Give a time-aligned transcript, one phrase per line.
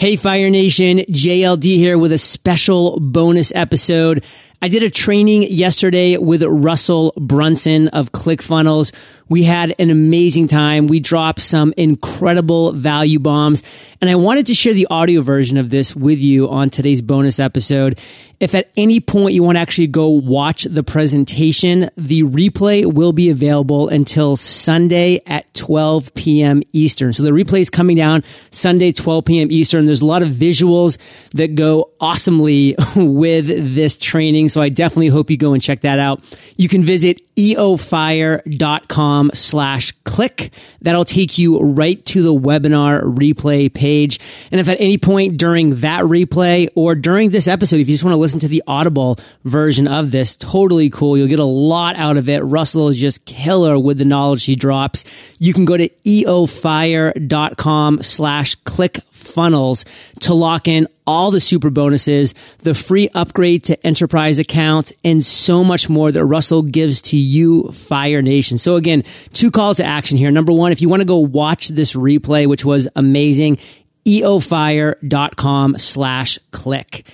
[0.00, 4.24] Hey Fire Nation, JLD here with a special bonus episode.
[4.60, 8.92] I did a training yesterday with Russell Brunson of ClickFunnels.
[9.28, 10.88] We had an amazing time.
[10.88, 13.62] We dropped some incredible value bombs
[14.00, 17.40] and I wanted to share the audio version of this with you on today's bonus
[17.40, 17.98] episode.
[18.38, 23.12] If at any point you want to actually go watch the presentation, the replay will
[23.12, 26.62] be available until Sunday at 12 p.m.
[26.72, 27.12] Eastern.
[27.12, 28.22] So the replay is coming down
[28.52, 29.50] Sunday, 12 p.m.
[29.50, 29.86] Eastern.
[29.86, 30.98] There's a lot of visuals
[31.32, 34.47] that go awesomely with this training.
[34.48, 36.22] So I definitely hope you go and check that out.
[36.56, 40.50] You can visit eofire.com slash click.
[40.82, 44.18] That'll take you right to the webinar replay page.
[44.50, 48.04] And if at any point during that replay or during this episode, if you just
[48.04, 51.16] want to listen to the audible version of this, totally cool.
[51.16, 52.40] You'll get a lot out of it.
[52.40, 55.04] Russell is just killer with the knowledge he drops.
[55.38, 59.84] You can go to eofire.com slash click funnels
[60.20, 65.62] to lock in all the super bonuses, the free upgrade to enterprise account, and so
[65.62, 68.58] much more that Russell gives to you, Fire Nation.
[68.58, 70.30] So again, two calls to action here.
[70.30, 73.58] Number one, if you want to go watch this replay, which was amazing,
[74.06, 77.06] eofire.com slash click.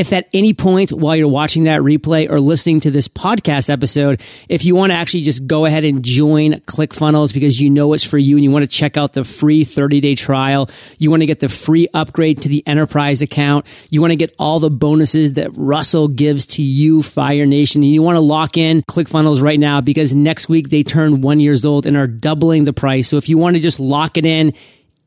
[0.00, 4.22] If at any point while you're watching that replay or listening to this podcast episode,
[4.48, 8.02] if you want to actually just go ahead and join ClickFunnels because you know it's
[8.02, 11.20] for you and you want to check out the free 30 day trial, you want
[11.20, 14.70] to get the free upgrade to the enterprise account, you want to get all the
[14.70, 19.42] bonuses that Russell gives to you, Fire Nation, and you want to lock in ClickFunnels
[19.42, 23.06] right now because next week they turn one years old and are doubling the price.
[23.06, 24.54] So if you want to just lock it in,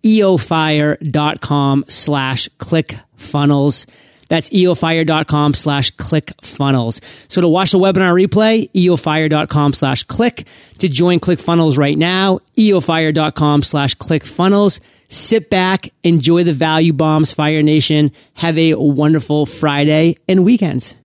[0.04, 3.88] eofire.com slash clickfunnels.
[4.30, 7.02] That's eofire.com slash click funnels.
[7.28, 10.46] So to watch the webinar replay, eofire.com slash click.
[10.80, 14.80] To join ClickFunnels right now, eofire.com slash click funnels.
[15.08, 18.12] Sit back, enjoy the value bombs, Fire Nation.
[18.34, 20.96] Have a wonderful Friday and weekends.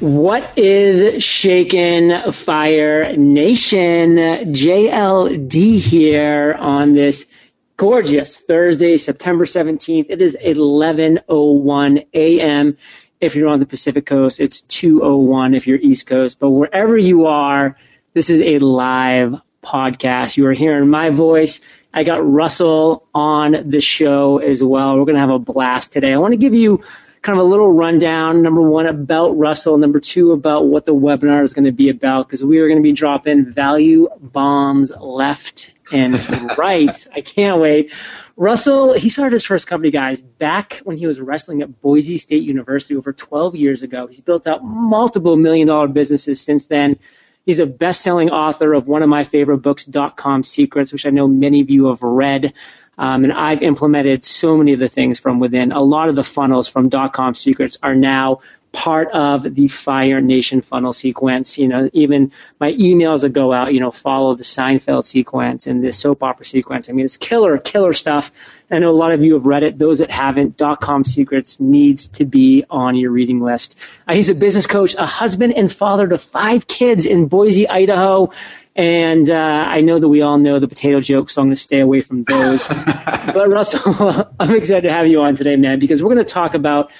[0.00, 4.16] What is shaken, Fire Nation?
[4.16, 7.30] JLD here on this
[7.76, 10.06] gorgeous Thursday, September 17th.
[10.08, 12.76] It is 11:01 a.m.
[13.20, 16.38] If you're on the Pacific Coast, it's 2:01 if you're East Coast.
[16.38, 17.76] But wherever you are,
[18.12, 20.36] this is a live podcast.
[20.36, 21.64] You are hearing my voice.
[21.94, 24.98] I got Russell on the show as well.
[24.98, 26.12] We're going to have a blast today.
[26.12, 26.82] I want to give you
[27.22, 28.42] kind of a little rundown.
[28.42, 29.78] Number one, about Russell.
[29.78, 32.78] Number two, about what the webinar is going to be about because we are going
[32.78, 36.14] to be dropping value bombs left and
[36.58, 37.06] right.
[37.14, 37.92] I can't wait.
[38.36, 42.42] Russell, he started his first company, guys, back when he was wrestling at Boise State
[42.42, 44.06] University over 12 years ago.
[44.06, 46.98] He's built out multiple million dollar businesses since then.
[47.46, 51.06] He's a best selling author of one of my favorite books, Dot Com Secrets, which
[51.06, 52.54] I know many of you have read.
[52.96, 55.72] Um, and I've implemented so many of the things from within.
[55.72, 58.40] A lot of the funnels from Dot Com Secrets are now
[58.74, 61.56] part of the Fire Nation funnel sequence.
[61.56, 62.30] You know, even
[62.60, 66.44] my emails that go out, you know, follow the Seinfeld sequence and the soap opera
[66.44, 66.90] sequence.
[66.90, 68.32] I mean, it's killer, killer stuff.
[68.70, 69.78] I know a lot of you have read it.
[69.78, 73.78] Those that haven't, dot com secrets needs to be on your reading list.
[74.08, 78.32] Uh, he's a business coach, a husband and father to five kids in Boise, Idaho.
[78.76, 81.60] And uh, I know that we all know the potato joke, so I'm going to
[81.60, 82.66] stay away from those.
[83.06, 86.54] but Russell, I'm excited to have you on today, man, because we're going to talk
[86.54, 86.90] about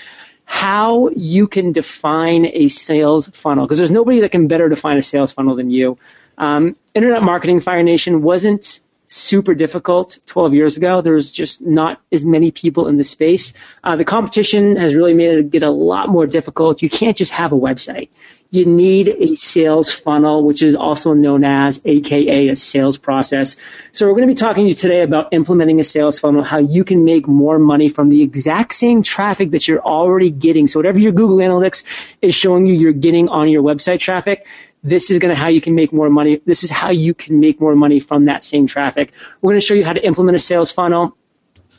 [0.46, 5.02] how you can define a sales funnel because there's nobody that can better define a
[5.02, 5.98] sales funnel than you.
[6.38, 11.00] Um, Internet marketing, Fire Nation, wasn't super difficult 12 years ago.
[11.00, 13.52] There's just not as many people in the space.
[13.84, 16.82] Uh, the competition has really made it get a lot more difficult.
[16.82, 18.08] You can't just have a website
[18.54, 23.56] you need a sales funnel, which is also known as AKA a sales process.
[23.90, 26.58] So we're going to be talking to you today about implementing a sales funnel, how
[26.58, 30.68] you can make more money from the exact same traffic that you're already getting.
[30.68, 31.84] So whatever your Google Analytics
[32.22, 34.46] is showing you you're getting on your website traffic,
[34.84, 36.40] this is going to how you can make more money.
[36.44, 39.12] This is how you can make more money from that same traffic.
[39.40, 41.16] We're going to show you how to implement a sales funnel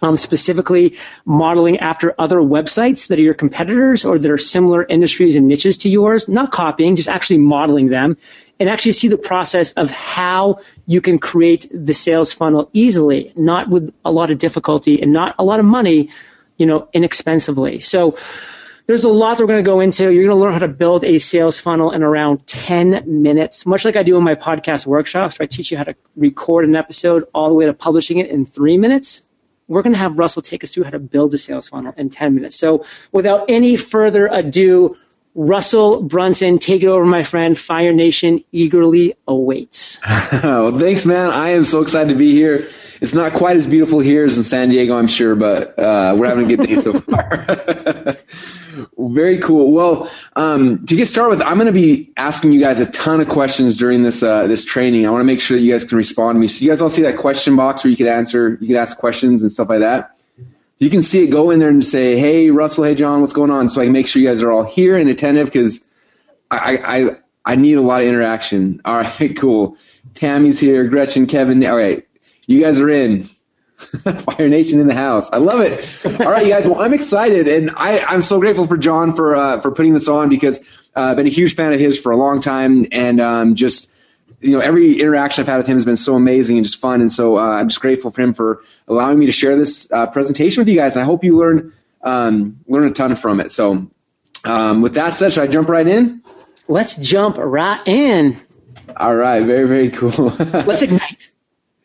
[0.01, 0.95] um, specifically
[1.25, 5.77] modeling after other websites that are your competitors or that are similar industries and niches
[5.77, 8.17] to yours, not copying, just actually modeling them
[8.59, 13.69] and actually see the process of how you can create the sales funnel easily, not
[13.69, 16.09] with a lot of difficulty and not a lot of money,
[16.57, 17.79] you know, inexpensively.
[17.79, 18.17] So
[18.87, 20.11] there's a lot that we're going to go into.
[20.11, 23.85] You're going to learn how to build a sales funnel in around 10 minutes, much
[23.85, 26.75] like I do in my podcast workshops, where I teach you how to record an
[26.75, 29.27] episode all the way to publishing it in three minutes
[29.67, 32.09] we're going to have Russell take us through how to build a sales funnel in
[32.09, 32.55] 10 minutes.
[32.55, 34.95] So without any further ado,
[35.35, 37.59] Russell Brunson, take it over, my friend.
[37.59, 39.99] Fire Nation eagerly awaits.
[40.31, 41.29] well, thanks, man.
[41.29, 42.69] I am so excited to be here.
[43.01, 46.27] It's not quite as beautiful here as in San Diego, I'm sure, but uh, we're
[46.27, 48.15] having a good day so far.
[48.97, 49.73] Very cool.
[49.73, 53.19] Well, um, to get started with, I'm going to be asking you guys a ton
[53.19, 55.05] of questions during this uh, this training.
[55.05, 56.47] I want to make sure that you guys can respond to me.
[56.47, 58.97] So you guys all see that question box where you could answer, you could ask
[58.97, 60.14] questions and stuff like that
[60.79, 63.51] you can see it go in there and say, "Hey, Russell, hey, John, what's going
[63.51, 65.83] on?" So I can make sure you guys are all here and attentive because
[66.51, 66.79] I,
[67.45, 68.81] I I need a lot of interaction.
[68.85, 69.77] All right, cool.
[70.13, 71.65] Tammy's here, Gretchen, Kevin.
[71.65, 72.05] All right,
[72.47, 73.29] you guys are in.
[73.77, 75.31] Fire Nation in the house.
[75.33, 76.21] I love it.
[76.21, 76.65] All right, you guys.
[76.65, 80.07] Well, I'm excited, and I, I'm so grateful for John for uh, for putting this
[80.07, 80.59] on because
[80.95, 83.91] uh, I've been a huge fan of his for a long time, and um, just
[84.45, 87.01] you know, every interaction I've had with him has been so amazing and just fun.
[87.01, 90.05] And so uh, I'm just grateful for him for allowing me to share this uh,
[90.07, 90.95] presentation with you guys.
[90.95, 93.51] And I hope you learn um, learn a ton from it.
[93.51, 93.87] So
[94.45, 96.21] um, with that said, should I jump right in?
[96.67, 98.39] Let's jump right in.
[98.97, 100.11] All right, very very cool.
[100.65, 101.31] Let's ignite.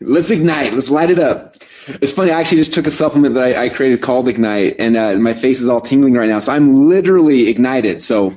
[0.01, 0.75] Let's ignite.
[0.75, 1.55] Let's light it up.
[1.87, 2.31] It's funny.
[2.31, 5.33] I actually just took a supplement that I, I created called Ignite, and uh, my
[5.33, 6.41] face is all tingling right now.
[6.41, 8.03] So I'm literally ignited.
[8.03, 8.35] So.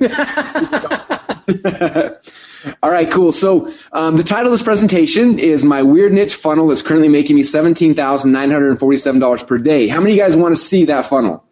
[2.82, 3.32] All right, cool.
[3.32, 7.36] So um, the title of this presentation is "My Weird Niche Funnel that's currently making
[7.36, 10.36] me seventeen thousand nine hundred and forty-seven dollars per day." How many of you guys
[10.36, 11.44] want to see that funnel?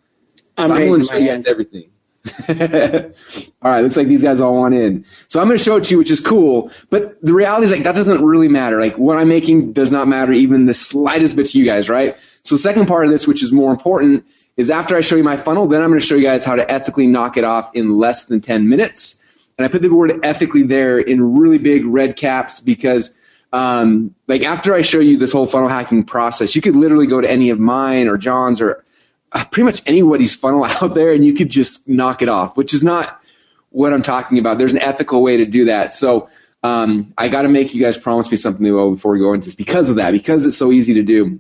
[0.57, 1.89] I'm, I'm going to show you guys everything.
[2.49, 5.05] all right, looks like these guys all want in.
[5.27, 6.71] So I'm going to show it to you, which is cool.
[6.89, 8.81] But the reality is like that doesn't really matter.
[8.81, 12.17] Like what I'm making does not matter even the slightest bit to you guys, right?
[12.45, 14.25] So the second part of this, which is more important,
[14.57, 16.55] is after I show you my funnel, then I'm going to show you guys how
[16.55, 19.21] to ethically knock it off in less than 10 minutes.
[19.59, 23.13] And I put the word ethically there in really big red caps because
[23.53, 27.21] um, like after I show you this whole funnel hacking process, you could literally go
[27.21, 28.85] to any of mine or John's or
[29.33, 32.73] uh, pretty much anybody's funnel out there and you could just knock it off, which
[32.73, 33.23] is not
[33.71, 34.59] what I'm talking about.
[34.59, 35.93] There's an ethical way to do that.
[35.95, 36.29] So
[36.63, 39.47] um, I got to make you guys promise me something new before we go into
[39.47, 41.39] this because of that, because it's so easy to do.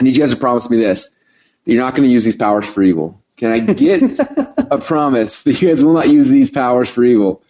[0.00, 1.10] I need you guys to promise me this
[1.64, 3.20] that you're not going to use these powers for evil.
[3.36, 4.18] Can I get
[4.70, 7.42] a promise that you guys will not use these powers for evil?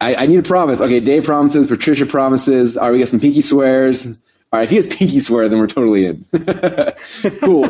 [0.00, 0.80] I, I, need a promise.
[0.80, 2.76] Okay, Dave promises, Patricia promises.
[2.76, 4.06] All right, we got some pinky swears.
[4.52, 6.24] All right, if he has pinky swear, then we're totally in.
[7.40, 7.68] cool.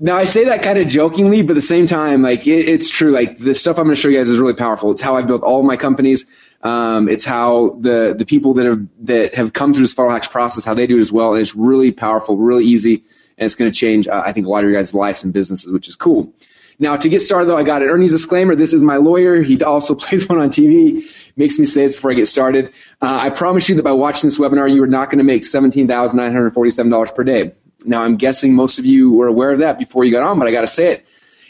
[0.00, 2.90] now I say that kind of jokingly, but at the same time, like it, it's
[2.90, 3.10] true.
[3.10, 4.90] Like the stuff I'm going to show you guys is really powerful.
[4.90, 6.24] It's how I built all my companies.
[6.62, 10.26] Um, it's how the the people that have that have come through this funnel hacks
[10.26, 12.94] process, how they do it as well, and it's really powerful, really easy,
[13.36, 14.08] and it's going to change.
[14.08, 16.32] Uh, I think a lot of your guys' lives and businesses, which is cool.
[16.80, 18.54] Now, to get started, though, I got an earnings disclaimer.
[18.54, 19.42] This is my lawyer.
[19.42, 21.32] He also plays one on TV.
[21.36, 22.72] Makes me say this before I get started.
[23.00, 25.42] Uh, I promise you that by watching this webinar, you are not going to make
[25.42, 27.52] $17,947 per day.
[27.84, 30.48] Now, I'm guessing most of you were aware of that before you got on, but
[30.48, 31.06] I got to say it.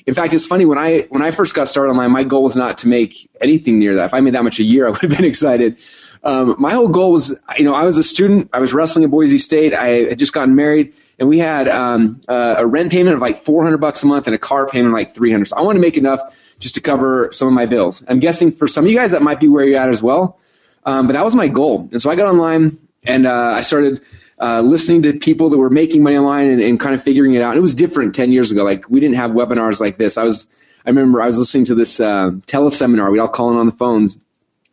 [0.07, 2.57] In fact, it's funny when I when I first got started online, my goal was
[2.57, 4.07] not to make anything near that.
[4.07, 5.79] If I made that much a year, I would have been excited.
[6.25, 8.49] Um, my whole goal was, you know, I was a student.
[8.55, 9.75] I was wrestling at Boise State.
[9.75, 13.37] I had just gotten married and we had um, uh, a rent payment of like
[13.37, 15.47] 400 bucks a month and a car payment of like 300.
[15.47, 18.05] So I want to make enough just to cover some of my bills.
[18.09, 20.39] I'm guessing for some of you guys that might be where you're at as well.
[20.85, 21.89] Um, but that was my goal.
[21.91, 24.01] And so I got online and uh, I started
[24.41, 27.43] uh, listening to people that were making money online and, and, kind of figuring it
[27.43, 27.51] out.
[27.51, 28.63] And it was different 10 years ago.
[28.63, 30.17] Like we didn't have webinars like this.
[30.17, 30.47] I was,
[30.87, 33.11] I remember I was listening to this uh, teleseminar.
[33.11, 34.15] We'd all call in on the phones.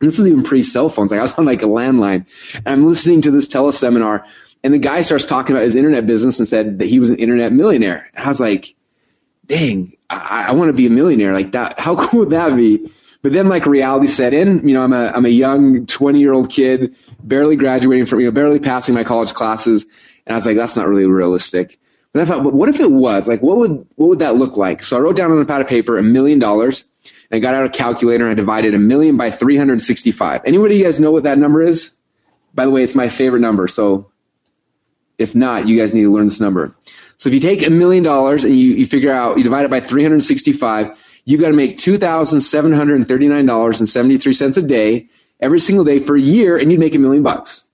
[0.00, 1.10] And this is even pre cell phones.
[1.10, 4.24] Like I was on like a landline and I'm listening to this teleseminar
[4.66, 7.18] and the guy starts talking about his internet business and said that he was an
[7.18, 8.10] internet millionaire.
[8.16, 8.74] And I was like,
[9.46, 11.78] dang, I, I want to be a millionaire like that.
[11.78, 12.90] How cool would that be?
[13.22, 16.32] But then like reality set in, you know, I'm a, I'm a young 20 year
[16.32, 19.84] old kid, barely graduating from, you know, barely passing my college classes.
[20.26, 21.78] And I was like, that's not really realistic.
[22.12, 23.28] But I thought, but what if it was?
[23.28, 24.82] Like, what would, what would that look like?
[24.82, 26.86] So I wrote down on a pad of paper a million dollars
[27.30, 30.42] and I got out a calculator and I divided a million by 365.
[30.44, 31.96] Anybody you guys know what that number is?
[32.52, 33.68] By the way, it's my favorite number.
[33.68, 34.10] So
[35.18, 36.74] if not, you guys need to learn this number.
[37.16, 39.70] So if you take a million dollars and you, you figure out, you divide it
[39.70, 45.08] by 365, you got to make $2,739.73 a day
[45.40, 47.70] every single day for a year and you'd make a million bucks.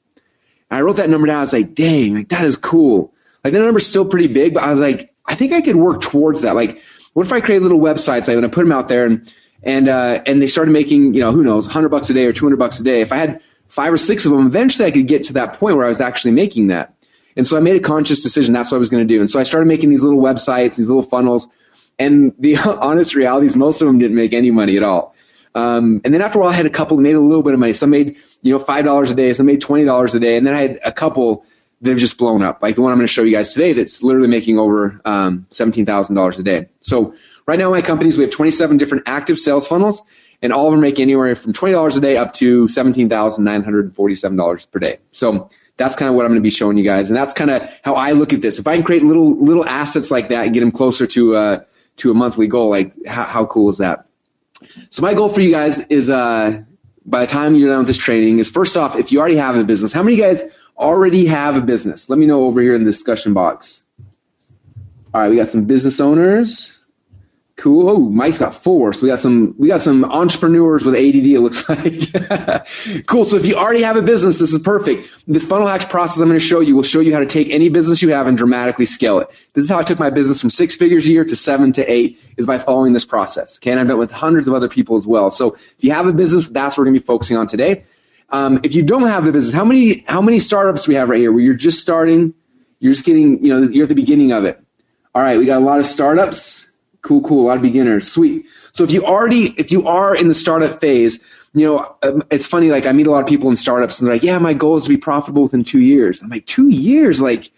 [0.71, 1.39] And I wrote that number down.
[1.39, 3.13] I was like, dang, like that is cool.
[3.43, 6.01] Like that number's still pretty big, but I was like, I think I could work
[6.01, 6.55] towards that.
[6.55, 6.81] Like,
[7.15, 8.29] what if I create little websites?
[8.29, 9.35] I put them out there and,
[9.65, 12.33] and, uh, and they started making, you know, who knows, 100 bucks a day or
[12.33, 13.01] 200 bucks a day.
[13.01, 15.77] If I had five or six of them, eventually I could get to that point
[15.77, 16.95] where I was actually making that.
[17.37, 18.53] And so I made a conscious decision.
[18.53, 19.21] That's what I was going to do.
[19.21, 21.49] And so I started making these little websites, these little funnels.
[21.99, 25.15] And the honest reality is most of them didn't make any money at all.
[25.55, 27.53] Um, and then after a while, I had a couple that made a little bit
[27.53, 27.75] of money.
[27.75, 29.33] Some made, you know, $5 a day.
[29.33, 30.37] Some made $20 a day.
[30.37, 31.45] And then I had a couple
[31.83, 32.63] that have just blown up.
[32.63, 35.47] Like the one I'm going to show you guys today that's literally making over um,
[35.51, 36.69] $17,000 a day.
[36.81, 37.15] So
[37.47, 40.03] right now my companies, we have 27 different active sales funnels.
[40.43, 44.99] and all of them make anywhere from $20 a day up to $17,947 per day.
[45.11, 45.51] So
[45.83, 47.11] that's kind of what I'm going to be showing you guys.
[47.11, 48.59] And that's kind of how I look at this.
[48.59, 51.65] If I can create little, little assets like that and get them closer to, uh,
[51.97, 54.07] to a monthly goal, like how, how cool is that?
[54.91, 56.63] So my goal for you guys is, uh,
[57.05, 59.57] by the time you're done with this training is first off, if you already have
[59.57, 60.45] a business, how many guys
[60.79, 62.09] already have a business?
[62.09, 63.83] Let me know over here in the discussion box.
[65.13, 66.79] All right, we got some business owners.
[67.57, 67.89] Cool.
[67.89, 68.93] Oh, Mike's got four.
[68.95, 71.27] So we got some we got some entrepreneurs with ADD.
[71.27, 73.07] It looks like.
[73.07, 73.27] cool.
[73.27, 75.09] So if you already have a business, this is perfect.
[75.29, 77.51] This funnel hacks process I'm going to show you will show you how to take
[77.51, 79.29] any business you have and dramatically scale it.
[79.53, 81.93] This is how I took my business from six figures a year to seven to
[81.93, 83.59] eight is by following this process.
[83.61, 85.31] Okay, and I've done it with hundreds of other people as well.
[85.31, 87.85] So if you have a business, that's what we're going to be focusing on today.
[88.31, 91.11] Um, if you don't have a business, how many how many startups do we have
[91.11, 92.35] right here where you're just starting?
[92.81, 94.59] You're just getting, you know, you're at the beginning of it.
[95.15, 96.62] All right, we got a lot of startups.
[97.03, 97.45] Cool, cool.
[97.45, 98.11] A lot of beginners.
[98.11, 98.47] Sweet.
[98.73, 101.23] So if you already, if you are in the startup phase,
[101.55, 102.71] you know, um, it's funny.
[102.71, 104.77] Like I meet a lot of people in startups and they're like, yeah, my goal
[104.77, 106.23] is to be profitable within two years.
[106.23, 107.21] I'm like, two years?
[107.21, 107.51] Like,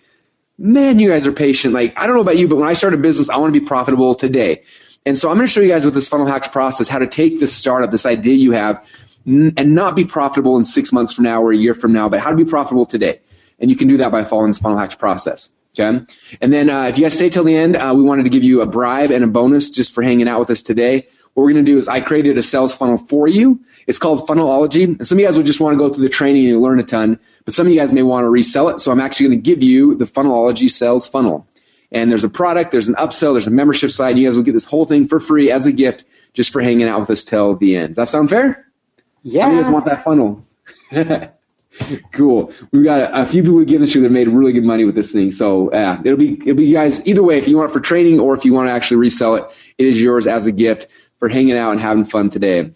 [0.58, 1.74] man, you guys are patient.
[1.74, 3.60] Like, I don't know about you, but when I start a business, I want to
[3.60, 4.62] be profitable today.
[5.06, 7.06] And so I'm going to show you guys with this funnel hacks process, how to
[7.06, 8.84] take this startup, this idea you have
[9.26, 12.20] and not be profitable in six months from now or a year from now, but
[12.20, 13.20] how to be profitable today.
[13.58, 15.50] And you can do that by following this funnel hacks process.
[15.76, 16.04] Okay.
[16.40, 18.44] And then, uh, if you guys stay till the end, uh, we wanted to give
[18.44, 21.06] you a bribe and a bonus just for hanging out with us today.
[21.32, 23.60] What we're going to do is I created a sales funnel for you.
[23.88, 24.84] It's called Funnelology.
[24.84, 26.78] And some of you guys will just want to go through the training and learn
[26.78, 28.78] a ton, but some of you guys may want to resell it.
[28.78, 31.46] So I'm actually going to give you the Funnelology sales funnel.
[31.90, 34.16] And there's a product, there's an upsell, there's a membership side.
[34.16, 36.04] You guys will get this whole thing for free as a gift
[36.34, 37.90] just for hanging out with us till the end.
[37.90, 38.68] Does that sound fair?
[39.22, 39.50] Yeah.
[39.50, 40.44] You guys want that funnel?
[42.12, 42.52] cool.
[42.72, 45.30] We've got a, a, few people year that made really good money with this thing.
[45.30, 47.38] So yeah, it'll be it'll be guys either way.
[47.38, 49.86] If you want it for training or if you want to actually resell it, it
[49.86, 50.86] is yours as a gift
[51.18, 52.72] for hanging out and having fun today.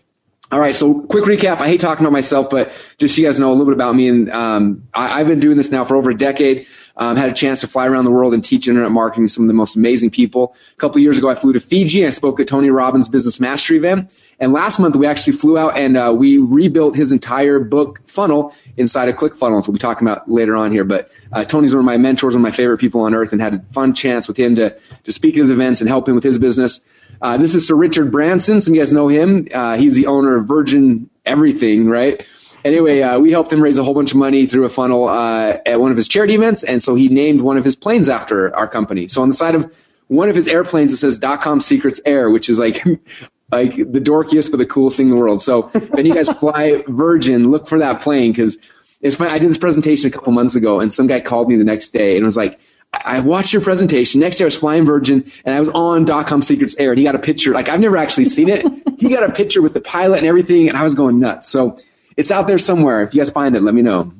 [0.50, 1.60] All right, so quick recap.
[1.60, 3.94] I hate talking about myself, but just so you guys know a little bit about
[3.94, 4.08] me.
[4.08, 6.66] And um, I, have been doing this now for over a decade.
[6.98, 9.44] Um, had a chance to fly around the world and teach internet marketing to some
[9.44, 10.54] of the most amazing people.
[10.72, 12.00] A couple years ago, I flew to Fiji.
[12.00, 14.12] and I spoke at Tony Robbins' Business Mastery event.
[14.40, 18.54] And last month, we actually flew out and uh, we rebuilt his entire book funnel
[18.76, 19.66] inside of ClickFunnels.
[19.66, 20.84] We'll be talking about later on here.
[20.84, 23.40] But uh, Tony's one of my mentors, one of my favorite people on earth, and
[23.40, 26.14] had a fun chance with him to, to speak at his events and help him
[26.14, 26.80] with his business.
[27.20, 28.60] Uh, this is Sir Richard Branson.
[28.60, 29.48] Some of you guys know him.
[29.52, 32.26] Uh, he's the owner of Virgin Everything, right?
[32.64, 35.58] Anyway, uh, we helped him raise a whole bunch of money through a funnel uh,
[35.64, 38.54] at one of his charity events, and so he named one of his planes after
[38.56, 39.08] our company.
[39.08, 39.72] So on the side of
[40.08, 42.84] one of his airplanes, it says ".com Secrets Air," which is like
[43.52, 45.40] like the dorkiest but the coolest thing in the world.
[45.40, 48.58] So then you guys fly Virgin, look for that plane because
[49.00, 49.30] it's funny.
[49.30, 51.90] I did this presentation a couple months ago, and some guy called me the next
[51.90, 52.58] day and was like,
[52.92, 54.20] I watched your presentation.
[54.20, 57.04] Next day I was flying Virgin and I was on .com Secrets Air and he
[57.04, 57.52] got a picture.
[57.52, 58.64] Like I've never actually seen it.
[58.98, 61.48] he got a picture with the pilot and everything and I was going nuts.
[61.48, 61.78] So
[62.18, 63.02] it's out there somewhere.
[63.02, 64.12] If you guys find it, let me know.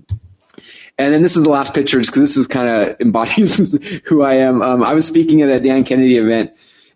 [0.99, 4.23] And then this is the last picture just because this is kind of embodies who
[4.23, 4.62] I am.
[4.62, 6.52] Um, I was speaking at a Dan Kennedy event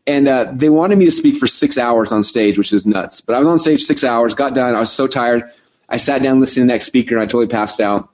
[0.07, 3.21] and uh, they wanted me to speak for six hours on stage, which is nuts.
[3.21, 4.75] But I was on stage six hours, got done.
[4.75, 5.45] I was so tired.
[5.89, 8.09] I sat down listening to the next speaker and I totally passed out.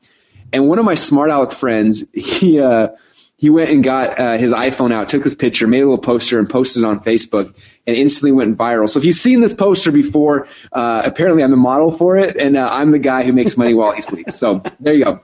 [0.50, 2.88] And one of my smart aleck friends, he, uh,
[3.36, 6.38] he went and got uh, his iPhone out, took this picture, made a little poster,
[6.38, 7.54] and posted it on Facebook,
[7.88, 8.88] and instantly went viral.
[8.88, 12.56] So if you've seen this poster before, uh, apparently I'm the model for it, and
[12.56, 14.36] uh, I'm the guy who makes money while he sleeps.
[14.36, 15.20] So there you go.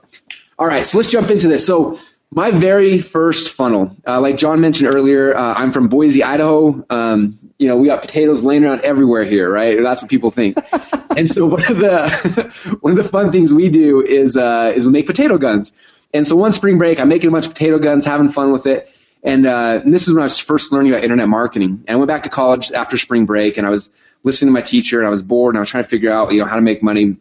[0.57, 1.65] All right, so let's jump into this.
[1.65, 1.99] So
[2.31, 6.83] my very first funnel, uh, like John mentioned earlier, uh, I'm from Boise, Idaho.
[6.89, 9.81] Um, you know, we got potatoes laying around everywhere here, right?
[9.81, 10.57] That's what people think.
[11.15, 14.87] and so one of the one of the fun things we do is uh, is
[14.87, 15.71] we make potato guns.
[16.15, 18.65] And so one spring break, I'm making a bunch of potato guns, having fun with
[18.65, 18.89] it.
[19.25, 21.83] And, uh, and this is when I was first learning about internet marketing.
[21.87, 23.89] And I went back to college after spring break and I was
[24.23, 26.31] listening to my teacher and I was bored and I was trying to figure out,
[26.31, 27.17] you know, how to make money.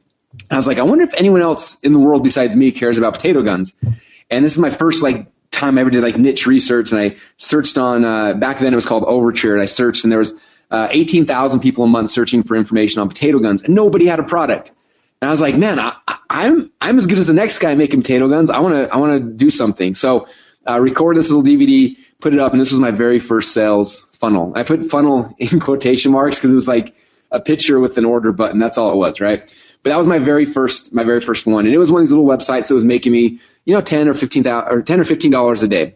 [0.50, 3.14] I was like, I wonder if anyone else in the world besides me cares about
[3.14, 3.72] potato guns.
[4.30, 6.92] And this is my first like time I ever did like niche research.
[6.92, 10.12] And I searched on, uh, back then it was called Overture and I searched and
[10.12, 10.34] there was,
[10.70, 14.24] uh, 18,000 people a month searching for information on potato guns and nobody had a
[14.24, 14.72] product.
[15.22, 17.74] And I was like, man, I, am I'm, I'm as good as the next guy
[17.74, 18.50] making potato guns.
[18.50, 19.94] I want to I want to do something.
[19.94, 20.26] So
[20.68, 24.00] uh, record this little DVD, put it up, and this was my very first sales
[24.12, 24.52] funnel.
[24.56, 26.94] I put funnel in quotation marks because it was like
[27.30, 28.58] a picture with an order button.
[28.58, 29.40] That's all it was, right?
[29.82, 32.02] But that was my very first my very first one, and it was one of
[32.04, 35.04] these little websites that was making me you know ten or fifteen or ten or
[35.04, 35.94] fifteen dollars a day.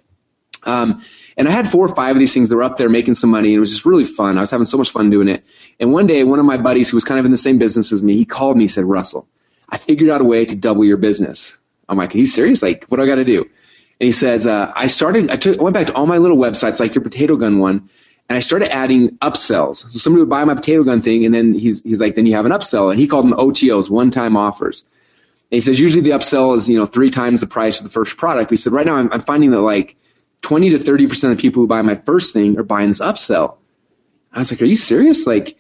[0.65, 1.01] Um,
[1.37, 3.31] and I had four or five of these things that were up there making some
[3.31, 3.49] money.
[3.49, 4.37] And it was just really fun.
[4.37, 5.45] I was having so much fun doing it.
[5.79, 7.93] And one day, one of my buddies who was kind of in the same business
[7.93, 9.29] as me, he called me, and said, Russell,
[9.71, 11.57] I figured out a way to double your business.
[11.89, 12.63] I'm like, are you serious?
[12.63, 13.49] Like, what do I got to do?
[14.01, 16.37] And he says, uh, I started, I took, I went back to all my little
[16.37, 17.89] websites, like your potato gun one,
[18.29, 19.91] And I started adding upsells.
[19.93, 22.35] So somebody would buy my potato gun thing, and then he's he's like, then you
[22.35, 24.85] have an upsell, and he called them OTOs, one time offers.
[25.51, 27.91] And he says usually the upsell is you know three times the price of the
[27.91, 28.49] first product.
[28.51, 29.97] But he said right now I'm, I'm finding that like
[30.43, 33.57] 20 to 30 percent of people who buy my first thing are buying this upsell.
[34.33, 35.27] I was like, are you serious?
[35.27, 35.57] Like,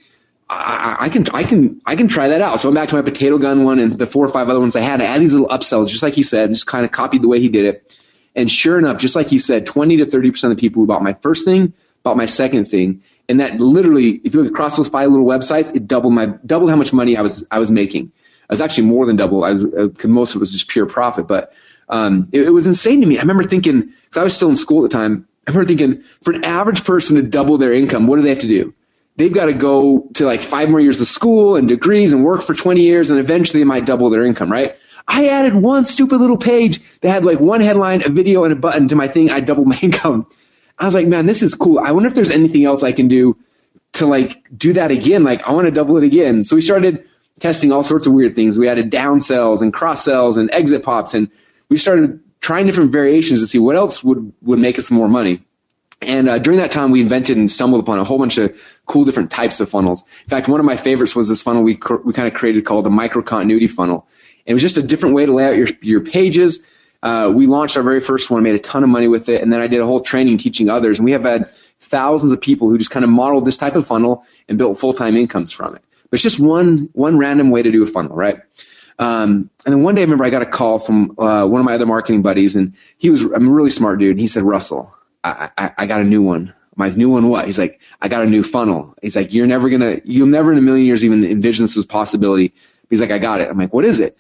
[0.51, 2.61] I, I, can, I can, I can try that out.
[2.61, 4.77] So I'm back to my potato gun one and the four or five other ones
[4.77, 5.01] I had.
[5.01, 7.41] I had these little upsells, just like he said, just kind of copied the way
[7.41, 7.98] he did it.
[8.39, 10.87] And sure enough, just like he said, 20 to 30 percent of the people who
[10.87, 13.03] bought my first thing bought my second thing.
[13.29, 16.71] And that literally, if you look across those five little websites, it doubled my, doubled
[16.71, 18.11] how much money I was, I was making.
[18.49, 19.45] I was actually more than double.
[19.45, 21.53] I was, uh, most of it was just pure profit, but,
[21.91, 23.19] um, it, it was insane to me.
[23.19, 25.27] I remember thinking, cause I was still in school at the time.
[25.47, 28.39] I remember thinking for an average person to double their income, what do they have
[28.41, 28.73] to do?
[29.17, 32.41] They've got to go to like five more years of school and degrees and work
[32.41, 34.79] for 20 years and eventually they might double their income, right?
[35.09, 38.57] I added one stupid little page that had like one headline, a video, and a
[38.57, 39.31] button to my thing.
[39.31, 40.27] I doubled my income.
[40.79, 41.81] I was like, man, this is cool.
[41.81, 43.37] I wonder if there's anything else I can do
[43.95, 45.25] to like do that again.
[45.25, 46.45] Like, I want to double it again.
[46.45, 47.05] So we started
[47.41, 48.59] testing all sorts of weird things.
[48.59, 51.31] We added down sells and cross sells and exit pops, and
[51.69, 55.43] we started trying different variations to see what else would would make us more money.
[56.03, 59.05] And uh, during that time, we invented and stumbled upon a whole bunch of cool
[59.05, 60.05] different types of funnels.
[60.23, 62.65] In fact, one of my favorites was this funnel we cr- we kind of created
[62.65, 64.07] called the micro continuity funnel.
[64.49, 66.61] It was just a different way to lay out your your pages.
[67.03, 69.53] Uh, we launched our very first one, made a ton of money with it, and
[69.53, 70.99] then I did a whole training teaching others.
[70.99, 73.87] And we have had thousands of people who just kind of modeled this type of
[73.87, 75.83] funnel and built full time incomes from it.
[76.11, 78.41] But it's just one one random way to do a funnel, right?
[78.99, 81.65] Um, and then one day, I remember I got a call from uh, one of
[81.65, 84.13] my other marketing buddies, and he was I'm a really smart dude.
[84.13, 87.29] And he said, "Russell, I, I, I got a new one." I'm "New one?
[87.29, 90.53] What?" He's like, "I got a new funnel." He's like, "You're never gonna, you'll never
[90.53, 92.55] in a million years even envision this as a possibility."
[92.89, 94.17] He's like, "I got it." I'm like, "What is it?"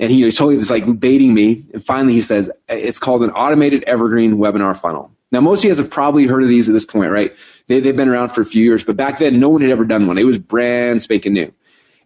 [0.00, 1.64] And he totally was like baiting me.
[1.72, 5.70] And finally, he says, "It's called an automated evergreen webinar funnel." Now, most of you
[5.70, 7.36] guys have probably heard of these at this point, right?
[7.68, 9.84] They, they've been around for a few years, but back then, no one had ever
[9.84, 10.18] done one.
[10.18, 11.52] It was brand spanking new.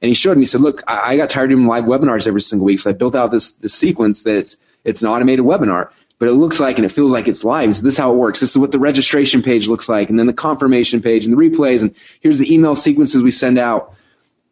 [0.02, 2.42] And he showed me, he said, look, I got tired of doing live webinars every
[2.42, 2.78] single week.
[2.78, 6.60] So I built out this, this sequence that it's, an automated webinar, but it looks
[6.60, 7.74] like and it feels like it's live.
[7.74, 8.40] So this is how it works.
[8.40, 10.10] This is what the registration page looks like.
[10.10, 11.80] And then the confirmation page and the replays.
[11.80, 13.94] And here's the email sequences we send out.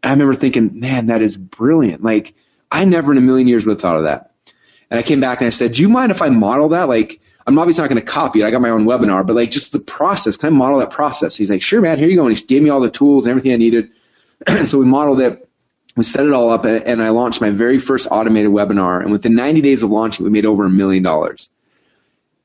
[0.02, 2.02] I remember thinking, man, that is brilliant.
[2.02, 2.34] Like
[2.72, 4.32] I never in a million years would have thought of that.
[4.90, 6.88] And I came back and I said, do you mind if I model that?
[6.88, 8.44] Like, I'm obviously not going to copy it.
[8.44, 11.36] I got my own webinar, but like just the process, can I model that process?
[11.36, 12.26] He's like, sure, man, here you go.
[12.26, 13.90] And he gave me all the tools and everything I needed.
[14.66, 15.48] so we modeled it.
[15.96, 19.02] We set it all up and I launched my very first automated webinar.
[19.02, 21.50] And within 90 days of launching, we made over a million dollars.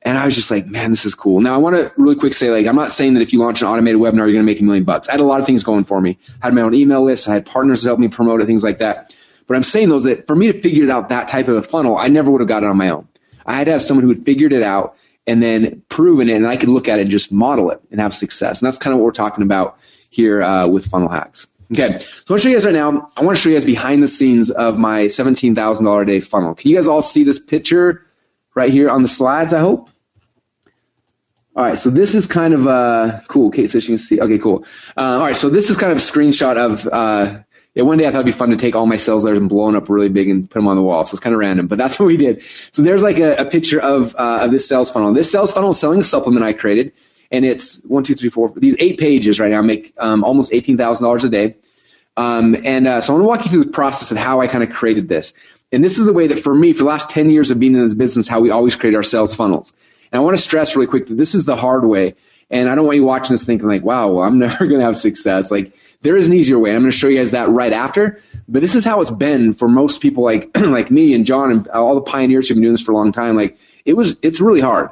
[0.02, 1.40] And I was just like, man, this is cool.
[1.40, 3.62] Now I want to really quick say, like, I'm not saying that if you launch
[3.62, 5.08] an automated webinar, you're going to make a million bucks.
[5.08, 6.18] I had a lot of things going for me.
[6.42, 7.28] I had my own email list.
[7.28, 9.14] I had partners to help me promote it, things like that.
[9.48, 11.98] But I'm saying those that for me to figure out that type of a funnel,
[11.98, 13.08] I never would have got it on my own.
[13.46, 14.94] I had to have someone who had figured it out
[15.26, 18.00] and then proven it, and I could look at it and just model it and
[18.00, 18.60] have success.
[18.60, 19.78] And that's kind of what we're talking about
[20.10, 21.48] here uh, with funnel hacks.
[21.70, 23.06] Okay, so I want to show you guys right now.
[23.16, 26.06] I want to show you guys behind the scenes of my seventeen thousand dollar a
[26.06, 26.54] day funnel.
[26.54, 28.06] Can you guys all see this picture
[28.54, 29.52] right here on the slides?
[29.52, 29.90] I hope.
[31.56, 33.50] All right, so this is kind of uh, cool.
[33.50, 34.20] Kate says she can see.
[34.20, 34.64] Okay, cool.
[34.96, 37.42] Uh, all right, so this is kind of a screenshot of uh,
[37.78, 39.48] yeah, one day I thought it'd be fun to take all my sales letters and
[39.48, 41.04] blow them up really big and put them on the wall.
[41.04, 42.42] So it's kind of random, but that's what we did.
[42.42, 45.12] So there's like a, a picture of uh, of this sales funnel.
[45.12, 46.90] This sales funnel is selling a supplement I created,
[47.30, 48.52] and it's one, two, three, four.
[48.56, 51.54] These eight pages right now make um, almost eighteen thousand dollars a day.
[52.16, 54.48] Um, and uh, so I want to walk you through the process of how I
[54.48, 55.32] kind of created this.
[55.70, 57.74] And this is the way that for me, for the last 10 years of being
[57.74, 59.72] in this business, how we always create our sales funnels.
[60.10, 62.16] And I want to stress really quick that this is the hard way.
[62.50, 64.84] And I don't want you watching this thinking like, wow, well, I'm never going to
[64.86, 65.50] have success.
[65.50, 66.70] Like there is an easier way.
[66.70, 68.18] I'm going to show you guys that right after.
[68.48, 71.68] But this is how it's been for most people like, like me and John and
[71.68, 73.36] all the pioneers who've been doing this for a long time.
[73.36, 74.90] Like it was, it's really hard.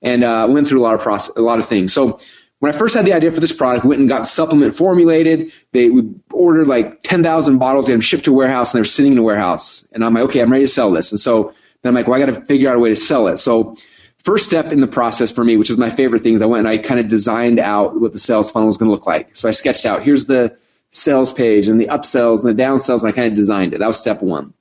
[0.00, 1.92] And, uh, went through a lot of process, a lot of things.
[1.92, 2.18] So
[2.62, 5.52] when I first had the idea for this product, went and got supplement formulated.
[5.72, 9.10] They we ordered like 10,000 bottles, them shipped to a warehouse and they were sitting
[9.10, 9.84] in a warehouse.
[9.92, 11.10] And I'm like, okay, I'm ready to sell this.
[11.10, 13.26] And so then I'm like, well, I got to figure out a way to sell
[13.26, 13.38] it.
[13.38, 13.76] So
[14.24, 16.68] first step in the process for me, which is my favorite things, I went and
[16.68, 19.34] I kind of designed out what the sales funnel is going to look like.
[19.36, 20.56] So I sketched out, here's the
[20.90, 23.78] sales page and the upsells and the downsells, and I kind of designed it.
[23.78, 24.52] That was step one.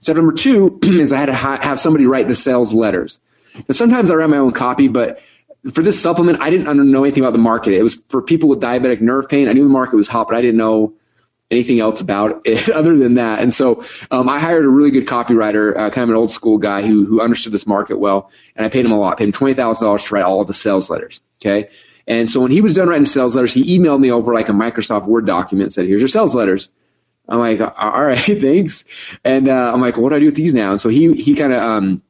[0.00, 3.20] Step number two is I had to ha- have somebody write the sales letters.
[3.56, 5.20] Now, sometimes I write my own copy, but
[5.72, 7.74] for this supplement, I didn't know anything about the market.
[7.74, 9.48] It was for people with diabetic nerve pain.
[9.48, 10.94] I knew the market was hot, but I didn't know
[11.50, 13.40] anything else about it other than that.
[13.40, 16.58] And so um, I hired a really good copywriter, uh, kind of an old school
[16.58, 19.14] guy who who understood this market well, and I paid him a lot.
[19.14, 21.20] I paid him twenty thousand dollars to write all of the sales letters.
[21.40, 21.68] Okay.
[22.06, 24.52] And so when he was done writing sales letters, he emailed me over like a
[24.52, 26.70] Microsoft Word document and said, "Here's your sales letters."
[27.28, 28.84] I'm like, "All right, thanks."
[29.24, 31.34] And uh, I'm like, "What do I do with these now?" And so he he
[31.34, 32.02] kind of um,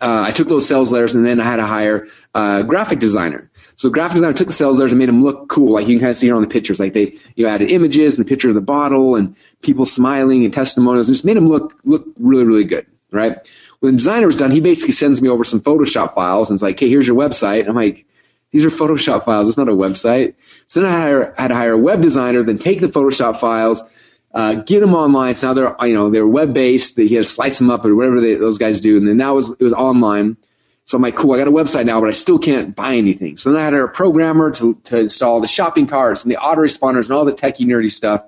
[0.00, 3.50] uh, I took those sales letters and then I had to hire a graphic designer.
[3.76, 5.72] So graphic designer took the sales letters and made them look cool.
[5.72, 6.78] Like you can kind of see it on the pictures.
[6.78, 10.44] Like they, you know, added images and the picture of the bottle and people smiling
[10.44, 12.86] and testimonials and just made them look, look really, really good.
[13.10, 13.36] Right.
[13.80, 16.62] When the designer was done, he basically sends me over some Photoshop files and it's
[16.62, 17.60] like, Hey, here's your website.
[17.60, 18.06] And I'm like,
[18.50, 19.48] these are Photoshop files.
[19.48, 20.34] It's not a website.
[20.68, 23.82] So then I had, had to hire a web designer, then take the Photoshop files,
[24.32, 25.34] uh, get them online.
[25.34, 26.96] So now they're, you know, they're web based.
[26.96, 28.96] He had to slice them up or whatever they, those guys do.
[28.96, 30.36] And then that was, it was online.
[30.86, 33.38] So I'm like, cool, I got a website now, but I still can't buy anything.
[33.38, 37.04] So then I had a programmer to, to install the shopping carts and the autoresponders
[37.04, 38.24] and all the techie nerdy stuff.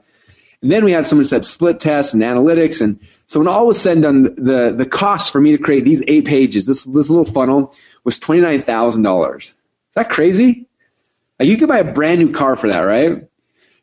[0.62, 2.80] And then we had someone said split tests and analytics.
[2.80, 5.84] And so when all was said and done, the, the cost for me to create
[5.84, 9.38] these eight pages, this, this little funnel was $29,000.
[9.38, 9.54] Is
[9.94, 10.66] that crazy?
[11.38, 13.22] Like you could buy a brand new car for that, right?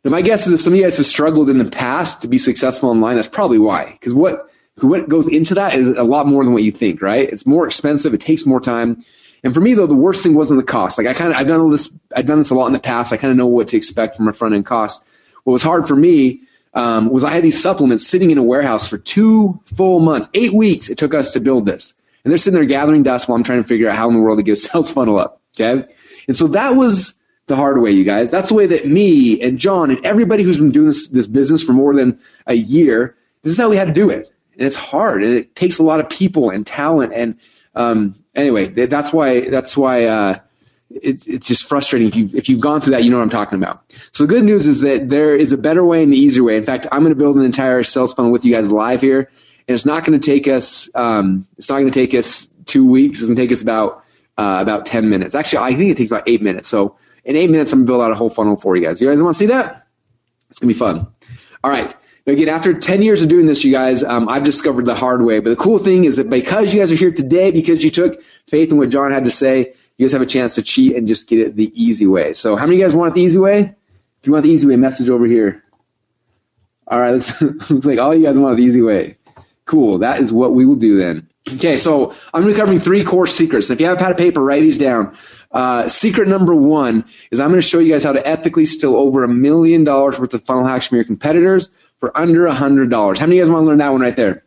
[0.03, 2.27] Now my guess is if some of you guys have struggled in the past to
[2.27, 3.91] be successful online, that's probably why.
[3.91, 4.49] Because what,
[4.81, 7.29] what goes into that is a lot more than what you think, right?
[7.29, 8.13] It's more expensive.
[8.13, 9.03] It takes more time.
[9.43, 10.97] And for me, though, the worst thing wasn't the cost.
[10.97, 12.79] Like I kind of, I've done all this, I've done this a lot in the
[12.79, 13.13] past.
[13.13, 15.03] I kind of know what to expect from a front end cost.
[15.43, 16.41] What was hard for me
[16.73, 20.53] um, was I had these supplements sitting in a warehouse for two full months, eight
[20.53, 20.89] weeks.
[20.89, 23.61] It took us to build this, and they're sitting there gathering dust while I'm trying
[23.61, 25.41] to figure out how in the world to get a sales funnel up.
[25.55, 25.85] Okay,
[26.27, 27.15] and so that was
[27.47, 28.31] the hard way, you guys.
[28.31, 31.61] That's the way that me and John and everybody who's been doing this, this business
[31.61, 33.17] for more than a year.
[33.43, 35.23] This is how we had to do it it's hard.
[35.23, 37.37] And it takes a lot of people and talent and
[37.75, 40.37] um, anyway that's why that's why uh,
[40.89, 42.07] it's it's just frustrating.
[42.07, 43.83] If you've if you've gone through that you know what i'm talking about.
[44.11, 46.57] So the good news is that there is a better way and an easier way.
[46.57, 49.29] In fact i'm going to build an entire sales funnel with you guys live here
[49.67, 52.87] and it's not going to take us um, it's not going to take us two
[52.87, 53.19] weeks.
[53.19, 54.03] It's going to take us about
[54.37, 55.35] uh, about 10 minutes.
[55.35, 56.67] Actually i think it takes about eight minutes.
[56.67, 59.01] So in eight minutes i'm going to build out a whole funnel for you guys.
[59.01, 59.87] You guys want to see that?
[60.49, 61.07] It's going to be fun.
[61.63, 64.95] All right again, after 10 years of doing this, you guys, um, I've discovered the
[64.95, 65.39] hard way.
[65.39, 68.21] But the cool thing is that because you guys are here today, because you took
[68.47, 71.07] faith in what John had to say, you guys have a chance to cheat and
[71.07, 72.33] just get it the easy way.
[72.33, 73.75] So how many of you guys want it the easy way?
[74.19, 75.63] If you want the easy way, message over here.
[76.87, 79.17] All right, looks, looks like all you guys want the easy way.
[79.65, 79.97] Cool.
[79.99, 81.27] That is what we will do then.
[81.51, 83.69] Okay, so I'm going to be covering three core secrets.
[83.69, 85.15] If you have a pad of paper, write these down.
[85.51, 88.95] Uh, secret number one is I'm going to show you guys how to ethically steal
[88.95, 92.89] over a million dollars worth of funnel hacks from your competitors for under a hundred
[92.89, 93.19] dollars.
[93.19, 94.43] How many of you guys want to learn that one right there?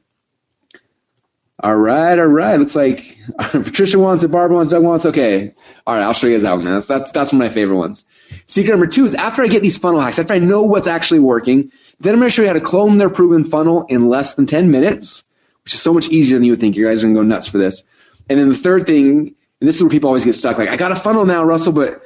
[1.61, 2.59] All right, all right.
[2.59, 5.07] Looks like Patricia wants it, Barbara wants, Doug wants.
[5.07, 5.09] It.
[5.09, 5.55] Okay,
[5.87, 6.03] all right.
[6.03, 6.67] I'll show you guys that one.
[6.67, 8.05] That's that's that's one of my favorite ones.
[8.47, 11.21] Secret number two is after I get these funnel hacks, after I know what's actually
[11.21, 14.35] working, then I'm going to show you how to clone their proven funnel in less
[14.35, 15.25] than ten minutes,
[15.65, 16.77] which is so much easier than you would think.
[16.77, 17.83] You guys are going to go nuts for this.
[18.29, 20.59] And then the third thing, and this is where people always get stuck.
[20.59, 22.03] Like, I got a funnel now, Russell, but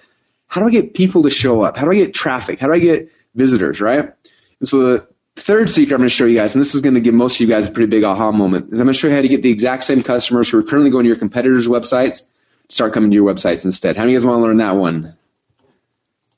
[0.46, 1.76] how do I get people to show up?
[1.76, 2.60] How do I get traffic?
[2.60, 3.80] How do I get visitors?
[3.80, 4.12] Right?
[4.60, 5.08] And so the
[5.40, 7.36] third secret I'm going to show you guys, and this is going to give most
[7.36, 9.22] of you guys a pretty big aha moment, is I'm going to show you how
[9.22, 12.24] to get the exact same customers who are currently going to your competitors' websites
[12.68, 13.96] start coming to your websites instead.
[13.96, 15.16] How many of you guys want to learn that one?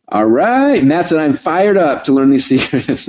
[0.09, 0.77] All right.
[0.77, 1.19] And that's it.
[1.19, 3.09] I'm fired up to learn these secrets.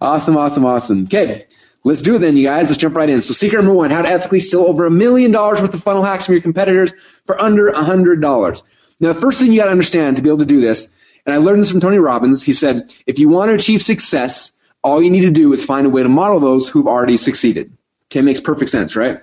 [0.00, 1.04] awesome, awesome, awesome.
[1.04, 1.46] Okay.
[1.84, 2.68] Let's do it then, you guys.
[2.68, 3.22] Let's jump right in.
[3.22, 6.02] So secret number one, how to ethically steal over a million dollars worth of funnel
[6.02, 6.92] hacks from your competitors
[7.26, 8.64] for under a hundred dollars.
[8.98, 10.88] Now, the first thing you got to understand to be able to do this,
[11.24, 12.42] and I learned this from Tony Robbins.
[12.42, 14.55] He said, if you want to achieve success,
[14.86, 17.76] all you need to do is find a way to model those who've already succeeded.
[18.08, 19.18] Okay, makes perfect sense, right?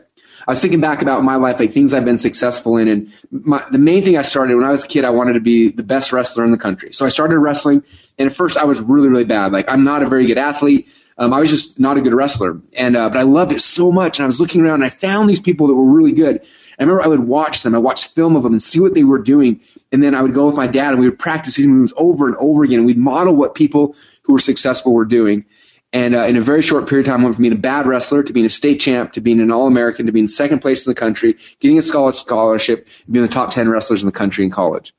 [0.45, 2.89] I was thinking back about my life, like things I've been successful in.
[2.89, 5.39] And my, the main thing I started when I was a kid, I wanted to
[5.39, 6.91] be the best wrestler in the country.
[6.91, 7.81] So I started wrestling.
[8.19, 9.53] And at first I was really, really bad.
[9.53, 10.89] Like I'm not a very good athlete.
[11.17, 12.59] Um, I was just not a good wrestler.
[12.73, 14.19] And, uh, but I loved it so much.
[14.19, 16.41] And I was looking around and I found these people that were really good.
[16.77, 17.73] I remember I would watch them.
[17.73, 19.61] I watched film of them and see what they were doing.
[19.93, 22.27] And then I would go with my dad and we would practice these moves over
[22.27, 22.83] and over again.
[22.83, 25.45] We'd model what people who were successful were doing.
[25.93, 28.23] And uh, in a very short period of time, went from being a bad wrestler
[28.23, 30.91] to being a state champ to being an All American to being second place in
[30.91, 34.49] the country, getting a scholarship, scholarship, being the top 10 wrestlers in the country in
[34.49, 34.93] college.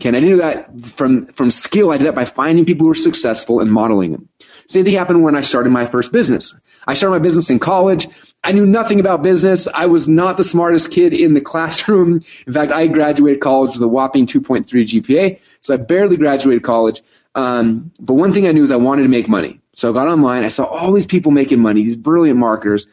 [0.00, 1.92] Okay, and I didn't do that from, from skill.
[1.92, 4.28] I did that by finding people who were successful and modeling them.
[4.66, 6.58] Same thing happened when I started my first business.
[6.88, 8.08] I started my business in college.
[8.42, 9.68] I knew nothing about business.
[9.68, 12.24] I was not the smartest kid in the classroom.
[12.46, 15.40] In fact, I graduated college with a whopping 2.3 GPA.
[15.60, 17.00] So I barely graduated college.
[17.36, 19.61] Um, but one thing I knew is I wanted to make money.
[19.74, 20.44] So I got online.
[20.44, 22.86] I saw all these people making money, these brilliant marketers.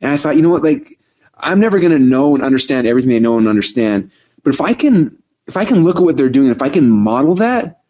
[0.00, 0.62] And I thought, you know what?
[0.62, 0.98] Like,
[1.38, 4.10] I'm never going to know and understand everything they know and understand.
[4.42, 6.90] But if I can, if I can look at what they're doing, if I can
[6.90, 7.80] model that,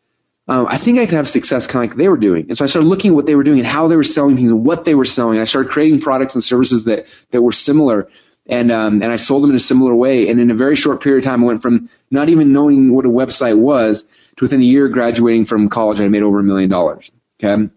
[0.48, 2.46] um, I think I can have success kind of like they were doing.
[2.48, 4.36] And so I started looking at what they were doing and how they were selling
[4.36, 5.40] things and what they were selling.
[5.40, 8.08] I started creating products and services that, that were similar.
[8.46, 10.28] And, um, and I sold them in a similar way.
[10.28, 13.06] And in a very short period of time, I went from not even knowing what
[13.06, 14.04] a website was
[14.36, 17.10] to within a year graduating from college, I made over a million dollars.
[17.42, 17.68] Okay.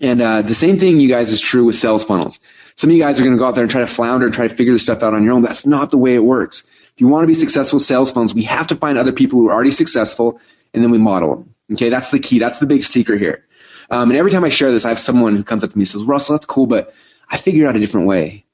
[0.00, 2.38] And uh, the same thing, you guys, is true with sales funnels.
[2.76, 4.34] Some of you guys are going to go out there and try to flounder and
[4.34, 5.42] try to figure this stuff out on your own.
[5.42, 6.66] That's not the way it works.
[6.94, 9.48] If you want to be successful sales funnels, we have to find other people who
[9.48, 10.40] are already successful
[10.72, 11.54] and then we model them.
[11.72, 11.88] Okay.
[11.88, 12.38] That's the key.
[12.38, 13.44] That's the big secret here.
[13.90, 15.82] Um, and every time I share this, I have someone who comes up to me
[15.82, 16.94] and says, Russell, that's cool, but
[17.30, 18.44] I figured out a different way.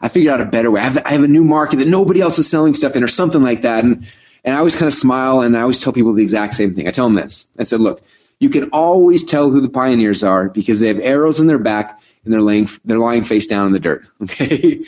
[0.00, 0.80] I figured out a better way.
[0.80, 3.08] I have, I have a new market that nobody else is selling stuff in or
[3.08, 3.84] something like that.
[3.84, 4.06] And,
[4.44, 6.88] and I always kind of smile and I always tell people the exact same thing.
[6.88, 7.48] I tell them this.
[7.58, 8.02] I said, look,
[8.40, 12.00] you can always tell who the pioneers are because they have arrows in their back
[12.24, 14.06] and they're laying, they're lying face down in the dirt.
[14.22, 14.82] Okay.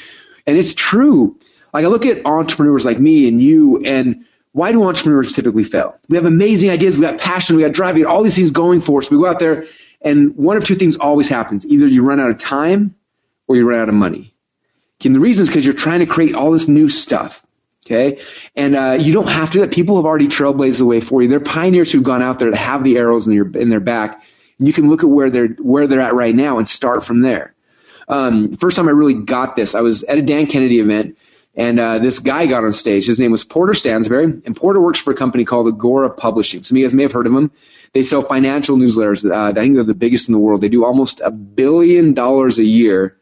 [0.46, 1.38] and it's true.
[1.72, 5.96] Like I look at entrepreneurs like me and you and why do entrepreneurs typically fail?
[6.08, 6.98] We have amazing ideas.
[6.98, 7.56] We got passion.
[7.56, 7.94] We got drive.
[7.94, 9.10] We got all these things going for us.
[9.10, 9.64] We go out there
[10.02, 11.66] and one of two things always happens.
[11.66, 12.94] Either you run out of time
[13.46, 14.34] or you run out of money.
[15.04, 17.44] And the reason is because you're trying to create all this new stuff.
[17.86, 18.20] Okay.
[18.54, 19.72] And, uh, you don't have to that.
[19.72, 21.28] People have already trailblazed the way for you.
[21.28, 24.22] They're pioneers who've gone out there to have the arrows in, your, in their back.
[24.58, 27.22] And you can look at where they're, where they're at right now and start from
[27.22, 27.54] there.
[28.08, 31.16] Um, first time I really got this, I was at a Dan Kennedy event
[31.54, 33.06] and, uh, this guy got on stage.
[33.06, 36.62] His name was Porter Stansberry and Porter works for a company called Agora Publishing.
[36.62, 37.50] Some of you guys may have heard of him.
[37.94, 39.28] They sell financial newsletters.
[39.28, 40.60] Uh, I think they're the biggest in the world.
[40.60, 43.18] They do almost a billion dollars a year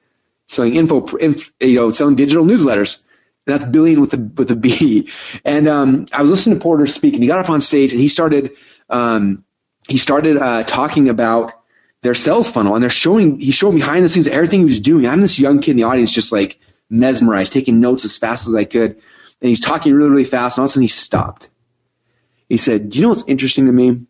[0.46, 2.98] selling info, inf, you know, selling digital newsletters.
[3.46, 5.08] That's billion with a with a B.
[5.44, 8.00] And um, I was listening to Porter speak, and he got up on stage and
[8.00, 8.52] he started
[8.88, 9.44] um,
[9.88, 11.52] he started uh, talking about
[12.02, 15.06] their sales funnel, and they're showing he showed behind the scenes everything he was doing.
[15.06, 18.54] I'm this young kid in the audience, just like mesmerized, taking notes as fast as
[18.54, 21.50] I could, and he's talking really really fast, and all of a sudden he stopped.
[22.48, 24.00] He said, "Do you know what's interesting to me?"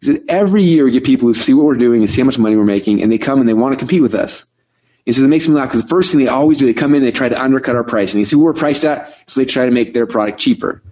[0.00, 2.26] He said, "Every year we get people who see what we're doing and see how
[2.26, 4.44] much money we're making, and they come and they want to compete with us."
[5.06, 6.90] He says it makes me laugh because the first thing they always do, they come
[6.90, 8.12] in and they try to undercut our price.
[8.12, 10.82] And they see we're priced at, so they try to make their product cheaper.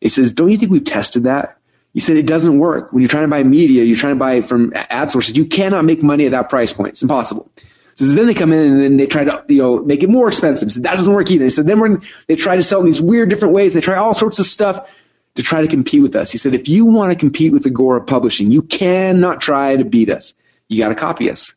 [0.00, 1.56] He says, don't you think we've tested that?
[1.94, 2.92] He said it doesn't work.
[2.92, 5.84] When you're trying to buy media, you're trying to buy from ad sources, you cannot
[5.84, 6.90] make money at that price point.
[6.90, 7.50] It's impossible.
[7.96, 10.28] So then they come in and then they try to, you know, make it more
[10.28, 10.72] expensive.
[10.72, 11.44] So that doesn't work either.
[11.44, 13.74] He said, then we're, they try to sell in these weird different ways.
[13.74, 15.04] They try all sorts of stuff
[15.34, 16.32] to try to compete with us.
[16.32, 20.10] He said, if you want to compete with Agora Publishing, you cannot try to beat
[20.10, 20.34] us.
[20.68, 21.54] You got to copy us.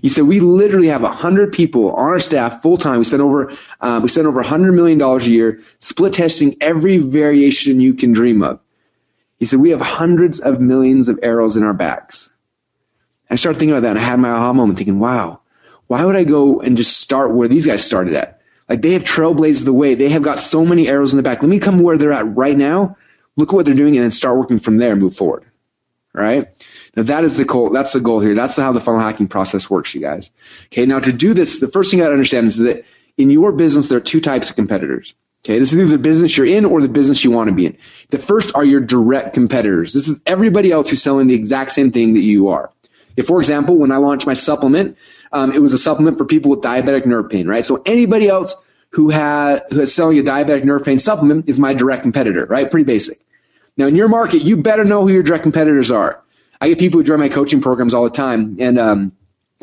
[0.00, 2.98] He said, we literally have 100 people on our staff full time.
[2.98, 7.80] We spend over, um, we spend over $100 million a year split testing every variation
[7.80, 8.60] you can dream of.
[9.38, 12.32] He said, we have hundreds of millions of arrows in our backs.
[13.30, 15.40] I started thinking about that and I had my aha moment thinking, wow,
[15.86, 18.40] why would I go and just start where these guys started at?
[18.68, 19.94] Like they have trailblazed the way.
[19.94, 21.42] They have got so many arrows in the back.
[21.42, 22.96] Let me come where they're at right now.
[23.36, 25.44] Look at what they're doing and then start working from there and move forward.
[26.12, 26.48] Right?
[26.96, 27.70] Now that is the goal.
[27.70, 28.34] That's the goal here.
[28.34, 30.30] That's how the funnel hacking process works, you guys.
[30.66, 30.86] Okay.
[30.86, 32.84] Now to do this, the first thing you got to understand is that
[33.16, 35.14] in your business, there are two types of competitors.
[35.44, 35.58] Okay.
[35.58, 37.76] This is either the business you're in or the business you want to be in.
[38.10, 39.92] The first are your direct competitors.
[39.92, 42.70] This is everybody else who's selling the exact same thing that you are.
[43.16, 44.96] If, for example, when I launched my supplement,
[45.32, 47.64] um, it was a supplement for people with diabetic nerve pain, right?
[47.64, 48.54] So anybody else
[48.90, 52.70] who has who is selling a diabetic nerve pain supplement is my direct competitor, right?
[52.70, 53.18] Pretty basic.
[53.76, 56.20] Now, in your market, you better know who your direct competitors are.
[56.60, 59.12] I get people who join my coaching programs all the time, and um,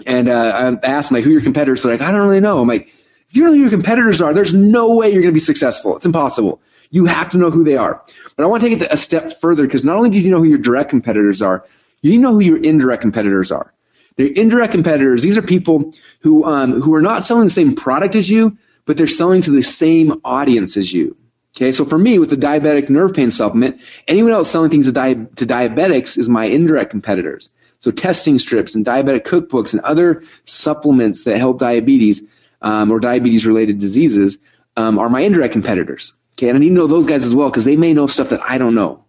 [0.06, 1.84] and uh, I ask them like, who your competitors?
[1.84, 2.60] They're like, I don't really know.
[2.60, 5.34] I'm like, if you don't know who your competitors are, there's no way you're going
[5.34, 5.96] to be successful.
[5.96, 6.62] It's impossible.
[6.92, 8.02] You have to know who they are.
[8.36, 10.38] But I want to take it a step further because not only do you know
[10.38, 11.66] who your direct competitors are,
[12.02, 13.74] you need to know who your indirect competitors are.
[14.16, 15.24] They're indirect competitors.
[15.24, 18.98] These are people who um, who are not selling the same product as you, but
[18.98, 21.16] they're selling to the same audience as you.
[21.58, 24.92] Okay, so for me, with the diabetic nerve pain supplement, anyone else selling things to,
[24.92, 27.50] di- to diabetics is my indirect competitors.
[27.80, 32.22] So testing strips and diabetic cookbooks and other supplements that help diabetes
[32.62, 34.38] um, or diabetes related diseases
[34.76, 36.14] um, are my indirect competitors.
[36.38, 38.30] Okay, and I need to know those guys as well because they may know stuff
[38.30, 39.04] that I don't know.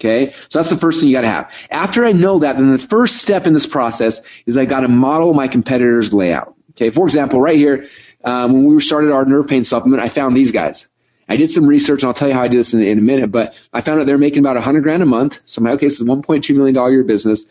[0.00, 1.54] Okay, so that's the first thing you got to have.
[1.70, 4.88] After I know that, then the first step in this process is I got to
[4.88, 6.54] model my competitors' layout.
[6.70, 7.84] Okay, for example, right here,
[8.24, 10.88] um, when we started our nerve pain supplement, I found these guys.
[11.30, 13.00] I did some research and I'll tell you how I do this in, in a
[13.02, 15.40] minute, but I found out they're making about a hundred grand a month.
[15.46, 17.46] So I'm like, okay, this is $1.2 million year business.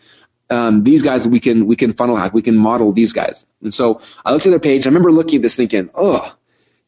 [0.50, 2.34] Um, these guys, we can, we can funnel hack.
[2.34, 3.46] We can model these guys.
[3.62, 4.86] And so I looked at their page.
[4.86, 6.36] I remember looking at this thinking, oh,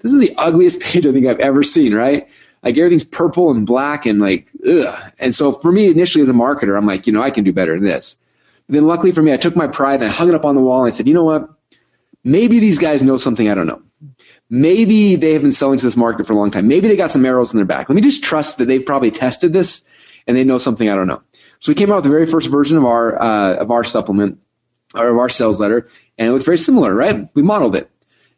[0.01, 2.29] this is the ugliest page I think I've ever seen, right?
[2.63, 5.13] Like everything's purple and black and like, ugh.
[5.19, 7.55] And so for me, initially as a marketer, I'm like, you know, I can do
[7.55, 8.19] better than this.
[8.67, 10.57] But then luckily for me, I took my pride and I hung it up on
[10.57, 11.49] the wall and I said, you know what?
[12.23, 13.83] Maybe these guys know something I don't know.
[14.55, 16.69] Maybe they have been selling to this market for a long time.
[16.69, 17.89] Maybe they got some arrows in their back.
[17.89, 19.83] Let me just trust that they've probably tested this
[20.27, 21.23] and they know something I don't know.
[21.61, 24.39] So we came out with the very first version of our uh, of our supplement
[24.95, 25.89] or of our sales letter,
[26.19, 27.31] and it looked very similar, right?
[27.33, 27.91] We modeled it.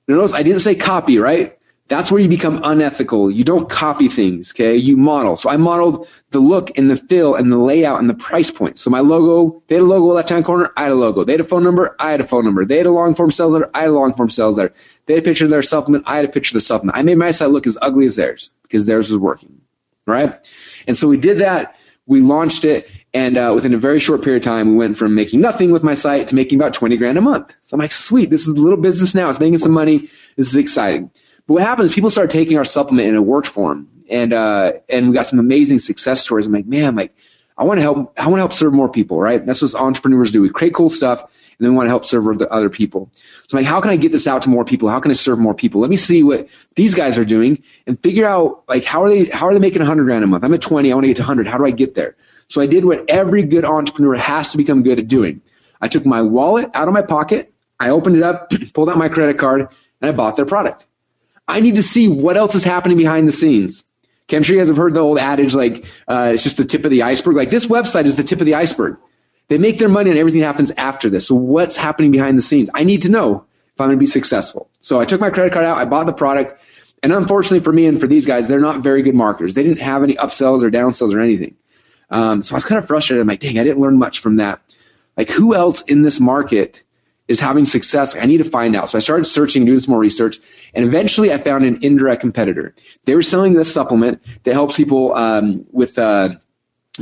[0.06, 1.58] Notice I didn't say copy, right?
[1.88, 3.30] That's where you become unethical.
[3.30, 4.74] You don't copy things, okay?
[4.74, 5.36] You model.
[5.36, 8.78] So I modeled the look and the fill and the layout and the price point.
[8.78, 11.24] So my logo, they had a logo left hand corner, I had a logo.
[11.24, 12.64] They had a phone number, I had a phone number.
[12.64, 14.72] They had a long form sales letter, I had a long form sales letter.
[15.06, 16.96] They had a picture of their supplement, I had a picture of the supplement.
[16.96, 18.50] I made my site look as ugly as theirs.
[18.62, 19.60] because theirs was working,
[20.06, 20.34] right?
[20.86, 21.76] And so we did that.
[22.06, 25.14] We launched it, and uh, within a very short period of time, we went from
[25.14, 27.56] making nothing with my site to making about 20 grand a month.
[27.62, 29.30] So I'm like, sweet, this is a little business now.
[29.30, 30.00] It's making some money.
[30.36, 31.10] This is exciting.
[31.46, 33.88] But what happens people start taking our supplement and it worked for them.
[34.10, 36.46] And, uh, and we got some amazing success stories.
[36.46, 37.14] I'm like, man, like,
[37.56, 39.44] I want to help, I want to help serve more people, right?
[39.44, 40.42] That's what entrepreneurs do.
[40.42, 43.08] We create cool stuff and then we want to help serve other people.
[43.46, 44.88] So I'm like, how can I get this out to more people?
[44.88, 45.80] How can I serve more people?
[45.80, 49.26] Let me see what these guys are doing and figure out like, how are they,
[49.26, 50.44] how are they making 100 grand a month?
[50.44, 50.90] I'm at 20.
[50.90, 51.46] I want to get to 100.
[51.46, 52.16] How do I get there?
[52.48, 55.40] So I did what every good entrepreneur has to become good at doing.
[55.80, 59.08] I took my wallet out of my pocket, I opened it up, pulled out my
[59.08, 59.68] credit card,
[60.00, 60.86] and I bought their product.
[61.48, 63.84] I need to see what else is happening behind the scenes.
[64.24, 66.64] Okay, I'm sure you guys have heard the old adage like uh, it's just the
[66.64, 67.36] tip of the iceberg.
[67.36, 68.96] Like this website is the tip of the iceberg.
[69.48, 71.28] They make their money and everything happens after this.
[71.28, 72.70] So what's happening behind the scenes?
[72.72, 74.70] I need to know if I'm going to be successful.
[74.80, 76.58] So I took my credit card out, I bought the product,
[77.02, 79.52] and unfortunately for me and for these guys, they're not very good marketers.
[79.54, 81.54] They didn't have any upsells or downsells or anything.
[82.08, 83.20] Um, so I was kind of frustrated.
[83.20, 84.60] I'm like, dang, I didn't learn much from that.
[85.16, 86.83] Like, who else in this market
[87.28, 88.16] is having success?
[88.16, 88.88] I need to find out.
[88.88, 90.38] So I started searching, doing some more research,
[90.74, 92.74] and eventually I found an indirect competitor.
[93.04, 95.98] They were selling this supplement that helps people um, with.
[95.98, 96.36] Uh,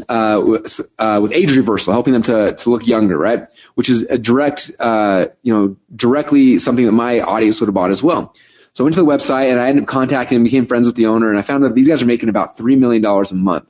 [0.08, 3.46] uh, with, uh, with age reversal, helping them to, to look younger, right?
[3.74, 7.90] Which is a direct, uh, you know, directly something that my audience would have bought
[7.90, 8.34] as well.
[8.72, 10.96] So I went to the website and I ended up contacting and became friends with
[10.96, 13.68] the owner and I found out these guys are making about $3 million a month.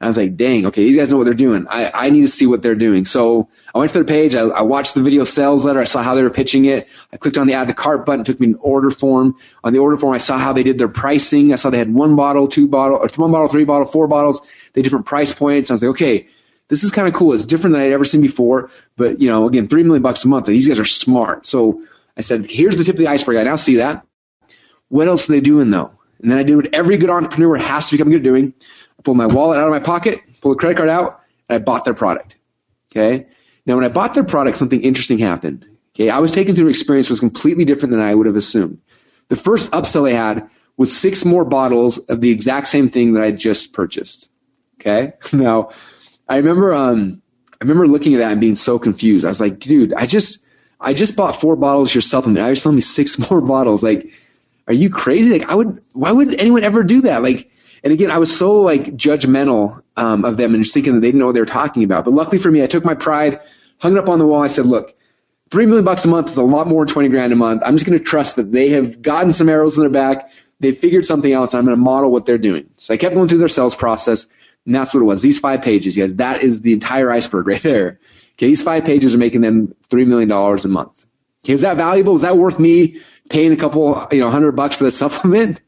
[0.00, 1.66] I was like, dang, okay, these guys know what they're doing.
[1.68, 3.04] I, I need to see what they're doing.
[3.04, 4.36] So I went to their page.
[4.36, 5.80] I, I watched the video sales letter.
[5.80, 6.88] I saw how they were pitching it.
[7.12, 8.20] I clicked on the add to cart button.
[8.20, 9.36] It took me an order form.
[9.64, 11.52] On the order form, I saw how they did their pricing.
[11.52, 14.40] I saw they had one bottle, two bottle, or one bottle, three bottle, four bottles.
[14.74, 15.68] They different price points.
[15.68, 16.28] I was like, okay,
[16.68, 17.32] this is kind of cool.
[17.32, 18.70] It's different than I'd ever seen before.
[18.96, 20.46] But you know, again, three million bucks a month.
[20.46, 21.44] And these guys are smart.
[21.44, 21.82] So
[22.16, 23.36] I said, here's the tip of the iceberg.
[23.36, 24.06] I now see that.
[24.90, 25.97] What else are they doing though?
[26.20, 28.54] And then I did what every good entrepreneur has to become good at doing.
[28.98, 31.58] I pulled my wallet out of my pocket pulled the credit card out, and I
[31.58, 32.36] bought their product.
[32.92, 33.26] Okay.
[33.66, 35.66] Now, when I bought their product, something interesting happened.
[35.94, 36.10] Okay.
[36.10, 38.80] I was taken through an experience was completely different than I would have assumed.
[39.28, 43.22] The first upsell I had was six more bottles of the exact same thing that
[43.22, 44.30] I just purchased.
[44.80, 45.12] Okay.
[45.32, 45.70] Now,
[46.28, 47.22] I remember, um,
[47.54, 49.24] I remember looking at that and being so confused.
[49.24, 50.44] I was like, dude, I just,
[50.78, 52.44] I just bought four bottles of your supplement.
[52.44, 53.82] I was telling me six more bottles.
[53.82, 54.12] Like,
[54.68, 55.38] are you crazy?
[55.38, 57.22] Like, I would, why would anyone ever do that?
[57.22, 57.50] Like,
[57.82, 61.08] and again, I was so like judgmental um, of them and just thinking that they
[61.08, 62.04] didn't know what they were talking about.
[62.04, 63.40] But luckily for me, I took my pride,
[63.80, 64.42] hung it up on the wall.
[64.42, 64.96] I said, look,
[65.50, 67.62] three million bucks a month is a lot more than 20 grand a month.
[67.64, 70.30] I'm just going to trust that they have gotten some arrows in their back.
[70.60, 71.54] They've figured something else.
[71.54, 72.68] And I'm going to model what they're doing.
[72.76, 74.26] So I kept going through their sales process.
[74.66, 75.22] And that's what it was.
[75.22, 78.00] These five pages, guys, that is the entire iceberg right there.
[78.34, 78.48] Okay.
[78.48, 81.06] These five pages are making them $3 million a month.
[81.44, 81.54] Okay.
[81.54, 82.16] Is that valuable?
[82.16, 85.60] Is that worth me paying a couple, you know, hundred bucks for the supplement?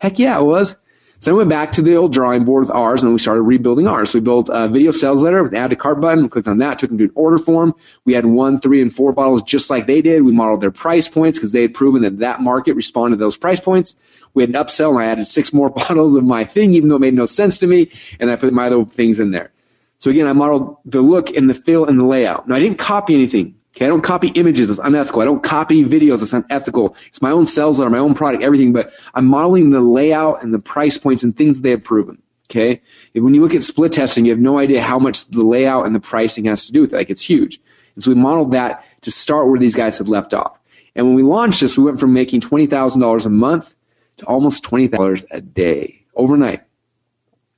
[0.00, 0.76] Heck yeah, it was.
[1.24, 3.88] So I went back to the old drawing board with ours and we started rebuilding
[3.88, 4.12] ours.
[4.12, 6.24] We built a video sales letter with add to cart button.
[6.24, 7.74] We clicked on that, took them to an order form.
[8.04, 10.22] We had one, three, and four bottles just like they did.
[10.24, 13.38] We modeled their price points because they had proven that that market responded to those
[13.38, 13.96] price points.
[14.34, 16.96] We had an upsell and I added six more bottles of my thing, even though
[16.96, 17.90] it made no sense to me.
[18.20, 19.50] And I put my other things in there.
[19.98, 22.46] So again, I modeled the look and the fill and the layout.
[22.46, 23.54] Now I didn't copy anything.
[23.76, 24.70] Okay, I don't copy images.
[24.70, 25.20] It's unethical.
[25.22, 26.22] I don't copy videos.
[26.22, 26.96] It's unethical.
[27.06, 28.72] It's my own sales letter, my own product, everything.
[28.72, 32.22] But I'm modeling the layout and the price points and things that they have proven.
[32.48, 32.80] Okay.
[33.14, 35.94] When you look at split testing, you have no idea how much the layout and
[35.94, 36.96] the pricing has to do with it.
[36.96, 37.58] Like it's huge.
[37.96, 40.58] And so we modeled that to start where these guys had left off.
[40.94, 43.74] And when we launched this, we went from making $20,000 a month
[44.18, 46.62] to almost $20,000 a day overnight.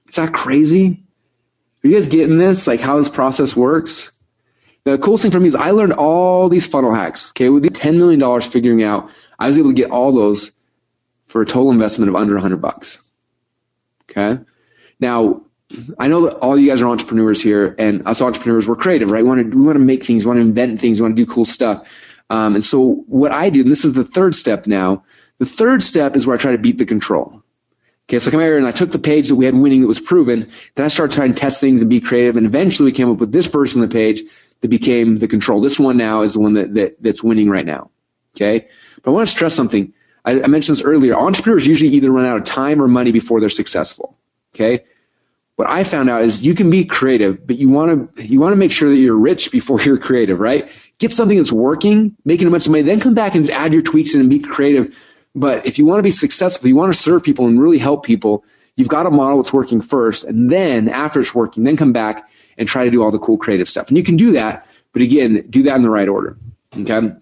[0.09, 1.05] Is that crazy?
[1.85, 2.67] Are you guys getting this?
[2.67, 4.13] Like how this process works?
[4.87, 7.33] The cool thing for me is I learned all these funnel hacks.
[7.33, 10.53] Okay, with the $10 million figuring out, I was able to get all those
[11.25, 13.01] for a total investment of under 100 bucks.
[14.09, 14.41] Okay.
[15.01, 15.43] Now,
[15.99, 19.25] I know that all you guys are entrepreneurs here, and us entrepreneurs, we're creative, right?
[19.25, 21.17] We want to, we want to make things, we want to invent things, we want
[21.17, 22.23] to do cool stuff.
[22.31, 25.03] Um, and so what I do, and this is the third step now,
[25.39, 27.43] the third step is where I try to beat the control.
[28.09, 29.89] Okay, so I come here and I took the page that we had winning that
[29.89, 30.49] was proven.
[30.77, 32.37] Then I started trying to test things and be creative.
[32.37, 34.23] And eventually we came up with this version of the page
[34.61, 35.61] that became the control.
[35.61, 37.91] This one now is the one that, that that's winning right now.
[38.37, 38.67] Okay.
[39.03, 39.93] But I want to stress something.
[40.25, 41.15] I, I mentioned this earlier.
[41.15, 44.17] Entrepreneurs usually either run out of time or money before they're successful.
[44.55, 44.85] Okay.
[45.57, 48.53] What I found out is you can be creative, but you want to, you want
[48.53, 50.71] to make sure that you're rich before you're creative, right?
[50.99, 53.83] Get something that's working, making a bunch of money, then come back and add your
[53.83, 54.95] tweaks in and be creative.
[55.35, 58.05] But if you want to be successful, you want to serve people and really help
[58.05, 58.45] people,
[58.77, 60.25] you've got to model what's working first.
[60.25, 62.29] And then after it's working, then come back
[62.59, 63.89] and try to do all the cool creative stuff.
[63.89, 66.37] And you can do that, but again, do that in the right order.
[66.77, 67.13] Okay.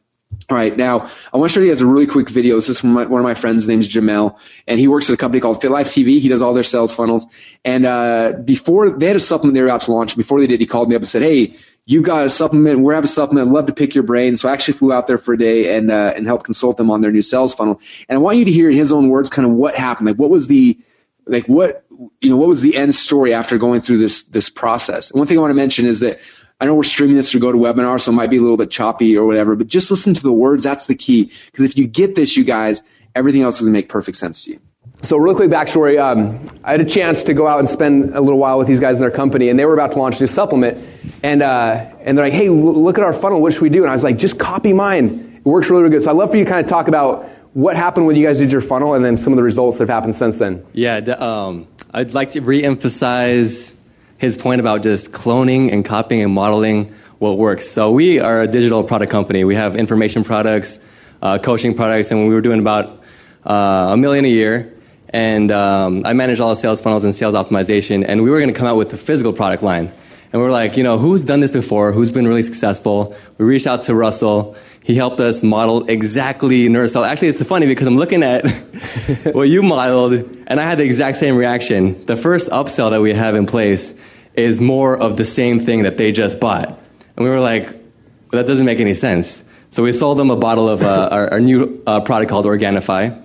[0.51, 2.57] All right, now I want to show you guys a really quick video.
[2.57, 3.63] This is from my, one of my friends.
[3.63, 6.21] His name's Jamel, and he works at a company called FitLife TV.
[6.21, 7.27] He does all their sales funnels.
[7.65, 10.61] And uh, before they had a supplement they were about to launch, before they did,
[10.61, 11.57] he called me up and said, "Hey,
[11.87, 12.81] you've got a supplement.
[12.81, 13.49] We have a supplement.
[13.49, 15.77] I'd love to pick your brain." So I actually flew out there for a day
[15.77, 17.81] and uh, and helped consult them on their new sales funnel.
[18.09, 20.09] And I want you to hear in his own words, kind of what happened.
[20.09, 20.79] Like, what was the
[21.27, 21.84] like what
[22.21, 25.11] you know what was the end story after going through this this process?
[25.11, 26.19] And one thing I want to mention is that
[26.61, 29.17] I know we're streaming this through webinar, so it might be a little bit choppy
[29.17, 30.65] or whatever, but just listen to the words.
[30.65, 31.33] That's the key.
[31.47, 32.83] Because if you get this, you guys,
[33.15, 34.61] everything else is going to make perfect sense to you.
[35.03, 36.01] So, real quick backstory.
[36.01, 38.81] Um, I had a chance to go out and spend a little while with these
[38.81, 40.83] guys in their company, and they were about to launch a new supplement.
[41.23, 43.43] And, uh, and they're like, hey, look at our funnel.
[43.43, 43.83] What should we do?
[43.83, 45.43] And I was like, just copy mine.
[45.45, 46.05] It works really, really good.
[46.05, 48.39] So, I'd love for you to kind of talk about what happened when you guys
[48.39, 50.65] did your funnel and then some of the results that have happened since then.
[50.73, 53.73] Yeah, um, I'd like to re emphasize
[54.19, 57.69] his point about just cloning and copying and modeling what works.
[57.69, 59.45] So we are a digital product company.
[59.45, 60.81] We have information products,
[61.23, 63.01] uh, coaching products, and we were doing about
[63.47, 64.75] uh, a million a year.
[65.11, 68.05] And um, I manage all the sales funnels and sales optimization.
[68.05, 69.93] And we were going to come out with a physical product line.
[70.33, 71.93] And we are like, you know, who's done this before?
[71.93, 73.15] Who's been really successful?
[73.39, 74.57] We reached out to Russell.
[74.85, 77.09] He helped us model exactly NeuroCell.
[77.09, 78.47] Actually, it's funny because I'm looking at
[79.33, 80.13] what you modeled,
[80.47, 82.05] and I had the exact same reaction.
[82.05, 83.95] The first upsell that we have in place
[84.35, 86.69] is more of the same thing that they just bought.
[86.69, 89.43] And we were like, well, that doesn't make any sense.
[89.71, 93.25] So we sold them a bottle of uh, our, our, new uh, product called Organifi.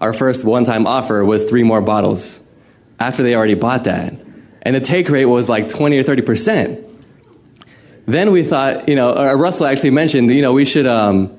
[0.00, 2.40] Our first one time offer was three more bottles
[2.98, 4.12] after they already bought that.
[4.62, 6.85] And the take rate was like 20 or 30%.
[8.06, 11.36] Then we thought, you know, uh, Russell actually mentioned, you know, we should um,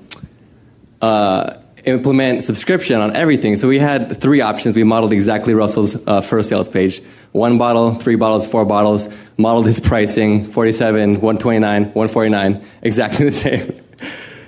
[1.01, 1.53] uh,
[1.86, 3.55] implement subscription on everything.
[3.55, 4.76] So we had three options.
[4.76, 7.01] We modeled exactly Russell's uh, first sales page
[7.32, 9.07] one bottle, three bottles, four bottles,
[9.38, 13.76] modeled his pricing 47, 129, 149, exactly the same.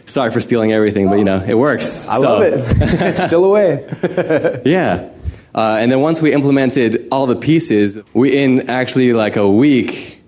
[0.06, 2.08] Sorry for stealing everything, but you know, it works.
[2.08, 2.22] I so.
[2.22, 2.54] love it.
[2.82, 3.88] It's still away.
[4.66, 5.10] yeah.
[5.54, 10.19] Uh, and then once we implemented all the pieces, we in actually like a week,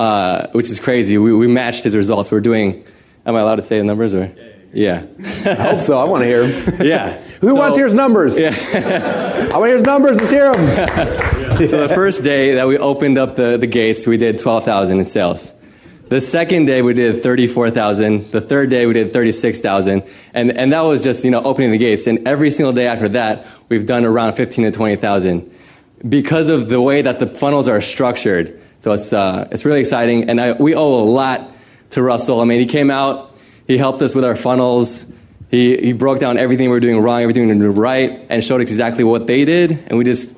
[0.00, 1.18] uh, which is crazy.
[1.18, 2.32] We, we matched his results.
[2.32, 2.86] We're doing.
[3.26, 4.34] Am I allowed to say the numbers or?
[4.72, 5.04] Yeah.
[5.44, 5.98] I hope so.
[5.98, 6.80] I want to hear him.
[6.86, 7.22] Yeah.
[7.40, 8.38] Who so, wants to hear his numbers?
[8.38, 8.48] Yeah.
[9.52, 10.16] I want to hear his numbers.
[10.16, 11.68] Let's hear them.
[11.68, 15.04] so the first day that we opened up the, the gates, we did 12,000 in
[15.04, 15.52] sales.
[16.08, 18.30] The second day we did 34,000.
[18.30, 20.02] The third day we did 36,000.
[20.32, 22.06] And, and that was just, you know, opening the gates.
[22.06, 25.58] And every single day after that, we've done around 15 to 20,000
[26.08, 28.59] because of the way that the funnels are structured.
[28.80, 30.28] So it's, uh, it's really exciting.
[30.30, 31.52] And I, we owe a lot
[31.90, 32.40] to Russell.
[32.40, 35.06] I mean, he came out, he helped us with our funnels.
[35.50, 38.42] He, he broke down everything we were doing wrong, everything we were doing right, and
[38.44, 40.32] showed us exactly what they did, and we just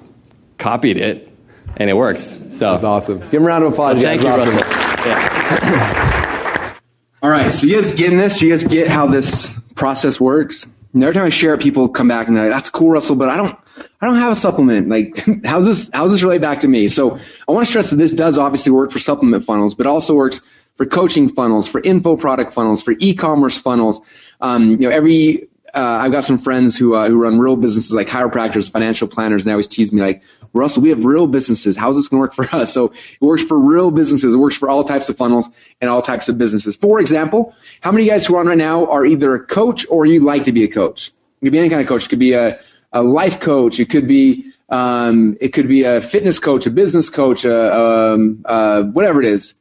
[0.59, 1.31] copied it,
[1.77, 2.23] and it works.
[2.53, 3.19] So That's awesome.
[3.19, 3.97] Give him a round of applause.
[3.97, 4.55] So thank you, awesome.
[4.55, 5.07] Russell.
[5.07, 6.79] Yeah.
[7.23, 8.41] All right, so you guys getting this?
[8.41, 10.73] You guys get how this process works?
[10.95, 13.17] And every time I share it, people come back and they're like, "That's cool, Russell,"
[13.17, 13.59] but I don't,
[14.01, 14.89] I don't have a supplement.
[14.89, 15.91] Like, how's this?
[15.93, 16.89] How's this relate back to me?
[16.89, 17.17] So
[17.49, 20.41] I want to stress that this does obviously work for supplement funnels, but also works
[20.77, 24.01] for coaching funnels, for info product funnels, for e-commerce funnels.
[24.41, 27.95] Um, you know, every uh, I've got some friends who uh, who run real businesses
[27.95, 31.77] like chiropractors, financial planners, and they always tease me like, Russell, we have real businesses.
[31.77, 32.73] How's this going to work for us?
[32.83, 34.35] So it works for real businesses.
[34.35, 35.49] It works for all types of funnels
[35.81, 36.75] and all types of businesses.
[36.75, 40.07] For example, how many guys who are on right now are either a coach or
[40.07, 41.09] you'd like to be a coach?
[41.09, 42.07] It could be any kind of coach.
[42.07, 42.59] It could be a,
[42.93, 43.79] a life coach.
[43.79, 48.43] It could be um, it could be a fitness coach, a business coach, a, um,
[48.47, 49.55] uh, whatever it is.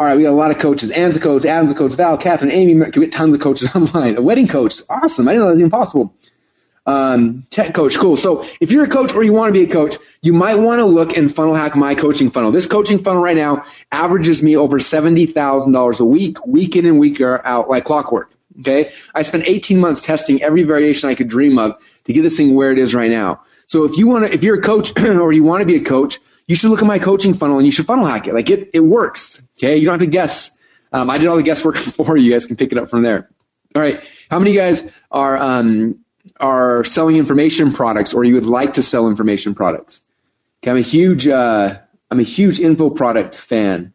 [0.00, 0.92] All right, we got a lot of coaches.
[0.92, 2.74] Anne's a coach, Adam's a coach, Val, Catherine, Amy.
[2.74, 4.16] We get tons of coaches online.
[4.16, 5.26] A wedding coach, awesome.
[5.26, 6.14] I didn't know that was even possible.
[6.86, 8.16] Um, tech coach, cool.
[8.16, 10.78] So if you're a coach or you want to be a coach, you might want
[10.78, 12.52] to look and funnel hack my coaching funnel.
[12.52, 17.20] This coaching funnel right now averages me over $70,000 a week, week in and week
[17.20, 18.32] out like clockwork.
[18.60, 18.90] Okay.
[19.14, 21.74] I spent 18 months testing every variation I could dream of
[22.04, 23.42] to get this thing where it is right now.
[23.66, 25.84] So if you want to, if you're a coach or you want to be a
[25.84, 28.34] coach, you should look at my coaching funnel and you should funnel hack it.
[28.34, 29.42] Like it, it works.
[29.58, 29.76] Okay.
[29.76, 30.50] You don't have to guess.
[30.92, 32.16] Um, I did all the guesswork before.
[32.16, 33.28] You guys can pick it up from there.
[33.76, 34.02] All right.
[34.30, 35.98] How many guys are, um,
[36.40, 40.02] are selling information products or you would like to sell information products?
[40.62, 40.70] Okay.
[40.72, 41.78] I'm a huge, uh,
[42.10, 43.92] I'm a huge info product fan.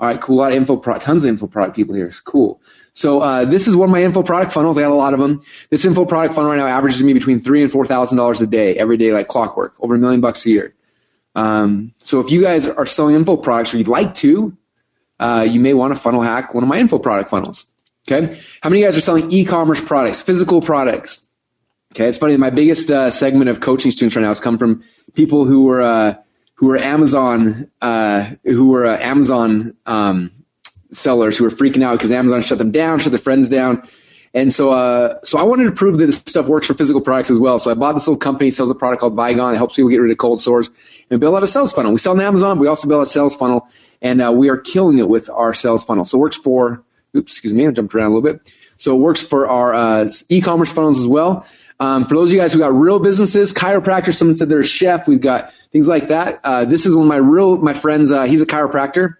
[0.00, 0.36] All right, cool.
[0.36, 2.06] A lot of info product, tons of info product people here.
[2.06, 2.62] It's cool.
[2.92, 4.78] So uh, this is one of my info product funnels.
[4.78, 5.40] I got a lot of them.
[5.70, 8.46] This info product funnel right now averages me between three and four thousand dollars a
[8.46, 10.74] day, every day, like clockwork, over a million bucks a year.
[11.38, 14.56] Um, so if you guys are selling info products or you'd like to,
[15.20, 17.66] uh, you may want to funnel hack one of my info product funnels.
[18.10, 18.34] Okay.
[18.60, 21.28] How many of you guys are selling e-commerce products, physical products?
[21.92, 22.08] Okay.
[22.08, 22.36] It's funny.
[22.36, 24.82] My biggest uh, segment of coaching students right now has come from
[25.14, 26.14] people who were, uh,
[26.54, 30.32] who were Amazon, uh, who were uh, Amazon, um,
[30.90, 33.86] sellers who were freaking out because Amazon shut them down, shut their friends down.
[34.34, 37.30] And so, uh, so I wanted to prove that this stuff works for physical products
[37.30, 37.58] as well.
[37.58, 39.54] So I bought this little company, sells a product called Bygone.
[39.54, 40.70] It helps people get rid of cold sores
[41.10, 41.92] and build out a sales funnel.
[41.92, 42.58] We sell on Amazon.
[42.58, 43.66] We also build a sales funnel
[44.02, 46.04] and uh, we are killing it with our sales funnel.
[46.04, 46.84] So it works for,
[47.16, 48.54] oops, excuse me, I jumped around a little bit.
[48.76, 51.46] So it works for our uh, e-commerce funnels as well.
[51.80, 54.66] Um, for those of you guys who got real businesses, chiropractor, someone said they're a
[54.66, 55.08] chef.
[55.08, 56.40] We've got things like that.
[56.44, 59.14] Uh, this is one of my real, my friends, uh, he's a chiropractor.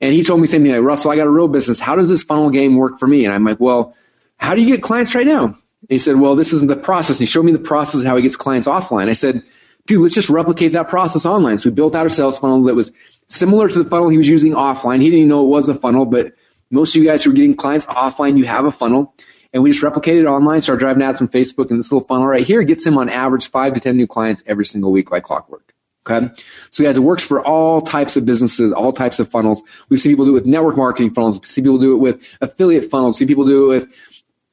[0.00, 1.78] And he told me the same thing, like, Russell, I got a real business.
[1.78, 3.24] How does this funnel game work for me?
[3.24, 3.94] And I'm like, well,
[4.40, 5.44] how do you get clients right now?
[5.44, 5.56] And
[5.88, 7.18] he said, well, this is the process.
[7.18, 9.08] And he showed me the process of how he gets clients offline.
[9.08, 9.42] I said,
[9.86, 11.58] dude, let's just replicate that process online.
[11.58, 12.92] So we built out a sales funnel that was
[13.28, 15.00] similar to the funnel he was using offline.
[15.00, 16.32] He didn't even know it was a funnel, but
[16.70, 19.14] most of you guys who are getting clients offline, you have a funnel.
[19.52, 22.26] And we just replicated it online, start driving ads from Facebook, and this little funnel
[22.26, 25.24] right here gets him on average five to 10 new clients every single week like
[25.24, 25.74] clockwork.
[26.08, 26.30] Okay.
[26.70, 29.62] So guys, it works for all types of businesses, all types of funnels.
[29.90, 31.40] We see people do it with network marketing funnels.
[31.40, 33.16] We see people do it with affiliate funnels.
[33.16, 34.09] We see people do it with,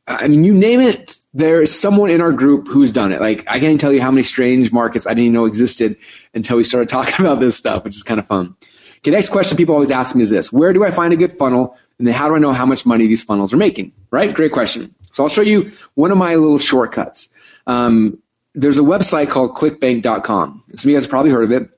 [0.08, 1.18] I mean, you name it.
[1.34, 3.20] There is someone in our group who's done it.
[3.20, 5.98] Like I can't even tell you how many strange markets I didn't even know existed
[6.34, 8.56] until we started talking about this stuff, which is kind of fun.
[9.00, 9.12] Okay.
[9.12, 10.52] Next question people always ask me is this.
[10.52, 11.78] Where do I find a good funnel?
[12.00, 13.92] And then how do I know how much money these funnels are making?
[14.12, 14.34] Right?
[14.34, 14.94] Great question.
[15.12, 17.30] So I'll show you one of my little shortcuts.
[17.66, 18.22] Um,
[18.54, 20.64] there's a website called clickbank.com.
[20.76, 21.70] Some of you guys probably heard of it.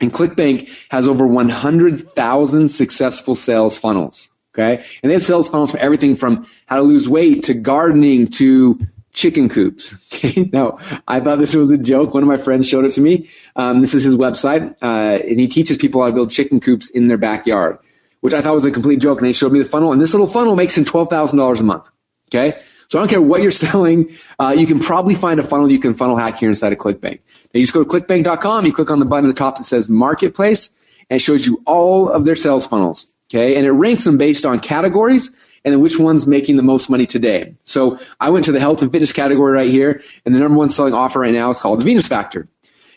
[0.00, 4.30] And ClickBank has over 100,000 successful sales funnels.
[4.58, 4.84] Okay.
[5.02, 8.78] And they have sales funnels for everything from how to lose weight to gardening to
[9.12, 10.04] chicken coops.
[10.18, 10.50] Okay.
[10.52, 12.12] Now, I thought this was a joke.
[12.12, 13.28] One of my friends showed it to me.
[13.54, 14.74] Um, this is his website.
[14.82, 17.78] Uh, and he teaches people how to build chicken coops in their backyard,
[18.18, 19.20] which I thought was a complete joke.
[19.20, 19.92] And they showed me the funnel.
[19.92, 21.88] And this little funnel makes him $12,000 a month.
[22.34, 22.58] Okay.
[22.88, 24.10] So I don't care what you're selling.
[24.40, 27.20] Uh, you can probably find a funnel you can funnel hack here inside of ClickBank.
[27.20, 27.20] Now
[27.52, 28.66] you just go to clickbank.com.
[28.66, 30.70] You click on the button at the top that says marketplace
[31.10, 33.12] and it shows you all of their sales funnels.
[33.30, 33.56] Okay.
[33.56, 37.04] And it ranks them based on categories and then which one's making the most money
[37.04, 37.54] today.
[37.64, 40.68] So I went to the health and fitness category right here and the number one
[40.68, 42.48] selling offer right now is called the Venus Factor.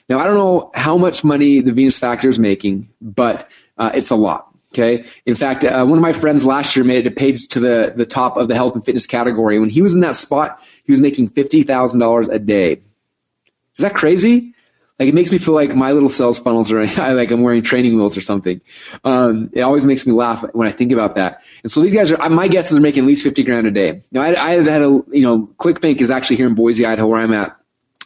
[0.07, 4.09] Now I don't know how much money the Venus Factor is making, but uh, it's
[4.09, 4.47] a lot.
[4.73, 5.03] Okay.
[5.25, 7.93] In fact, uh, one of my friends last year made it a page to the,
[7.93, 9.59] the top of the health and fitness category.
[9.59, 12.73] When he was in that spot, he was making $50,000 a day.
[12.73, 14.53] Is that crazy?
[15.01, 16.85] Like it makes me feel like my little sales funnels are
[17.15, 18.61] like I'm wearing training wheels or something.
[19.03, 21.41] Um, it always makes me laugh when I think about that.
[21.63, 23.71] And so these guys are, my guess is they're making at least 50 grand a
[23.71, 23.99] day.
[24.11, 27.19] Now I, I had a, you know, ClickBank is actually here in Boise, Idaho, where
[27.19, 27.57] I'm at.